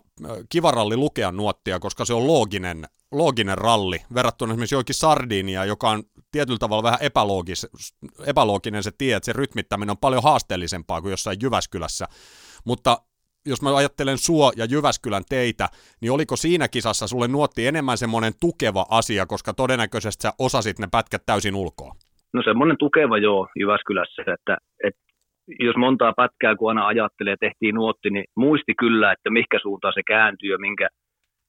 kiva 0.50 0.72
ralli 0.72 0.98
lukea 0.98 1.32
nuottia, 1.32 1.80
koska 1.80 2.06
se 2.06 2.14
on 2.14 2.28
looginen, 2.28 2.86
looginen 3.12 3.58
ralli, 3.58 3.98
verrattuna 4.14 4.54
esimerkiksi 4.54 4.76
joikin 4.76 4.96
Sardinia, 4.96 5.66
joka 5.66 5.90
on 5.90 6.04
tietyllä 6.32 6.60
tavalla 6.60 6.84
vähän 6.84 7.00
epäloogis, 7.02 7.68
epälooginen 8.26 8.84
se 8.84 8.92
tie, 8.98 9.16
että 9.16 9.26
se 9.26 9.34
rytmittäminen 9.34 9.92
on 9.92 9.98
paljon 9.98 10.24
haasteellisempaa 10.24 11.02
kuin 11.02 11.12
jossain 11.12 11.38
Jyväskylässä. 11.42 12.08
Mutta 12.66 12.98
jos 13.46 13.62
mä 13.62 13.76
ajattelen 13.76 14.18
suo 14.18 14.52
ja 14.56 14.66
Jyväskylän 14.66 15.24
teitä, 15.30 15.70
niin 16.02 16.12
oliko 16.12 16.36
siinä 16.36 16.68
kisassa 16.68 17.08
sulle 17.08 17.28
nuotti 17.28 17.68
enemmän 17.68 17.98
semmoinen 17.98 18.34
tukeva 18.40 18.86
asia, 18.90 19.26
koska 19.26 19.54
todennäköisesti 19.54 20.22
sä 20.22 20.34
osasit 20.40 20.80
ne 20.80 20.88
pätkät 20.92 21.24
täysin 21.26 21.56
ulkoa? 21.56 21.96
No 22.34 22.42
semmoinen 22.44 22.78
tukeva 22.80 23.18
joo 23.18 23.48
Jyväskylässä, 23.60 24.22
että, 24.22 24.58
että 24.84 25.09
jos 25.60 25.76
montaa 25.76 26.14
pätkää 26.16 26.56
kun 26.56 26.70
aina 26.70 26.88
ajattelee 26.88 27.34
ja 27.34 27.38
tehtiin 27.40 27.76
nuotti, 27.76 28.10
niin 28.10 28.26
muisti 28.36 28.74
kyllä, 28.80 29.12
että 29.12 29.30
mihinkä 29.30 29.60
suuntaan 29.62 29.94
se 29.94 30.02
kääntyy 30.08 30.52
ja 30.52 30.58
minkä 30.58 30.88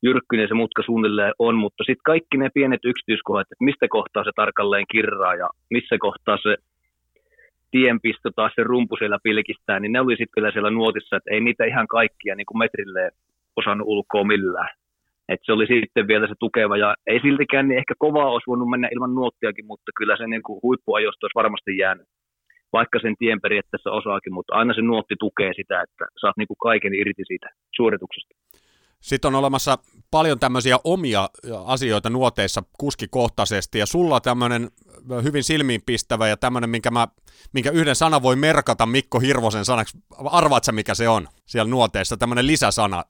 jyrkkyinen 0.03 0.48
se 0.48 0.55
mutka 0.55 0.82
suunnilleen 0.82 1.32
on, 1.38 1.55
mutta 1.55 1.84
sitten 1.84 2.05
kaikki 2.05 2.36
ne 2.36 2.48
pienet 2.55 2.80
yksityiskohdat, 2.84 3.46
että 3.53 3.64
mistä 3.64 3.86
kohtaa 3.88 4.24
se 4.24 4.30
tarkalleen 4.36 4.84
kirraa 4.92 5.34
ja 5.34 5.48
missä 5.70 5.96
kohtaa 5.98 6.38
se 6.42 6.57
tienpisto 7.70 8.30
taas 8.36 8.53
se 8.55 8.62
rumpu 8.62 8.96
siellä 8.96 9.18
pilkistää, 9.22 9.80
niin 9.80 9.92
ne 9.92 10.01
oli 10.01 10.12
sitten 10.12 10.34
kyllä 10.34 10.51
siellä 10.53 10.70
nuotissa, 10.70 11.16
että 11.16 11.34
ei 11.34 11.40
niitä 11.40 11.64
ihan 11.64 11.88
kaikkia 11.88 12.34
niin 12.34 12.46
kuin 12.46 12.59
metrilleen 12.59 13.12
osannut 13.57 13.88
ulkoa 13.88 14.24
millään. 14.24 14.68
Et 15.28 15.40
se 15.42 15.53
oli 15.53 15.66
sitten 15.66 16.09
vielä 16.09 16.26
se 16.26 16.34
tukeva 16.38 16.76
ja 16.76 16.94
ei 17.07 17.20
siltikään 17.20 17.68
niin 17.68 17.78
ehkä 17.78 17.94
kovaa 17.98 18.30
olisi 18.30 18.46
voinut 18.46 18.70
mennä 18.70 18.88
ilman 18.92 19.14
nuottiakin, 19.14 19.66
mutta 19.66 19.90
kyllä 19.96 20.16
se 20.16 20.26
niin 20.26 20.42
huippuajosta 20.62 21.24
olisi 21.24 21.40
varmasti 21.42 21.76
jäänyt. 21.76 22.07
Vaikka 22.73 22.99
sen 23.03 23.14
tien 23.18 23.41
periaatteessa 23.41 23.91
osaakin, 23.91 24.35
mutta 24.35 24.55
aina 24.55 24.75
se 24.75 24.83
nuotti 24.83 25.14
tukee 25.18 25.53
sitä, 25.57 25.83
että 25.83 26.05
saat 26.21 26.37
niin 26.37 26.49
kuin 26.49 26.59
kaiken 26.62 26.95
irti 26.95 27.25
siitä 27.27 27.49
suorituksesta. 27.77 28.35
Sitten 29.01 29.29
on 29.29 29.35
olemassa 29.35 29.79
paljon 30.11 30.39
tämmöisiä 30.39 30.77
omia 30.85 31.29
asioita 31.64 32.11
nuoteissa 32.11 32.62
kuskikohtaisesti, 32.79 33.79
ja 33.79 33.87
sulla 33.87 34.21
tämmöinen 34.21 34.68
hyvin 35.23 35.45
silmiinpistävä 35.45 36.29
ja 36.29 36.37
tämmöinen, 36.37 36.71
minkä, 36.71 36.91
mä, 36.91 37.09
minkä 37.55 37.71
yhden 37.71 37.95
sana 37.95 38.23
voi 38.23 38.37
merkata 38.37 38.87
Mikko 38.87 39.21
Hirvosen 39.21 39.64
sanaksi. 39.64 39.99
Arvaat 40.31 40.64
sä, 40.64 40.73
mikä 40.73 40.95
se 40.95 41.09
on 41.09 41.27
siellä 41.47 41.71
nuoteissa? 41.71 42.16
Tämmöinen 42.16 42.47
lisäsana, 42.47 43.05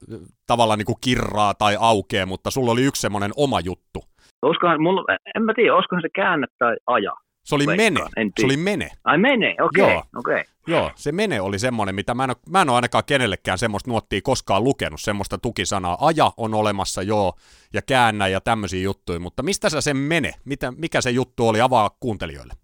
tavallaan 0.46 0.78
niin 0.78 0.86
kuin 0.86 1.00
kirraa 1.00 1.54
tai 1.54 1.76
aukee, 1.80 2.26
mutta 2.26 2.50
sulla 2.50 2.72
oli 2.72 2.84
yksi 2.84 3.00
semmoinen 3.00 3.30
oma 3.36 3.60
juttu. 3.60 4.00
Olisikohan, 4.42 4.82
mulla, 4.82 5.16
en 5.34 5.42
mä 5.42 5.54
tiedä, 5.54 5.74
olisikohan 5.74 6.02
se 6.02 6.08
käännä 6.14 6.46
tai 6.58 6.76
aja. 6.86 7.12
Se 7.44 7.54
oli 7.54 7.66
Veikkaan, 7.66 8.08
mene. 8.16 8.30
Se 8.40 8.46
oli 8.46 8.56
mene. 8.56 8.90
Ai 9.04 9.18
mene, 9.18 9.56
okei. 9.62 9.82
Okay, 9.84 9.94
Joo. 9.94 10.02
Okay. 10.16 10.44
Joo, 10.66 10.90
se 10.94 11.12
mene 11.12 11.40
oli 11.40 11.58
semmoinen, 11.58 11.94
mitä 11.94 12.14
mä 12.14 12.24
en, 12.24 12.30
ole, 12.30 12.36
mä 12.50 12.62
en 12.62 12.68
ole 12.68 12.76
ainakaan 12.76 13.04
kenellekään 13.06 13.58
semmoista 13.58 13.90
nuottia 13.90 14.20
koskaan 14.22 14.64
lukenut, 14.64 15.00
semmoista 15.00 15.38
tukisanaa. 15.38 15.98
Aja 16.00 16.30
on 16.36 16.54
olemassa, 16.54 17.02
joo, 17.02 17.32
ja 17.74 17.82
käännä 17.82 18.28
ja 18.28 18.40
tämmöisiä 18.40 18.82
juttuja, 18.82 19.20
mutta 19.20 19.42
mistä 19.42 19.68
sä 19.70 19.80
sen 19.80 19.96
mene? 19.96 20.30
Mitä, 20.44 20.72
mikä 20.76 21.00
se 21.00 21.10
juttu 21.10 21.48
oli? 21.48 21.60
Avaa 21.60 21.90
kuuntelijoille. 22.00 22.54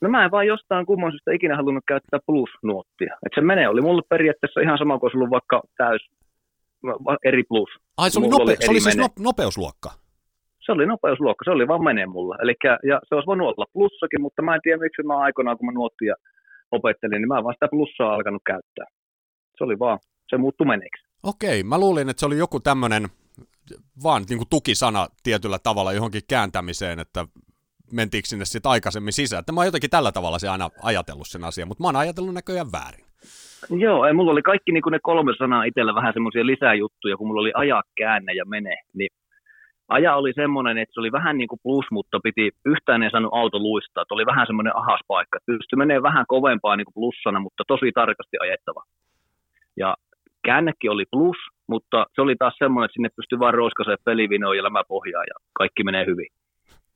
No 0.00 0.08
mä 0.08 0.24
en 0.24 0.30
vaan 0.30 0.46
jostain 0.46 0.86
kumman 0.86 1.12
syystä 1.12 1.32
ikinä 1.32 1.56
halunnut 1.56 1.84
käyttää 1.88 2.20
plus-nuottia. 2.26 3.16
Et 3.26 3.32
se 3.34 3.40
mene 3.40 3.68
oli 3.68 3.80
mulle 3.80 4.02
periaatteessa 4.08 4.60
ihan 4.60 4.78
sama 4.78 4.98
kuin 4.98 5.16
ollut 5.16 5.30
vaikka 5.30 5.62
täys 5.76 6.08
eri 7.24 7.42
plus. 7.42 7.68
Ai 7.96 8.10
se 8.10 8.18
oli, 8.18 8.26
nope- 8.26 8.42
oli 8.42 8.56
se 8.60 8.70
oli 8.70 8.80
siis 8.80 8.96
no- 8.96 9.08
nopeusluokka? 9.18 9.90
Se 10.68 10.72
oli 10.72 10.86
nopeusluokka, 10.86 11.44
se 11.44 11.50
oli 11.50 11.68
vaan 11.68 11.84
menee 11.84 12.06
mulla. 12.06 12.36
Elikkä, 12.42 12.78
ja 12.90 13.00
se 13.08 13.14
olisi 13.14 13.26
voinut 13.26 13.48
olla 13.48 13.72
plussakin, 13.72 14.20
mutta 14.22 14.42
mä 14.42 14.54
en 14.54 14.60
tiedä 14.62 14.78
miksi 14.78 15.02
mä 15.02 15.18
aikoinaan, 15.18 15.58
kun 15.58 15.66
mä 15.66 15.72
nuottia 15.72 16.14
opettelin, 16.70 17.20
niin 17.20 17.28
mä 17.28 17.44
vaan 17.44 17.54
sitä 17.54 17.68
plussaa 17.70 18.14
alkanut 18.14 18.42
käyttää. 18.46 18.86
Se 19.58 19.64
oli 19.64 19.78
vaan, 19.78 19.98
se 20.28 20.36
muuttui 20.36 20.66
meneeksi. 20.66 21.04
Okei, 21.22 21.62
mä 21.62 21.78
luulin, 21.78 22.08
että 22.08 22.20
se 22.20 22.26
oli 22.26 22.38
joku 22.38 22.60
tämmöinen 22.60 23.04
vaan 24.02 24.22
niin 24.28 24.38
kuin 24.38 24.48
tukisana 24.50 25.06
tietyllä 25.22 25.58
tavalla 25.58 25.92
johonkin 25.92 26.22
kääntämiseen, 26.28 26.98
että 26.98 27.26
mentiinkö 27.92 28.28
sinne 28.28 28.44
sitten 28.44 28.70
aikaisemmin 28.70 29.12
sisään. 29.12 29.40
Että 29.40 29.52
mä 29.52 29.60
oon 29.60 29.66
jotenkin 29.66 29.90
tällä 29.90 30.12
tavalla 30.12 30.38
se 30.38 30.48
aina 30.48 30.70
ajatellut 30.82 31.28
sen 31.28 31.44
asian, 31.44 31.68
mutta 31.68 31.82
mä 31.82 31.88
oon 31.88 31.96
ajatellut 31.96 32.34
näköjään 32.34 32.72
väärin. 32.72 33.04
Joo, 33.70 34.04
ei, 34.06 34.12
mulla 34.12 34.32
oli 34.32 34.42
kaikki 34.42 34.72
niin 34.72 34.82
ne 34.90 34.98
kolme 35.02 35.32
sanaa 35.38 35.64
itsellä 35.64 35.94
vähän 35.94 36.12
semmoisia 36.12 36.46
lisäjuttuja, 36.46 37.16
kun 37.16 37.26
mulla 37.26 37.40
oli 37.40 37.52
ajaa, 37.54 37.82
käänne 37.96 38.32
ja 38.32 38.44
mene, 38.44 38.76
niin 38.94 39.10
aja 39.88 40.16
oli 40.16 40.32
semmoinen, 40.32 40.78
että 40.78 40.94
se 40.94 41.00
oli 41.00 41.12
vähän 41.12 41.38
niin 41.38 41.48
kuin 41.48 41.60
plus, 41.62 41.84
mutta 41.90 42.20
piti 42.22 42.50
yhtään 42.64 43.02
ei 43.02 43.10
saanut 43.10 43.34
auto 43.34 43.58
luistaa. 43.58 44.02
Että 44.02 44.14
oli 44.14 44.26
vähän 44.26 44.46
semmoinen 44.46 44.76
ahas 44.76 45.00
paikka. 45.08 45.38
Pystyi 45.46 45.76
menee 45.76 46.02
vähän 46.02 46.24
kovempaa 46.28 46.76
niin 46.76 46.84
kuin 46.84 46.94
plussana, 46.94 47.40
mutta 47.40 47.64
tosi 47.68 47.92
tarkasti 47.94 48.36
ajettava. 48.40 48.82
Ja 49.76 49.96
käännekin 50.44 50.90
oli 50.90 51.04
plus, 51.10 51.36
mutta 51.66 52.06
se 52.14 52.22
oli 52.22 52.36
taas 52.38 52.54
semmoinen, 52.58 52.84
että 52.84 52.94
sinne 52.94 53.08
pystyi 53.16 53.38
vain 53.38 53.54
roiskaseen 53.54 53.98
pelivinoon 54.04 54.56
ja 54.56 54.62
lämäpohjaa 54.62 55.24
ja 55.24 55.36
kaikki 55.52 55.84
menee 55.84 56.06
hyvin. 56.06 56.28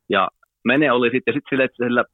Ja 0.09 0.29
mene 0.65 0.93
oli 0.93 1.11
sitten 1.11 1.35
sit 1.35 1.45
sille, 1.51 1.65
että 1.65 1.85
sillä 1.85 2.05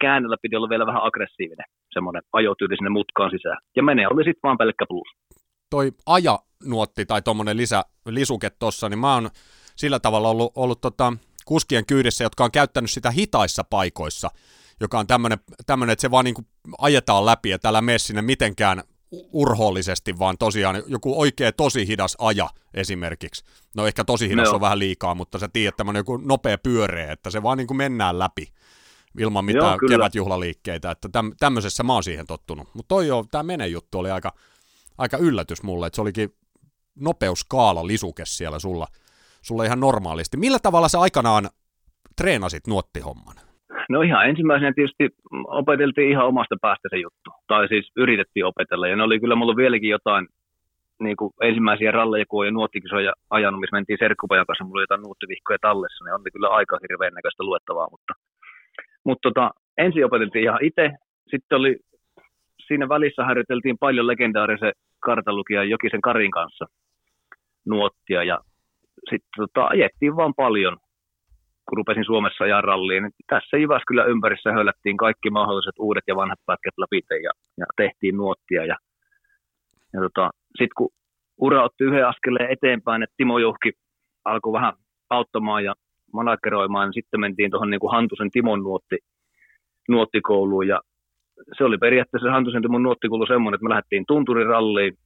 käännellä 0.00 0.36
piti 0.42 0.56
olla 0.56 0.68
vielä 0.68 0.86
vähän 0.86 1.04
aggressiivinen, 1.04 1.66
semmoinen 1.92 2.22
ajotyyli 2.32 2.76
sinne 2.76 2.90
mutkaan 2.90 3.30
sisään. 3.30 3.58
Ja 3.76 3.82
mene 3.82 4.08
oli 4.08 4.24
sitten 4.24 4.40
vaan 4.42 4.58
pelkkä 4.58 4.84
plus. 4.88 5.08
Toi 5.70 5.90
aja 6.06 6.38
nuotti 6.66 7.06
tai 7.06 7.22
tuommoinen 7.22 7.56
lisä, 7.56 7.82
lisuke 8.06 8.50
tossa, 8.58 8.88
niin 8.88 8.98
mä 8.98 9.14
oon 9.14 9.28
sillä 9.76 10.00
tavalla 10.00 10.28
ollut, 10.28 10.52
ollut 10.54 10.80
tota, 10.80 11.12
kuskien 11.44 11.86
kyydissä, 11.86 12.24
jotka 12.24 12.44
on 12.44 12.50
käyttänyt 12.50 12.90
sitä 12.90 13.10
hitaissa 13.10 13.64
paikoissa. 13.64 14.30
joka 14.80 14.98
on 14.98 15.06
tämmöinen, 15.06 15.92
että 15.92 16.00
se 16.00 16.10
vaan 16.10 16.24
niin 16.24 16.34
kuin 16.34 16.46
ajetaan 16.78 17.26
läpi, 17.26 17.50
ja 17.50 17.58
täällä 17.58 17.82
mene 17.82 17.98
sinne 17.98 18.22
mitenkään 18.22 18.82
urhoollisesti, 19.32 20.18
vaan 20.18 20.38
tosiaan 20.38 20.82
joku 20.86 21.20
oikea 21.20 21.52
tosi 21.52 21.88
hidas 21.88 22.16
aja 22.18 22.50
esimerkiksi. 22.74 23.44
No 23.76 23.86
ehkä 23.86 24.04
tosi 24.04 24.28
hidas 24.28 24.48
no. 24.48 24.54
on 24.54 24.60
vähän 24.60 24.78
liikaa, 24.78 25.14
mutta 25.14 25.38
sä 25.38 25.48
tiedät 25.48 25.76
tämmöinen 25.76 26.00
joku 26.00 26.16
nopea 26.16 26.58
pyöreä, 26.58 27.12
että 27.12 27.30
se 27.30 27.42
vaan 27.42 27.58
niin 27.58 27.66
kuin 27.66 27.76
mennään 27.76 28.18
läpi 28.18 28.48
ilman 29.18 29.44
mitään 29.44 29.78
Joo, 29.82 29.88
kevätjuhlaliikkeitä, 29.88 30.90
että 30.90 31.08
täm, 31.08 31.32
tämmöisessä 31.40 31.82
mä 31.82 31.92
oon 31.92 32.02
siihen 32.04 32.26
tottunut. 32.26 32.68
Mutta 32.74 32.88
toi 32.88 33.06
jo, 33.06 33.24
tämä 33.30 33.42
mene 33.42 33.66
juttu 33.66 33.98
oli 33.98 34.10
aika, 34.10 34.34
aika 34.98 35.16
yllätys 35.16 35.62
mulle, 35.62 35.86
että 35.86 35.94
se 35.94 36.02
olikin 36.02 36.36
nopeuskaala 36.94 37.86
lisuke 37.86 38.26
siellä 38.26 38.58
sulla, 38.58 38.86
sulla 39.44 39.64
ihan 39.64 39.80
normaalisti. 39.80 40.36
Millä 40.36 40.58
tavalla 40.62 40.88
sä 40.88 41.00
aikanaan 41.00 41.44
treenasit 42.16 42.66
nuottihomman? 42.66 43.36
No 43.88 44.02
ihan 44.02 44.28
ensimmäisenä 44.28 44.72
tietysti 44.74 45.08
opeteltiin 45.46 46.10
ihan 46.10 46.26
omasta 46.26 46.56
päästä 46.60 46.88
se 46.90 46.96
juttu. 46.96 47.30
Tai 47.46 47.68
siis 47.68 47.90
yritettiin 47.96 48.46
opetella. 48.46 48.88
Ja 48.88 48.96
ne 48.96 49.02
oli 49.02 49.20
kyllä 49.20 49.36
mulla 49.36 49.56
vieläkin 49.56 49.90
jotain 49.90 50.26
niin 51.00 51.16
kuin 51.16 51.32
ensimmäisiä 51.42 51.90
ralleja, 51.90 52.24
kun 52.28 52.40
on 52.40 52.46
jo 52.46 52.52
nuottikisoja 52.52 53.12
ajanut, 53.30 53.60
missä 53.60 53.76
mentiin 53.76 53.98
serkkupajan 53.98 54.46
kanssa, 54.46 54.64
mulla 54.64 54.78
oli 54.78 54.82
jotain 54.82 55.02
nuottivihkoja 55.02 55.58
tallessa, 55.60 56.04
niin 56.04 56.14
oli 56.14 56.30
kyllä 56.30 56.48
aika 56.48 56.78
hirveän 56.82 57.14
näköistä 57.14 57.44
luettavaa, 57.44 57.88
mutta, 57.90 58.12
mutta 59.04 59.28
tota, 59.28 59.50
ensin 59.78 60.04
opeteltiin 60.04 60.44
ihan 60.44 60.64
itse, 60.64 60.90
sitten 61.30 61.58
oli, 61.58 61.76
siinä 62.66 62.88
välissä 62.88 63.24
harjoiteltiin 63.24 63.78
paljon 63.78 64.06
legendaarisen 64.06 64.72
kartalukia 65.00 65.64
Jokisen 65.64 66.00
Karin 66.00 66.30
kanssa 66.30 66.66
nuottia, 67.66 68.24
ja 68.24 68.40
sitten 69.10 69.30
tota, 69.36 69.64
ajettiin 69.66 70.16
vaan 70.16 70.34
paljon, 70.34 70.76
kun 71.68 71.76
rupesin 71.76 72.04
Suomessa 72.04 72.44
ajaa 72.44 72.60
ralliin. 72.60 73.02
Niin 73.02 73.12
tässä 73.26 73.56
Jyväskylän 73.56 74.10
ympärissä 74.10 74.52
höllättiin 74.52 74.96
kaikki 74.96 75.30
mahdolliset 75.30 75.74
uudet 75.78 76.04
ja 76.06 76.16
vanhat 76.16 76.38
pätkät 76.46 76.74
läpi 76.78 77.00
ja, 77.10 77.30
ja 77.58 77.66
tehtiin 77.76 78.16
nuottia. 78.16 78.64
Ja, 78.64 78.76
ja 79.92 80.00
tota, 80.00 80.30
sitten 80.48 80.76
kun 80.76 80.90
ura 81.38 81.64
otti 81.64 81.84
yhden 81.84 82.08
askeleen 82.08 82.50
eteenpäin, 82.50 83.02
että 83.02 83.14
Timo 83.16 83.38
Juhki 83.38 83.72
alkoi 84.24 84.52
vähän 84.52 84.74
auttamaan 85.10 85.64
ja 85.64 85.74
manageroimaan, 86.12 86.86
niin 86.86 86.94
sitten 86.94 87.20
mentiin 87.20 87.50
tuohon 87.50 87.70
niin 87.70 87.90
Hantusen 87.90 88.30
Timon 88.30 88.62
nuotti, 88.62 88.98
nuottikouluun 89.88 90.68
ja 90.68 90.80
se 91.58 91.64
oli 91.64 91.78
periaatteessa 91.78 92.30
Hantusen 92.30 92.62
Timon 92.62 92.82
nuottikoulu 92.82 93.26
semmoinen, 93.26 93.56
että 93.56 93.64
me 93.64 93.70
lähdettiin 93.70 94.04
tunturiralliin 94.08 94.96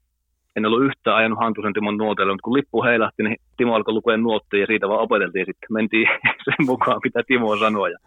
en 0.58 0.66
ollut 0.66 0.84
yhtään 0.84 1.16
ajanut 1.16 1.38
Hantusen 1.38 1.72
Timon 1.72 1.96
nuotelle, 1.96 2.32
mutta 2.32 2.44
kun 2.44 2.54
lippu 2.54 2.84
heilahti, 2.84 3.22
niin 3.22 3.36
Timo 3.56 3.74
alkoi 3.74 3.94
lukea 3.94 4.16
nuotteja 4.16 4.62
ja 4.62 4.66
siitä 4.66 4.88
vaan 4.88 5.00
opeteltiin 5.00 5.46
sitten. 5.46 5.68
Mentiin 5.70 6.08
sen 6.46 6.66
mukaan, 6.66 7.00
mitä 7.04 7.22
Timo 7.26 7.56
sanoi. 7.56 7.90
Ja 7.92 7.98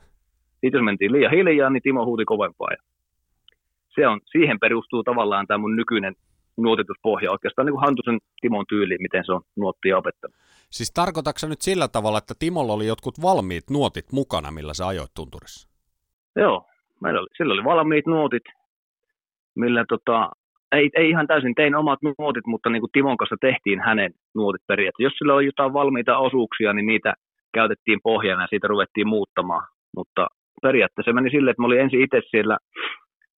sitten 0.61 0.79
jos 0.79 0.85
mentiin 0.85 1.11
liian 1.11 1.31
hiljaa, 1.31 1.69
niin 1.69 1.83
Timo 1.83 2.05
huuti 2.05 2.25
kovempaa. 2.25 2.67
Ja 2.71 2.77
se 3.95 4.07
on, 4.07 4.19
siihen 4.31 4.59
perustuu 4.59 5.03
tavallaan 5.03 5.47
tämä 5.47 5.57
mun 5.57 5.75
nykyinen 5.75 6.15
nuotituspohja 6.57 7.31
oikeastaan 7.31 7.65
niin 7.65 7.73
kuin 7.73 7.85
Hantusen 7.85 8.19
Timon 8.41 8.65
tyyli, 8.69 8.97
miten 8.99 9.25
se 9.25 9.31
on 9.31 9.41
nuottia 9.55 9.97
opettanut. 9.97 10.35
Siis 10.69 10.91
tarkoitatko 10.93 11.47
nyt 11.47 11.61
sillä 11.61 11.87
tavalla, 11.87 12.17
että 12.17 12.33
Timolla 12.39 12.73
oli 12.73 12.87
jotkut 12.87 13.21
valmiit 13.21 13.69
nuotit 13.69 14.05
mukana, 14.11 14.51
millä 14.51 14.73
sä 14.73 14.87
ajoit 14.87 15.11
tunturissa? 15.15 15.69
Joo, 16.35 16.65
meillä 17.01 17.19
oli, 17.19 17.27
sillä 17.37 17.53
oli 17.53 17.63
valmiit 17.63 18.07
nuotit, 18.07 18.43
millä 19.55 19.85
tota, 19.89 20.31
ei, 20.71 20.89
ei 20.95 21.09
ihan 21.09 21.27
täysin, 21.27 21.55
tein 21.55 21.75
omat 21.75 21.99
nuotit, 22.01 22.47
mutta 22.47 22.69
niin 22.69 22.81
kuin 22.81 22.91
Timon 22.91 23.17
kanssa 23.17 23.35
tehtiin 23.41 23.79
hänen 23.79 24.11
nuotit 24.35 24.61
periaatteessa. 24.67 25.07
Jos 25.07 25.17
sillä 25.17 25.33
oli 25.33 25.45
jotain 25.45 25.73
valmiita 25.73 26.17
osuuksia, 26.17 26.73
niin 26.73 26.85
niitä 26.85 27.13
käytettiin 27.53 27.99
pohjana 28.03 28.43
ja 28.43 28.47
siitä 28.47 28.67
ruvettiin 28.67 29.07
muuttamaan. 29.07 29.67
Mutta 29.97 30.27
periaatteessa 30.61 31.09
se 31.09 31.13
meni 31.13 31.29
silleen, 31.29 31.51
että 31.51 31.61
mä 31.61 31.65
olin 31.65 31.79
ensin 31.81 32.01
itse 32.01 32.21
siellä 32.29 32.57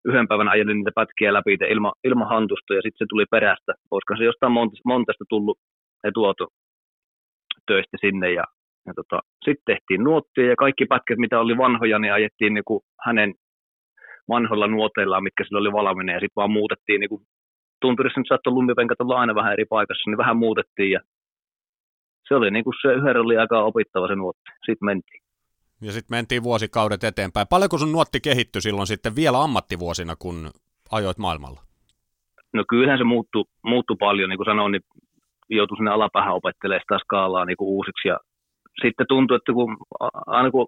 yhden 0.05 0.27
päivän 0.27 0.49
ajelin 0.49 0.77
niitä 0.77 0.91
pätkiä 0.95 1.33
läpi 1.33 1.57
ilman, 1.69 1.93
ilma 2.03 2.25
hantusta 2.25 2.73
ja 2.73 2.81
sitten 2.81 3.05
se 3.05 3.05
tuli 3.09 3.25
perästä. 3.31 3.73
Koska 3.89 4.15
se 4.17 4.23
jostain 4.23 4.53
montesta 4.85 5.25
tullut 5.29 5.57
ja 6.03 6.11
tuotu 6.11 6.47
töistä 7.67 7.97
sinne 8.01 8.31
ja, 8.31 8.43
ja 8.87 8.93
tota, 8.95 9.19
sitten 9.45 9.63
tehtiin 9.65 10.03
nuottia 10.03 10.47
ja 10.47 10.55
kaikki 10.55 10.85
pätkät, 10.85 11.17
mitä 11.17 11.39
oli 11.39 11.57
vanhoja, 11.57 11.99
niin 11.99 12.13
ajettiin 12.13 12.53
niin 12.53 12.63
kuin 12.67 12.81
hänen 13.05 13.33
vanhoilla 14.29 14.67
nuoteilla, 14.67 15.21
mitkä 15.21 15.43
sillä 15.43 15.59
oli 15.59 15.71
valmiina, 15.71 16.13
ja 16.13 16.19
sitten 16.19 16.35
vaan 16.35 16.51
muutettiin, 16.51 16.99
niin 16.99 17.09
kuin 17.09 17.21
tunturissa 17.81 18.19
nyt 18.19 18.27
saattoi 18.27 18.53
lumipenkat 18.53 19.01
olla 19.01 19.19
aina 19.19 19.35
vähän 19.35 19.53
eri 19.53 19.65
paikassa, 19.65 20.09
niin 20.09 20.17
vähän 20.17 20.37
muutettiin, 20.37 20.91
ja 20.91 20.99
se 22.27 22.35
oli 22.35 22.51
niin 22.51 22.63
kuin 22.63 22.73
se 22.81 22.93
yhden 22.93 23.17
oli 23.17 23.37
aika 23.37 23.63
opittava 23.63 24.07
se 24.07 24.15
nuotti. 24.15 24.51
Sitten 24.65 24.85
mentiin. 24.85 25.23
Ja 25.81 25.91
sitten 25.91 26.17
mentiin 26.17 26.43
vuosikaudet 26.43 27.03
eteenpäin. 27.03 27.47
Paljonko 27.49 27.77
sun 27.77 27.91
nuotti 27.91 28.19
kehittyi 28.21 28.61
silloin 28.61 28.87
sitten 28.87 29.15
vielä 29.15 29.43
ammattivuosina, 29.43 30.15
kun 30.15 30.51
ajoit 30.91 31.17
maailmalla? 31.17 31.61
No 32.53 32.63
kyllähän 32.69 32.97
se 32.97 33.03
muuttui, 33.03 33.45
muuttui 33.63 33.95
paljon, 33.99 34.29
niin 34.29 34.37
kuin 34.37 34.45
sanoin, 34.45 34.71
niin 34.71 34.81
joutui 35.49 35.77
sinne 35.77 35.91
alapäähän 35.91 36.33
opettelemaan 36.33 36.81
sitä 36.81 36.99
skaalaa 36.99 37.45
niin 37.45 37.57
kuin 37.57 37.67
uusiksi. 37.67 38.07
Ja 38.07 38.19
sitten 38.81 39.05
tuntui, 39.09 39.37
että 39.37 39.53
kun, 39.53 39.77
aina 40.27 40.51
kun 40.51 40.67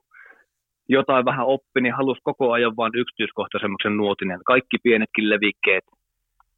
jotain 0.90 1.26
vähän 1.26 1.46
oppi, 1.46 1.82
niin 1.82 1.94
halusi 1.94 2.22
koko 2.24 2.52
ajan 2.52 2.78
vain 2.78 2.92
yksityiskohtaisemmaksen 2.96 3.98
nuotin. 3.98 4.28
Kaikki 4.46 4.78
pienetkin 4.84 5.30
levikkeet, 5.30 5.84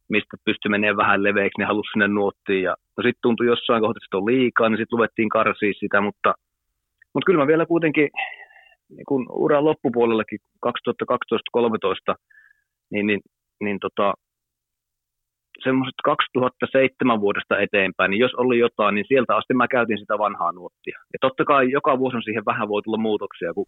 mistä 0.08 0.36
pystyi 0.44 0.70
menemään 0.70 0.96
vähän 0.96 1.22
leveiksi, 1.22 1.58
niin 1.58 1.66
halusi 1.66 1.90
sinne 1.92 2.08
nuottiin. 2.08 2.62
Ja 2.62 2.76
no 2.96 3.02
sitten 3.02 3.22
tuntui 3.22 3.46
jossain 3.46 3.82
kohtaa, 3.82 4.00
että 4.04 4.16
on 4.16 4.26
liikaa, 4.26 4.68
niin 4.68 4.78
sitten 4.78 4.96
luvettiin 4.96 5.28
karsia 5.28 5.72
sitä, 5.80 6.00
mutta, 6.00 6.34
mutta 7.14 7.26
kyllä 7.26 7.40
mä 7.40 7.46
vielä 7.46 7.66
kuitenkin 7.66 8.08
niin 8.88 9.06
kun 9.08 9.26
uran 9.30 9.64
loppupuolellakin 9.64 10.38
2012-2013, 10.66 12.14
niin, 12.90 13.06
niin, 13.06 13.20
niin 13.60 13.78
tota, 13.80 14.14
semmoiset 15.64 15.94
2007 16.04 17.20
vuodesta 17.20 17.58
eteenpäin, 17.58 18.10
niin 18.10 18.20
jos 18.20 18.34
oli 18.34 18.58
jotain, 18.58 18.94
niin 18.94 19.04
sieltä 19.08 19.36
asti 19.36 19.54
mä 19.54 19.68
käytin 19.68 19.98
sitä 19.98 20.18
vanhaa 20.18 20.52
nuottia. 20.52 20.98
Ja 21.12 21.18
totta 21.20 21.44
kai 21.44 21.70
joka 21.70 21.98
vuosi 21.98 22.16
on 22.16 22.22
siihen 22.22 22.44
vähän 22.46 22.68
voi 22.68 22.82
tulla 22.82 22.98
muutoksia, 22.98 23.54
kun 23.54 23.66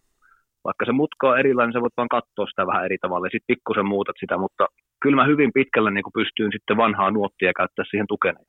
vaikka 0.63 0.85
se 0.85 0.91
mutka 0.91 1.29
on 1.29 1.39
erilainen, 1.39 1.69
niin 1.69 1.77
sä 1.79 1.81
voit 1.81 1.97
vaan 1.97 2.15
katsoa 2.17 2.47
sitä 2.47 2.67
vähän 2.67 2.85
eri 2.85 2.97
tavalla 3.01 3.27
ja 3.27 3.31
sitten 3.33 3.51
pikkusen 3.55 3.85
muutat 3.85 4.15
sitä, 4.19 4.37
mutta 4.37 4.65
kyllä 5.01 5.15
mä 5.15 5.25
hyvin 5.25 5.51
pitkälle 5.53 5.91
niin 5.91 6.17
pystyin 6.17 6.51
sitten 6.51 6.77
vanhaa 6.77 7.11
nuottia 7.11 7.53
käyttää 7.53 7.85
siihen 7.89 8.07
tukena. 8.07 8.39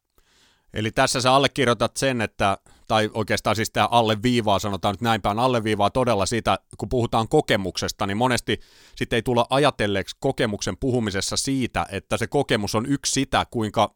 Eli 0.75 0.91
tässä 0.91 1.21
sä 1.21 1.33
allekirjoitat 1.33 1.97
sen, 1.97 2.21
että, 2.21 2.59
tai 2.89 3.11
oikeastaan 3.15 3.57
siis 3.57 3.71
tämä 3.71 3.89
alleviivaa, 3.91 4.59
sanotaan 4.59 4.93
nyt 4.93 5.01
näin 5.01 5.23
päin, 5.23 5.39
alleviivaa 5.39 5.91
todella 5.91 6.27
siitä, 6.27 6.59
kun 6.79 6.89
puhutaan 6.89 7.29
kokemuksesta, 7.29 8.07
niin 8.07 8.17
monesti 8.17 8.61
sitten 8.97 9.17
ei 9.17 9.23
tulla 9.23 9.47
ajatelleeksi 9.51 10.17
kokemuksen 10.21 10.77
puhumisessa 10.81 11.37
siitä, 11.37 11.87
että 11.93 12.17
se 12.17 12.27
kokemus 12.27 12.75
on 12.75 12.87
yksi 12.87 13.13
sitä, 13.13 13.45
kuinka 13.51 13.95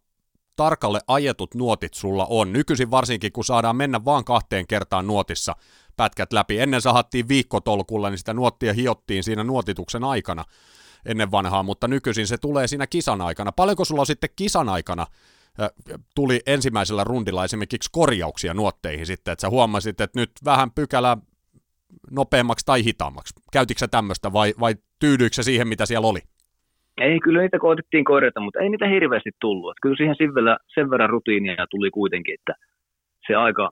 tarkalle 0.56 1.00
ajetut 1.08 1.54
nuotit 1.54 1.94
sulla 1.94 2.26
on. 2.30 2.52
Nykyisin 2.52 2.90
varsinkin, 2.90 3.32
kun 3.32 3.44
saadaan 3.44 3.76
mennä 3.76 4.04
vaan 4.04 4.24
kahteen 4.24 4.66
kertaan 4.66 5.06
nuotissa, 5.06 5.52
pätkät 5.96 6.32
läpi. 6.32 6.58
Ennen 6.58 6.80
sahattiin 6.80 7.28
viikkotolkulla, 7.28 8.10
niin 8.10 8.18
sitä 8.18 8.34
nuottia 8.34 8.72
hiottiin 8.72 9.24
siinä 9.24 9.44
nuotituksen 9.44 10.04
aikana 10.04 10.44
ennen 11.06 11.30
vanhaa, 11.30 11.62
mutta 11.62 11.88
nykyisin 11.88 12.26
se 12.26 12.38
tulee 12.38 12.66
siinä 12.66 12.86
kisan 12.86 13.20
aikana. 13.20 13.52
Paljonko 13.52 13.84
sulla 13.84 14.04
sitten 14.04 14.30
kisan 14.36 14.68
aikana 14.68 15.06
tuli 16.14 16.40
ensimmäisellä 16.46 17.04
rundilla 17.04 17.44
esimerkiksi 17.44 17.90
korjauksia 17.92 18.54
nuotteihin 18.54 19.06
sitten, 19.06 19.32
että 19.32 19.40
sä 19.40 19.50
huomasit, 19.50 20.00
että 20.00 20.20
nyt 20.20 20.30
vähän 20.44 20.70
pykälä 20.70 21.16
nopeammaksi 22.10 22.66
tai 22.66 22.84
hitaammaksi. 22.84 23.34
Käytitkö 23.52 23.78
sä 23.78 23.88
tämmöistä 23.88 24.32
vai, 24.32 24.54
vai 24.60 24.74
tyydyikö 24.98 25.42
siihen, 25.42 25.68
mitä 25.68 25.86
siellä 25.86 26.08
oli? 26.08 26.20
Ei, 27.00 27.20
kyllä 27.20 27.40
niitä 27.40 27.58
koitettiin 27.58 28.04
korjata, 28.04 28.40
mutta 28.40 28.60
ei 28.60 28.68
niitä 28.68 28.88
hirveästi 28.88 29.30
tullut. 29.40 29.70
Että 29.70 29.82
kyllä 29.82 29.96
siihen 29.96 30.16
sen 30.18 30.34
verran, 30.34 30.58
sen 30.74 30.90
verran 30.90 31.10
rutiinia 31.10 31.66
tuli 31.70 31.90
kuitenkin, 31.90 32.34
että 32.34 32.54
se 33.26 33.34
aika, 33.34 33.70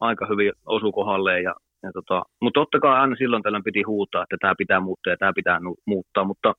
aika 0.00 0.26
hyvin 0.26 0.52
osu 0.66 0.92
kohdalleen. 0.92 1.42
Ja, 1.42 1.54
ja 1.82 1.92
tota, 1.92 2.22
mutta 2.40 2.60
totta 2.60 2.80
kai 2.80 3.00
aina 3.00 3.16
silloin 3.16 3.42
tällöin 3.42 3.64
piti 3.64 3.82
huutaa, 3.82 4.22
että 4.22 4.36
tämä 4.40 4.54
pitää 4.58 4.80
muuttaa 4.80 5.12
ja 5.12 5.16
tämä 5.16 5.32
pitää 5.32 5.58
muuttaa, 5.86 6.24
mutta, 6.24 6.54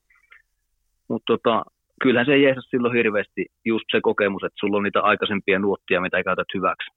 mutta 1.07 1.33
tota, 1.33 1.63
kyllähän 2.01 2.25
se 2.25 2.37
jeesas 2.37 2.67
silloin 2.69 2.95
hirveästi 2.95 3.45
just 3.65 3.85
se 3.91 3.99
kokemus, 4.01 4.43
että 4.43 4.59
sulla 4.59 4.77
on 4.77 4.83
niitä 4.83 5.01
aikaisempia 5.01 5.59
nuottia, 5.59 6.01
mitä 6.01 6.23
käytät 6.23 6.47
hyväksi. 6.53 6.91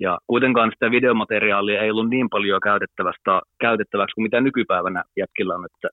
Ja 0.00 0.18
kuitenkaan 0.26 0.70
sitä 0.70 0.90
videomateriaalia 0.90 1.82
ei 1.82 1.90
ollut 1.90 2.08
niin 2.10 2.30
paljon 2.30 2.60
käytettävästä, 2.60 3.40
käytettäväksi 3.60 4.14
kuin 4.14 4.22
mitä 4.22 4.40
nykypäivänä 4.40 5.04
jätkillä 5.16 5.54
on, 5.54 5.64
että 5.64 5.88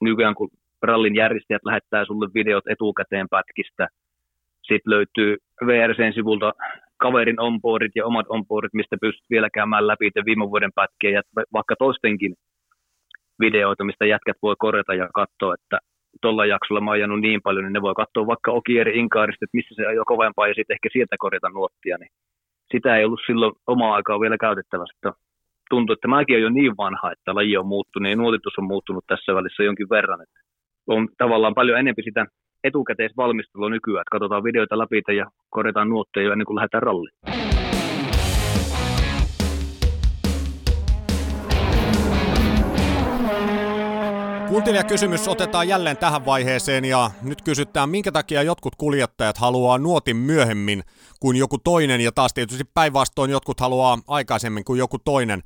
nykyään 0.00 0.34
kun 0.34 0.48
rallin 0.82 1.14
järjestäjät 1.14 1.64
lähettää 1.64 2.04
sulle 2.04 2.28
videot 2.34 2.64
etukäteen 2.66 3.26
pätkistä, 3.30 3.88
sitten 4.62 4.90
löytyy 4.90 5.36
VRCn 5.66 6.12
sivulta 6.14 6.52
kaverin 7.06 7.40
onboardit 7.40 7.94
ja 7.94 8.06
omat 8.06 8.26
onboardit, 8.28 8.74
mistä 8.74 8.96
pystyt 9.00 9.30
vielä 9.30 9.48
käymään 9.56 9.86
läpi 9.86 10.10
viime 10.24 10.44
vuoden 10.50 10.74
pätkiä 10.74 11.10
ja 11.10 11.22
vaikka 11.52 11.74
toistenkin 11.78 12.32
videoita, 13.40 13.84
mistä 13.84 14.04
jätkät 14.06 14.36
voi 14.42 14.54
korjata 14.58 14.94
ja 14.94 15.08
katsoa, 15.14 15.54
että 15.54 15.78
tuolla 16.22 16.46
jaksolla 16.46 16.80
mä 16.80 16.90
ajanut 16.90 17.20
niin 17.20 17.40
paljon, 17.44 17.64
niin 17.64 17.72
ne 17.72 17.82
voi 17.82 17.94
katsoa 17.94 18.26
vaikka 18.26 18.52
Okieri 18.52 18.98
Inkaarista, 18.98 19.44
että 19.44 19.58
missä 19.58 19.74
se 19.74 19.86
ajoi 19.86 20.04
kovempaa 20.06 20.48
ja 20.48 20.54
sitten 20.54 20.74
ehkä 20.74 20.88
sieltä 20.92 21.16
korjata 21.18 21.48
nuottia, 21.48 21.96
niin 21.98 22.12
sitä 22.72 22.96
ei 22.96 23.04
ollut 23.04 23.26
silloin 23.26 23.52
omaa 23.66 23.94
aikaa 23.94 24.20
vielä 24.20 24.38
käytettävässä. 24.38 25.12
tuntuu, 25.70 25.92
että 25.94 26.08
mäkin 26.08 26.36
on 26.36 26.42
jo 26.42 26.50
niin 26.50 26.76
vanha, 26.76 27.12
että 27.12 27.34
laji 27.34 27.56
on 27.56 27.66
muuttunut 27.66 28.10
ja 28.10 28.16
nuotitus 28.16 28.58
on 28.58 28.70
muuttunut 28.72 29.04
tässä 29.06 29.34
välissä 29.34 29.62
jonkin 29.62 29.90
verran. 29.90 30.22
Että 30.22 30.40
on 30.86 31.08
tavallaan 31.18 31.54
paljon 31.54 31.78
enemmän 31.78 32.04
sitä 32.04 32.26
etukäteisvalmistelua 32.64 33.70
nykyään, 33.70 34.02
että 34.02 34.10
katsotaan 34.10 34.44
videoita 34.44 34.78
läpi 34.78 35.02
ja 35.16 35.30
korjataan 35.50 35.88
nuotteja 35.88 36.32
ennen 36.32 36.46
kuin 36.46 36.56
lähdetään 36.56 36.82
ralliin. 36.82 37.14
kysymys 44.92 45.28
otetaan 45.28 45.68
jälleen 45.68 45.96
tähän 45.96 46.26
vaiheeseen 46.26 46.84
ja 46.84 47.10
nyt 47.22 47.42
kysytään, 47.42 47.88
minkä 47.88 48.12
takia 48.12 48.42
jotkut 48.42 48.76
kuljettajat 48.76 49.38
haluaa 49.38 49.78
nuotin 49.78 50.16
myöhemmin 50.16 50.82
kuin 51.20 51.36
joku 51.36 51.58
toinen 51.58 52.00
ja 52.00 52.12
taas 52.12 52.34
tietysti 52.34 52.64
päinvastoin 52.74 53.30
jotkut 53.30 53.60
haluaa 53.60 53.98
aikaisemmin 54.06 54.64
kuin 54.64 54.78
joku 54.78 54.98
toinen. 54.98 55.42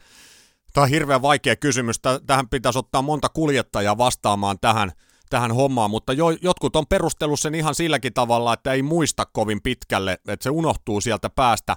Tämä 0.72 0.82
on 0.82 0.90
hirveän 0.90 1.22
vaikea 1.22 1.56
kysymys. 1.56 2.00
Tähän 2.26 2.48
pitäisi 2.48 2.78
ottaa 2.78 3.02
monta 3.02 3.28
kuljettajaa 3.28 3.98
vastaamaan 3.98 4.56
tähän, 4.60 4.92
tähän 5.30 5.52
hommaan, 5.52 5.90
mutta 5.90 6.12
jo, 6.12 6.30
jotkut 6.30 6.76
on 6.76 6.86
perustellut 6.86 7.40
sen 7.40 7.54
ihan 7.54 7.74
silläkin 7.74 8.14
tavalla, 8.14 8.52
että 8.52 8.72
ei 8.72 8.82
muista 8.82 9.26
kovin 9.26 9.62
pitkälle, 9.62 10.12
että 10.28 10.44
se 10.44 10.50
unohtuu 10.50 11.00
sieltä 11.00 11.30
päästä. 11.30 11.76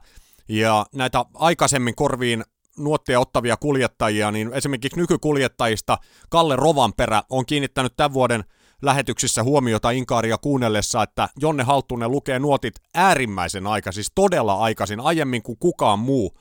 Ja 0.50 0.86
näitä 0.95 1.26
aikaisemmin 1.34 1.95
korviin 1.95 2.43
nuottia 2.78 3.20
ottavia 3.20 3.58
kuljettajia, 3.58 4.32
niin 4.32 4.54
esimerkiksi 4.54 5.00
nykykuljettajista 5.00 5.97
Kalle 6.30 6.56
Rovanperä 6.56 7.24
on 7.30 7.45
kiinnittänyt 7.45 7.93
tämän 7.95 8.14
vuoden 8.14 8.43
lähetyksissä 8.82 9.43
huomiota 9.43 9.91
Inkaaria 9.91 10.38
kuunnellessa, 10.38 11.04
että 11.04 11.30
Jonne 11.39 11.64
Halttunen 11.64 12.12
lukee 12.12 12.39
nuotit 12.39 12.74
äärimmäisen 12.95 13.68
aika, 13.68 13.91
siis 13.91 14.12
todella 14.16 14.54
aikaisin, 14.54 15.00
aiemmin 15.00 15.43
kuin 15.43 15.58
kukaan 15.60 16.00
muu. 16.00 16.38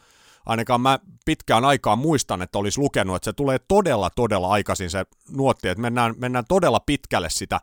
Ainakaan 0.48 0.80
mä 0.80 0.98
pitkään 1.24 1.64
aikaan 1.64 1.98
muistan, 1.98 2.42
että 2.42 2.58
olisi 2.58 2.80
lukenut, 2.80 3.16
että 3.16 3.24
se 3.24 3.32
tulee 3.32 3.58
todella, 3.58 4.10
todella 4.10 4.48
aikaisin 4.48 4.90
se 4.90 5.04
nuotti, 5.30 5.68
että 5.68 5.82
mennään, 5.82 6.14
mennään 6.18 6.44
todella 6.48 6.80
pitkälle 6.80 7.30
sitä, 7.30 7.60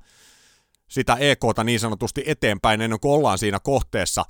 sitä 0.88 1.18
EKta 1.20 1.64
niin 1.64 1.80
sanotusti 1.80 2.24
eteenpäin 2.26 2.82
ennen 2.82 3.00
kuin 3.00 3.12
ollaan 3.12 3.38
siinä 3.38 3.60
kohteessa. 3.60 4.26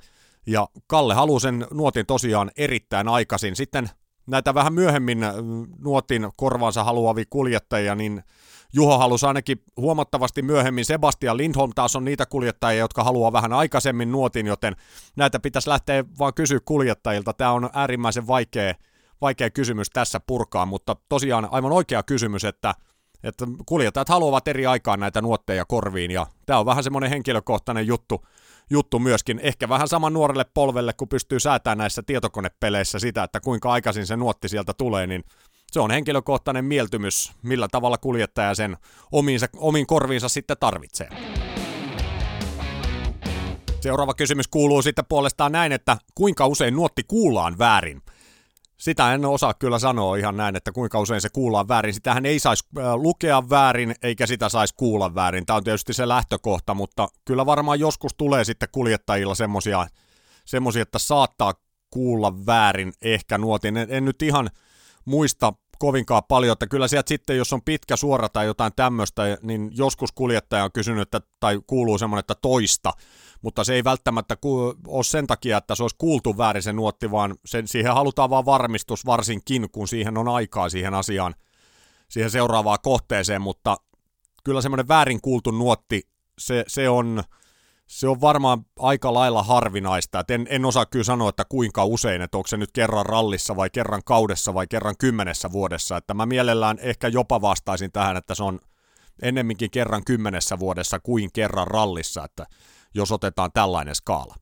Ja 0.46 0.68
Kalle 0.86 1.14
haluaa 1.14 1.40
sen 1.40 1.66
nuotin 1.70 2.06
tosiaan 2.06 2.50
erittäin 2.56 3.08
aikaisin. 3.08 3.56
Sitten 3.56 3.90
näitä 4.26 4.54
vähän 4.54 4.74
myöhemmin 4.74 5.22
äh, 5.22 5.34
nuotin 5.78 6.28
korvaansa 6.36 6.84
haluavia 6.84 7.24
kuljettajia, 7.30 7.94
niin 7.94 8.22
Juho 8.76 8.98
halusi 8.98 9.26
ainakin 9.26 9.62
huomattavasti 9.76 10.42
myöhemmin. 10.42 10.84
Sebastian 10.84 11.36
Lindholm 11.36 11.72
taas 11.74 11.96
on 11.96 12.04
niitä 12.04 12.26
kuljettajia, 12.26 12.80
jotka 12.80 13.04
haluaa 13.04 13.32
vähän 13.32 13.52
aikaisemmin 13.52 14.12
nuotin, 14.12 14.46
joten 14.46 14.76
näitä 15.16 15.40
pitäisi 15.40 15.70
lähteä 15.70 16.04
vaan 16.18 16.34
kysyä 16.34 16.58
kuljettajilta. 16.64 17.32
Tämä 17.32 17.52
on 17.52 17.70
äärimmäisen 17.72 18.26
vaikea, 18.26 18.74
vaikea 19.20 19.50
kysymys 19.50 19.90
tässä 19.90 20.20
purkaa, 20.20 20.66
mutta 20.66 20.96
tosiaan 21.08 21.48
aivan 21.50 21.72
oikea 21.72 22.02
kysymys, 22.02 22.44
että, 22.44 22.74
että 23.22 23.46
kuljettajat 23.66 24.08
haluavat 24.08 24.48
eri 24.48 24.66
aikaan 24.66 25.00
näitä 25.00 25.22
nuotteja 25.22 25.64
korviin, 25.64 26.10
ja 26.10 26.26
tämä 26.46 26.58
on 26.58 26.66
vähän 26.66 26.84
semmoinen 26.84 27.10
henkilökohtainen 27.10 27.86
juttu, 27.86 28.26
juttu 28.70 28.98
myöskin. 28.98 29.40
Ehkä 29.42 29.68
vähän 29.68 29.88
sama 29.88 30.10
nuorelle 30.10 30.44
polvelle, 30.54 30.92
kun 30.92 31.08
pystyy 31.08 31.40
säätämään 31.40 31.78
näissä 31.78 32.02
tietokonepeleissä 32.02 32.98
sitä, 32.98 33.22
että 33.22 33.40
kuinka 33.40 33.72
aikaisin 33.72 34.06
se 34.06 34.16
nuotti 34.16 34.48
sieltä 34.48 34.72
tulee, 34.78 35.06
niin 35.06 35.24
se 35.72 35.80
on 35.80 35.90
henkilökohtainen 35.90 36.64
mieltymys, 36.64 37.32
millä 37.42 37.68
tavalla 37.68 37.98
kuljettaja 37.98 38.54
sen 38.54 38.76
omiinsa, 39.12 39.46
omiin 39.56 39.86
korviinsa 39.86 40.28
sitten 40.28 40.56
tarvitsee. 40.60 41.08
Seuraava 43.80 44.14
kysymys 44.14 44.48
kuuluu 44.48 44.82
sitten 44.82 45.04
puolestaan 45.08 45.52
näin, 45.52 45.72
että 45.72 45.96
kuinka 46.14 46.46
usein 46.46 46.76
nuotti 46.76 47.02
kuullaan 47.08 47.58
väärin? 47.58 48.02
Sitä 48.76 49.14
en 49.14 49.24
osaa 49.24 49.54
kyllä 49.54 49.78
sanoa 49.78 50.16
ihan 50.16 50.36
näin, 50.36 50.56
että 50.56 50.72
kuinka 50.72 51.00
usein 51.00 51.20
se 51.20 51.28
kuullaan 51.28 51.68
väärin. 51.68 51.94
Sitähän 51.94 52.26
ei 52.26 52.38
saisi 52.38 52.64
lukea 52.96 53.42
väärin, 53.50 53.94
eikä 54.02 54.26
sitä 54.26 54.48
saisi 54.48 54.74
kuulla 54.76 55.14
väärin. 55.14 55.46
Tämä 55.46 55.56
on 55.56 55.64
tietysti 55.64 55.92
se 55.92 56.08
lähtökohta, 56.08 56.74
mutta 56.74 57.08
kyllä 57.24 57.46
varmaan 57.46 57.80
joskus 57.80 58.14
tulee 58.14 58.44
sitten 58.44 58.68
kuljettajilla 58.72 59.34
semmoisia, 59.34 60.82
että 60.82 60.98
saattaa 60.98 61.54
kuulla 61.90 62.46
väärin 62.46 62.92
ehkä 63.02 63.38
nuotin. 63.38 63.76
En, 63.76 63.86
en 63.90 64.04
nyt 64.04 64.22
ihan 64.22 64.50
muista 65.06 65.52
kovinkaan 65.78 66.22
paljon, 66.28 66.52
että 66.52 66.66
kyllä 66.66 66.88
sieltä 66.88 67.08
sitten, 67.08 67.36
jos 67.36 67.52
on 67.52 67.62
pitkä 67.62 67.96
suora 67.96 68.28
tai 68.28 68.46
jotain 68.46 68.72
tämmöistä, 68.76 69.38
niin 69.42 69.70
joskus 69.74 70.12
kuljettaja 70.12 70.64
on 70.64 70.72
kysynyt, 70.72 71.02
että, 71.02 71.20
tai 71.40 71.60
kuuluu 71.66 71.98
semmoinen, 71.98 72.20
että 72.20 72.34
toista, 72.34 72.92
mutta 73.42 73.64
se 73.64 73.74
ei 73.74 73.84
välttämättä 73.84 74.36
ole 74.86 75.04
sen 75.04 75.26
takia, 75.26 75.58
että 75.58 75.74
se 75.74 75.82
olisi 75.84 75.96
kuultu 75.98 76.38
väärin 76.38 76.62
se 76.62 76.72
nuotti, 76.72 77.10
vaan 77.10 77.34
sen, 77.44 77.68
siihen 77.68 77.94
halutaan 77.94 78.30
vaan 78.30 78.46
varmistus 78.46 79.06
varsinkin, 79.06 79.70
kun 79.72 79.88
siihen 79.88 80.18
on 80.18 80.28
aikaa 80.28 80.68
siihen 80.68 80.94
asiaan, 80.94 81.34
siihen 82.08 82.30
seuraavaan 82.30 82.78
kohteeseen, 82.82 83.42
mutta 83.42 83.76
kyllä 84.44 84.60
semmoinen 84.60 84.88
väärin 84.88 85.20
kuultu 85.20 85.50
nuotti, 85.50 86.08
se, 86.38 86.64
se 86.68 86.88
on, 86.88 87.22
se 87.86 88.08
on 88.08 88.20
varmaan 88.20 88.66
aika 88.78 89.14
lailla 89.14 89.42
harvinaista. 89.42 90.20
Et 90.20 90.30
en, 90.30 90.46
en 90.50 90.64
osaa 90.64 90.86
kyllä 90.86 91.04
sanoa, 91.04 91.28
että 91.28 91.44
kuinka 91.48 91.84
usein, 91.84 92.22
että 92.22 92.36
onko 92.36 92.46
se 92.46 92.56
nyt 92.56 92.72
kerran 92.72 93.06
rallissa 93.06 93.56
vai 93.56 93.70
kerran 93.70 94.02
kaudessa 94.04 94.54
vai 94.54 94.66
kerran 94.66 94.94
kymmenessä 94.98 95.52
vuodessa. 95.52 95.96
Että 95.96 96.14
mä 96.14 96.26
mielellään 96.26 96.78
ehkä 96.80 97.08
jopa 97.08 97.40
vastaisin 97.40 97.92
tähän, 97.92 98.16
että 98.16 98.34
se 98.34 98.42
on 98.42 98.60
ennemminkin 99.22 99.70
kerran 99.70 100.04
kymmenessä 100.04 100.58
vuodessa 100.58 101.00
kuin 101.00 101.30
kerran 101.32 101.66
rallissa, 101.66 102.24
että 102.24 102.46
jos 102.94 103.12
otetaan 103.12 103.50
tällainen 103.54 103.94
skaala. 103.94 104.34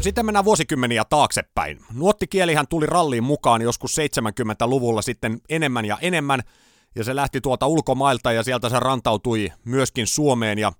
Sitten 0.00 0.26
mennään 0.26 0.44
vuosikymmeniä 0.44 1.04
taaksepäin. 1.04 1.80
Nuottikielihän 1.92 2.68
tuli 2.68 2.86
ralliin 2.86 3.24
mukaan 3.24 3.62
joskus 3.62 3.96
70-luvulla 3.98 5.02
sitten 5.02 5.40
enemmän 5.48 5.84
ja 5.84 5.98
enemmän– 6.00 6.42
ja 6.94 7.04
se 7.04 7.16
lähti 7.16 7.40
tuolta 7.40 7.66
ulkomailta 7.66 8.32
ja 8.32 8.42
sieltä 8.42 8.68
se 8.68 8.80
rantautui 8.80 9.52
myöskin 9.64 10.06
Suomeen 10.06 10.58
ja 10.58 10.72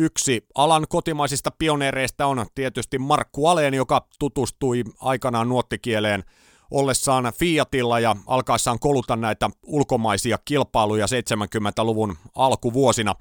Yksi 0.00 0.46
alan 0.54 0.86
kotimaisista 0.88 1.50
pioneereista 1.50 2.26
on 2.26 2.46
tietysti 2.54 2.98
Markku 2.98 3.46
Aleen, 3.46 3.74
joka 3.74 4.06
tutustui 4.18 4.84
aikanaan 5.00 5.48
nuottikieleen 5.48 6.24
ollessaan 6.70 7.32
Fiatilla 7.38 8.00
ja 8.00 8.16
alkaessaan 8.26 8.78
koluta 8.78 9.16
näitä 9.16 9.50
ulkomaisia 9.66 10.38
kilpailuja 10.44 11.06
70-luvun 11.06 12.16
alkuvuosina. 12.34 13.14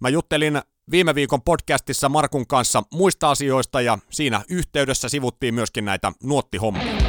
Mä 0.00 0.08
juttelin 0.08 0.62
viime 0.90 1.14
viikon 1.14 1.42
podcastissa 1.42 2.08
Markun 2.08 2.46
kanssa 2.46 2.82
muista 2.92 3.30
asioista 3.30 3.80
ja 3.80 3.98
siinä 4.10 4.44
yhteydessä 4.48 5.08
sivuttiin 5.08 5.54
myöskin 5.54 5.84
näitä 5.84 6.12
nuottihommia. 6.22 7.05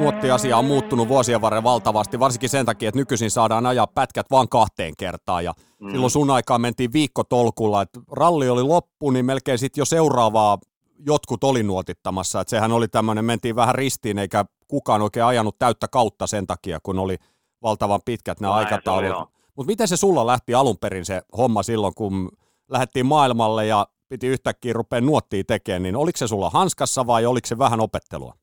Nuottiasia 0.00 0.56
on 0.56 0.64
muuttunut 0.64 1.08
vuosien 1.08 1.40
varrella 1.40 1.64
valtavasti, 1.64 2.18
varsinkin 2.18 2.48
sen 2.50 2.66
takia, 2.66 2.88
että 2.88 2.98
nykyisin 2.98 3.30
saadaan 3.30 3.66
ajaa 3.66 3.86
pätkät 3.86 4.26
vain 4.30 4.48
kahteen 4.48 4.94
kertaan. 4.98 5.44
Ja 5.44 5.54
mm. 5.80 5.90
silloin 5.90 6.10
sun 6.10 6.30
aikaan 6.30 6.60
mentiin 6.60 6.92
viikkotolkulla, 6.92 7.82
että 7.82 8.00
ralli 8.12 8.48
oli 8.48 8.62
loppu, 8.62 9.10
niin 9.10 9.24
melkein 9.24 9.58
sitten 9.58 9.80
jo 9.80 9.84
seuraavaa 9.84 10.58
jotkut 11.06 11.44
oli 11.44 11.62
nuotittamassa. 11.62 12.40
Että 12.40 12.50
sehän 12.50 12.72
oli 12.72 12.88
tämmöinen, 12.88 13.24
mentiin 13.24 13.56
vähän 13.56 13.74
ristiin, 13.74 14.18
eikä 14.18 14.44
kukaan 14.68 15.02
oikein 15.02 15.26
ajanut 15.26 15.58
täyttä 15.58 15.88
kautta 15.88 16.26
sen 16.26 16.46
takia, 16.46 16.78
kun 16.82 16.98
oli 16.98 17.16
valtavan 17.62 18.00
pitkät 18.04 18.40
nämä 18.40 18.54
aikataulut. 18.54 19.30
Mutta 19.56 19.70
miten 19.70 19.88
se 19.88 19.96
sulla 19.96 20.26
lähti 20.26 20.54
alun 20.54 20.78
perin 20.78 21.04
se 21.04 21.22
homma 21.36 21.62
silloin, 21.62 21.94
kun 21.94 22.28
lähdettiin 22.70 23.06
maailmalle 23.06 23.66
ja 23.66 23.86
piti 24.08 24.26
yhtäkkiä 24.26 24.72
rupea 24.72 25.00
nuottia 25.00 25.44
tekemään, 25.46 25.82
niin 25.82 25.96
oliko 25.96 26.16
se 26.16 26.28
sulla 26.28 26.50
hanskassa 26.50 27.06
vai 27.06 27.26
oliko 27.26 27.46
se 27.46 27.58
vähän 27.58 27.80
opettelua? 27.80 28.34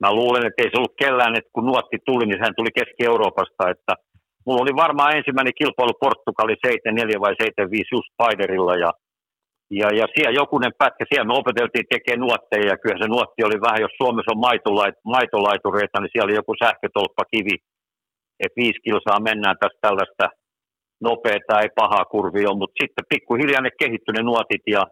Mä 0.00 0.12
luulen, 0.18 0.46
että 0.46 0.62
ei 0.62 0.70
se 0.70 0.78
ollut 0.78 1.00
kellään, 1.02 1.36
että 1.38 1.50
kun 1.54 1.66
nuotti 1.66 1.98
tuli, 2.06 2.24
niin 2.26 2.38
sehän 2.38 2.56
tuli 2.56 2.76
Keski-Euroopasta, 2.78 3.70
että 3.74 3.92
mulla 4.46 4.62
oli 4.64 4.74
varmaan 4.84 5.16
ensimmäinen 5.16 5.58
kilpailu 5.60 5.94
Portugali 6.04 6.56
74 6.66 7.20
vai 7.20 7.34
75 7.38 7.94
just 7.94 8.08
Spiderilla 8.12 8.74
ja, 8.84 8.90
ja, 9.80 9.88
ja 10.00 10.06
siellä 10.14 10.40
jokunen 10.42 10.74
pätkä, 10.78 11.04
siellä 11.08 11.30
me 11.30 11.40
opeteltiin 11.40 11.90
tekemään 11.92 12.24
nuotteja 12.26 12.66
ja 12.72 12.76
kyllä 12.82 12.98
se 13.02 13.08
nuotti 13.08 13.40
oli 13.48 13.58
vähän, 13.66 13.84
jos 13.84 13.94
Suomessa 14.00 14.32
on 14.34 14.44
maitolait, 14.48 14.96
maitolaitureita, 15.14 16.00
niin 16.00 16.10
siellä 16.12 16.28
oli 16.28 16.40
joku 16.40 16.54
sähkötolppakivi, 16.62 17.56
että 18.44 18.58
viisi 18.60 18.84
kilsaa 18.84 19.26
mennään 19.28 19.56
tästä 19.60 19.78
tällaista 19.86 20.26
nopeaa, 21.08 21.62
ei 21.62 21.72
pahaa 21.82 22.04
kurvia 22.04 22.54
mutta 22.60 22.78
sitten 22.80 23.10
pikkuhiljaa 23.12 23.64
ne 23.64 23.70
kehittyneet 23.82 24.24
ne 24.24 24.30
nuotit 24.30 24.64
ja 24.76 24.82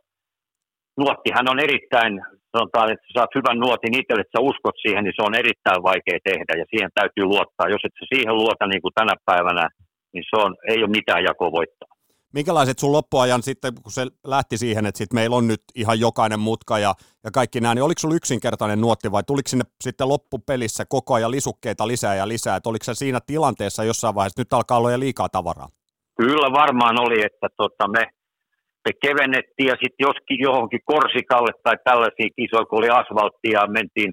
nuottihan 1.01 1.51
on 1.53 1.61
erittäin, 1.67 2.13
sanotaan, 2.55 2.93
että 2.93 3.07
sä 3.07 3.13
saat 3.19 3.37
hyvän 3.39 3.59
nuotin 3.65 3.99
itselle, 4.01 4.23
että 4.23 4.37
sä 4.37 4.49
uskot 4.51 4.77
siihen, 4.83 5.05
niin 5.05 5.17
se 5.17 5.23
on 5.29 5.35
erittäin 5.43 5.83
vaikea 5.91 6.19
tehdä 6.29 6.53
ja 6.61 6.67
siihen 6.71 6.91
täytyy 6.95 7.25
luottaa. 7.25 7.73
Jos 7.75 7.85
et 7.85 7.97
sä 7.99 8.07
siihen 8.15 8.35
luota 8.41 8.65
niin 8.67 8.83
kuin 8.83 8.97
tänä 8.99 9.15
päivänä, 9.31 9.65
niin 10.13 10.25
se 10.31 10.37
on, 10.45 10.51
ei 10.73 10.79
ole 10.85 10.97
mitään 10.99 11.25
jakoa 11.25 11.53
voittaa. 11.59 11.93
Minkälaiset 12.35 12.79
sun 12.79 12.93
loppuajan 12.93 13.43
sitten, 13.43 13.73
kun 13.83 13.93
se 13.93 14.07
lähti 14.27 14.59
siihen, 14.59 14.87
että 14.87 14.99
sit 14.99 15.13
meillä 15.13 15.37
on 15.37 15.47
nyt 15.49 15.63
ihan 15.75 16.01
jokainen 16.01 16.41
mutka 16.41 16.79
ja, 16.79 16.95
ja 17.25 17.31
kaikki 17.31 17.61
nämä, 17.61 17.75
niin 17.75 17.83
oliko 17.83 17.99
sulla 17.99 18.15
yksinkertainen 18.15 18.81
nuotti 18.81 19.13
vai 19.13 19.23
tuliko 19.23 19.49
sinne 19.49 19.65
sitten 19.81 20.09
loppupelissä 20.09 20.85
koko 20.89 21.15
ajan 21.15 21.31
lisukkeita 21.31 21.89
lisää 21.89 22.15
ja 22.15 22.29
lisää, 22.29 22.57
että 22.57 22.69
oliko 22.69 22.85
se 22.85 22.95
siinä 22.95 23.21
tilanteessa 23.27 23.85
jossain 23.85 24.15
vaiheessa, 24.15 24.41
nyt 24.41 24.53
alkaa 24.53 24.79
olla 24.79 24.93
jo 24.93 25.01
liikaa 25.01 25.29
tavaraa? 25.29 25.69
Kyllä 26.17 26.53
varmaan 26.53 27.01
oli, 27.01 27.25
että 27.25 27.49
tota, 27.57 27.89
me 27.89 28.07
me 28.87 28.93
kevennettiin 29.05 29.69
ja 29.73 29.77
sitten 29.83 30.05
joskin 30.09 30.39
johonkin 30.47 30.87
Korsikalle 30.91 31.53
tai 31.65 31.77
tällaisiin 31.85 32.33
kisoihin, 32.39 32.69
kun 32.69 32.79
oli 32.81 32.91
asfalttia 33.01 33.61
ja 33.61 33.75
mentiin, 33.79 34.13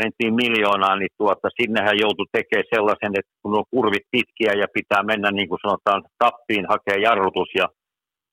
mentiin 0.00 0.34
miljoonaan, 0.42 0.98
niin 0.98 1.14
tuota, 1.18 1.48
sinnehän 1.60 2.00
joutui 2.04 2.32
tekemään 2.32 2.72
sellaisen, 2.74 3.12
että 3.18 3.32
kun 3.42 3.58
on 3.60 3.70
kurvit 3.74 4.06
pitkiä 4.14 4.52
ja 4.62 4.66
pitää 4.78 5.02
mennä 5.10 5.30
niin 5.30 5.48
kuin 5.48 5.62
sanotaan 5.64 6.02
tappiin 6.24 6.66
hakea 6.72 7.04
jarrutus 7.06 7.50
ja 7.60 7.66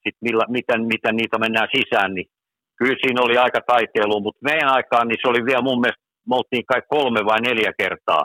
sitten 0.03 0.23
millä, 0.27 0.45
miten, 0.57 0.81
miten 0.93 1.15
niitä 1.15 1.37
mennään 1.43 1.69
sisään, 1.75 2.11
niin 2.15 2.27
kyllä 2.79 3.01
siinä 3.01 3.21
oli 3.25 3.37
aika 3.37 3.61
taiteilu, 3.71 4.25
mutta 4.25 4.45
meidän 4.49 4.73
aikaan 4.77 5.07
niin 5.07 5.19
se 5.21 5.27
oli 5.31 5.41
vielä 5.49 5.67
mun 5.67 5.81
mielestä, 5.81 6.03
me 6.29 6.35
oltiin 6.39 6.65
kai 6.71 6.81
kolme 6.95 7.21
vai 7.29 7.39
neljä 7.41 7.71
kertaa 7.81 8.23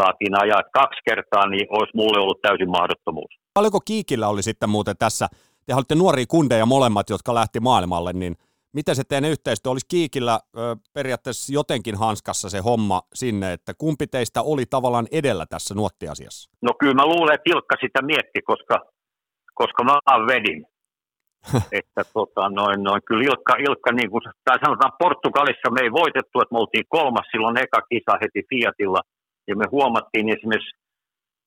saatiin 0.00 0.34
ajaa. 0.42 0.62
Kaksi 0.72 1.00
kertaa 1.08 1.46
niin 1.48 1.66
olisi 1.70 1.96
mulle 1.96 2.18
ollut 2.20 2.42
täysin 2.42 2.70
mahdottomuus. 2.70 3.32
Paljonko 3.54 3.80
Kiikillä 3.80 4.28
oli 4.28 4.42
sitten 4.42 4.70
muuten 4.70 4.96
tässä, 4.98 5.28
te 5.70 5.74
olitte 5.74 5.94
nuoria 5.94 6.24
kundeja 6.28 6.66
molemmat, 6.66 7.10
jotka 7.10 7.34
lähti 7.34 7.60
maailmalle, 7.60 8.12
niin 8.12 8.34
miten 8.72 8.96
se 8.96 9.04
teidän 9.04 9.30
yhteistyö 9.30 9.72
olisi 9.72 9.86
Kiikillä 9.88 10.40
ö, 10.58 10.76
periaatteessa 10.92 11.52
jotenkin 11.52 11.98
hanskassa 11.98 12.48
se 12.50 12.58
homma 12.58 13.02
sinne, 13.14 13.52
että 13.52 13.72
kumpi 13.78 14.06
teistä 14.06 14.42
oli 14.42 14.64
tavallaan 14.66 15.06
edellä 15.12 15.46
tässä 15.46 15.74
nuottiasiassa? 15.74 16.50
No 16.62 16.70
kyllä 16.80 16.94
mä 16.94 17.06
luulen, 17.06 17.34
että 17.34 17.50
Ilkka 17.50 17.76
sitä 17.80 18.02
mietti, 18.02 18.40
koska, 18.44 18.76
koska 19.54 19.84
mä 19.84 19.98
vedin. 20.26 20.66
että 21.80 22.02
tota, 22.12 22.48
noin, 22.48 22.82
noin, 22.82 23.02
kyllä 23.06 23.24
Ilkka, 23.30 23.54
Ilkka 23.68 23.92
niin 23.92 24.10
kuin, 24.10 24.22
tai 24.44 24.58
sanotaan 24.64 24.92
Portugalissa 24.98 25.70
me 25.70 25.80
ei 25.82 25.92
voitettu, 25.92 26.40
että 26.40 26.54
me 26.54 26.58
oltiin 26.58 26.84
kolmas 26.88 27.26
silloin 27.32 27.58
eka 27.58 27.80
kisa 27.90 28.12
heti 28.22 28.42
Fiatilla– 28.50 29.00
ja 29.48 29.56
me 29.56 29.64
huomattiin 29.70 30.28
esimerkiksi, 30.36 30.79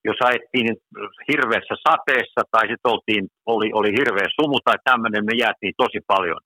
jos 0.09 0.19
ajettiin 0.27 0.67
hirveässä 1.31 1.75
sateessa 1.87 2.41
tai 2.53 2.63
sitten 2.69 2.91
oltiin, 2.93 3.23
oli, 3.53 3.67
oli 3.79 3.91
hirveä 3.99 4.27
sumu 4.37 4.57
tai 4.65 4.77
tämmöinen, 4.89 5.25
me 5.25 5.35
jäätiin 5.43 5.73
tosi 5.83 5.99
paljon. 6.13 6.39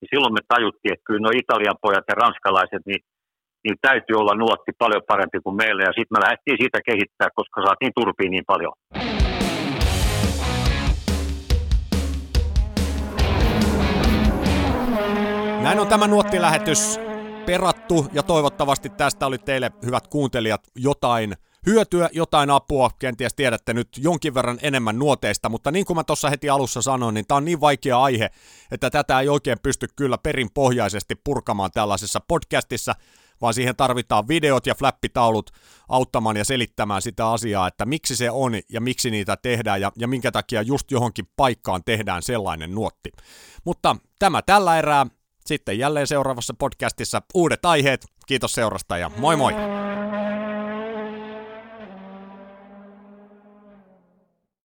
Ja 0.00 0.06
silloin 0.10 0.34
me 0.34 0.42
tajuttiin, 0.54 0.92
että 0.92 1.06
kyllä 1.06 1.22
nuo 1.22 1.34
Italian 1.42 1.82
pojat 1.84 2.06
ja 2.08 2.14
ranskalaiset, 2.22 2.84
niin 2.86 3.02
niin 3.64 3.76
täytyy 3.80 4.16
olla 4.16 4.34
nuotti 4.34 4.72
paljon 4.78 5.02
parempi 5.08 5.38
kuin 5.44 5.56
meillä. 5.56 5.82
Ja 5.82 5.92
sitten 5.96 6.14
me 6.14 6.24
lähdettiin 6.24 6.58
siitä 6.60 6.78
kehittää, 6.88 7.28
koska 7.34 7.62
saatiin 7.66 7.92
turpiin 7.94 8.30
niin 8.30 8.44
paljon. 8.46 8.72
Näin 15.62 15.80
on 15.80 15.88
tämä 15.88 16.06
nuottilähetys 16.06 17.00
perattu 17.46 18.06
ja 18.12 18.22
toivottavasti 18.22 18.88
tästä 18.88 19.26
oli 19.26 19.38
teille 19.38 19.70
hyvät 19.86 20.08
kuuntelijat 20.08 20.60
jotain 20.76 21.32
hyötyä, 21.66 22.10
jotain 22.12 22.50
apua. 22.50 22.90
Kenties 22.98 23.34
tiedätte 23.34 23.74
nyt 23.74 23.88
jonkin 23.98 24.34
verran 24.34 24.58
enemmän 24.62 24.98
nuoteista, 24.98 25.48
mutta 25.48 25.70
niin 25.70 25.84
kuin 25.84 25.96
mä 25.96 26.04
tuossa 26.04 26.30
heti 26.30 26.50
alussa 26.50 26.82
sanoin, 26.82 27.14
niin 27.14 27.26
tämä 27.26 27.36
on 27.36 27.44
niin 27.44 27.60
vaikea 27.60 28.02
aihe, 28.02 28.30
että 28.70 28.90
tätä 28.90 29.20
ei 29.20 29.28
oikein 29.28 29.58
pysty 29.62 29.86
kyllä 29.96 30.18
perinpohjaisesti 30.18 31.14
purkamaan 31.24 31.70
tällaisessa 31.74 32.20
podcastissa, 32.28 32.94
vaan 33.40 33.54
siihen 33.54 33.76
tarvitaan 33.76 34.28
videot 34.28 34.66
ja 34.66 34.74
flappitaulut 34.74 35.50
auttamaan 35.88 36.36
ja 36.36 36.44
selittämään 36.44 37.02
sitä 37.02 37.30
asiaa, 37.30 37.66
että 37.68 37.86
miksi 37.86 38.16
se 38.16 38.30
on 38.30 38.52
ja 38.68 38.80
miksi 38.80 39.10
niitä 39.10 39.36
tehdään 39.36 39.80
ja, 39.80 39.92
ja 39.98 40.08
minkä 40.08 40.32
takia 40.32 40.62
just 40.62 40.90
johonkin 40.90 41.28
paikkaan 41.36 41.84
tehdään 41.84 42.22
sellainen 42.22 42.74
nuotti. 42.74 43.10
Mutta 43.64 43.96
tämä 44.18 44.42
tällä 44.42 44.78
erää. 44.78 45.06
Sitten 45.46 45.78
jälleen 45.78 46.06
seuraavassa 46.06 46.54
podcastissa 46.58 47.22
uudet 47.34 47.64
aiheet. 47.64 48.06
Kiitos 48.26 48.52
seurasta 48.52 48.98
ja 48.98 49.10
moi 49.16 49.36
moi! 49.36 49.52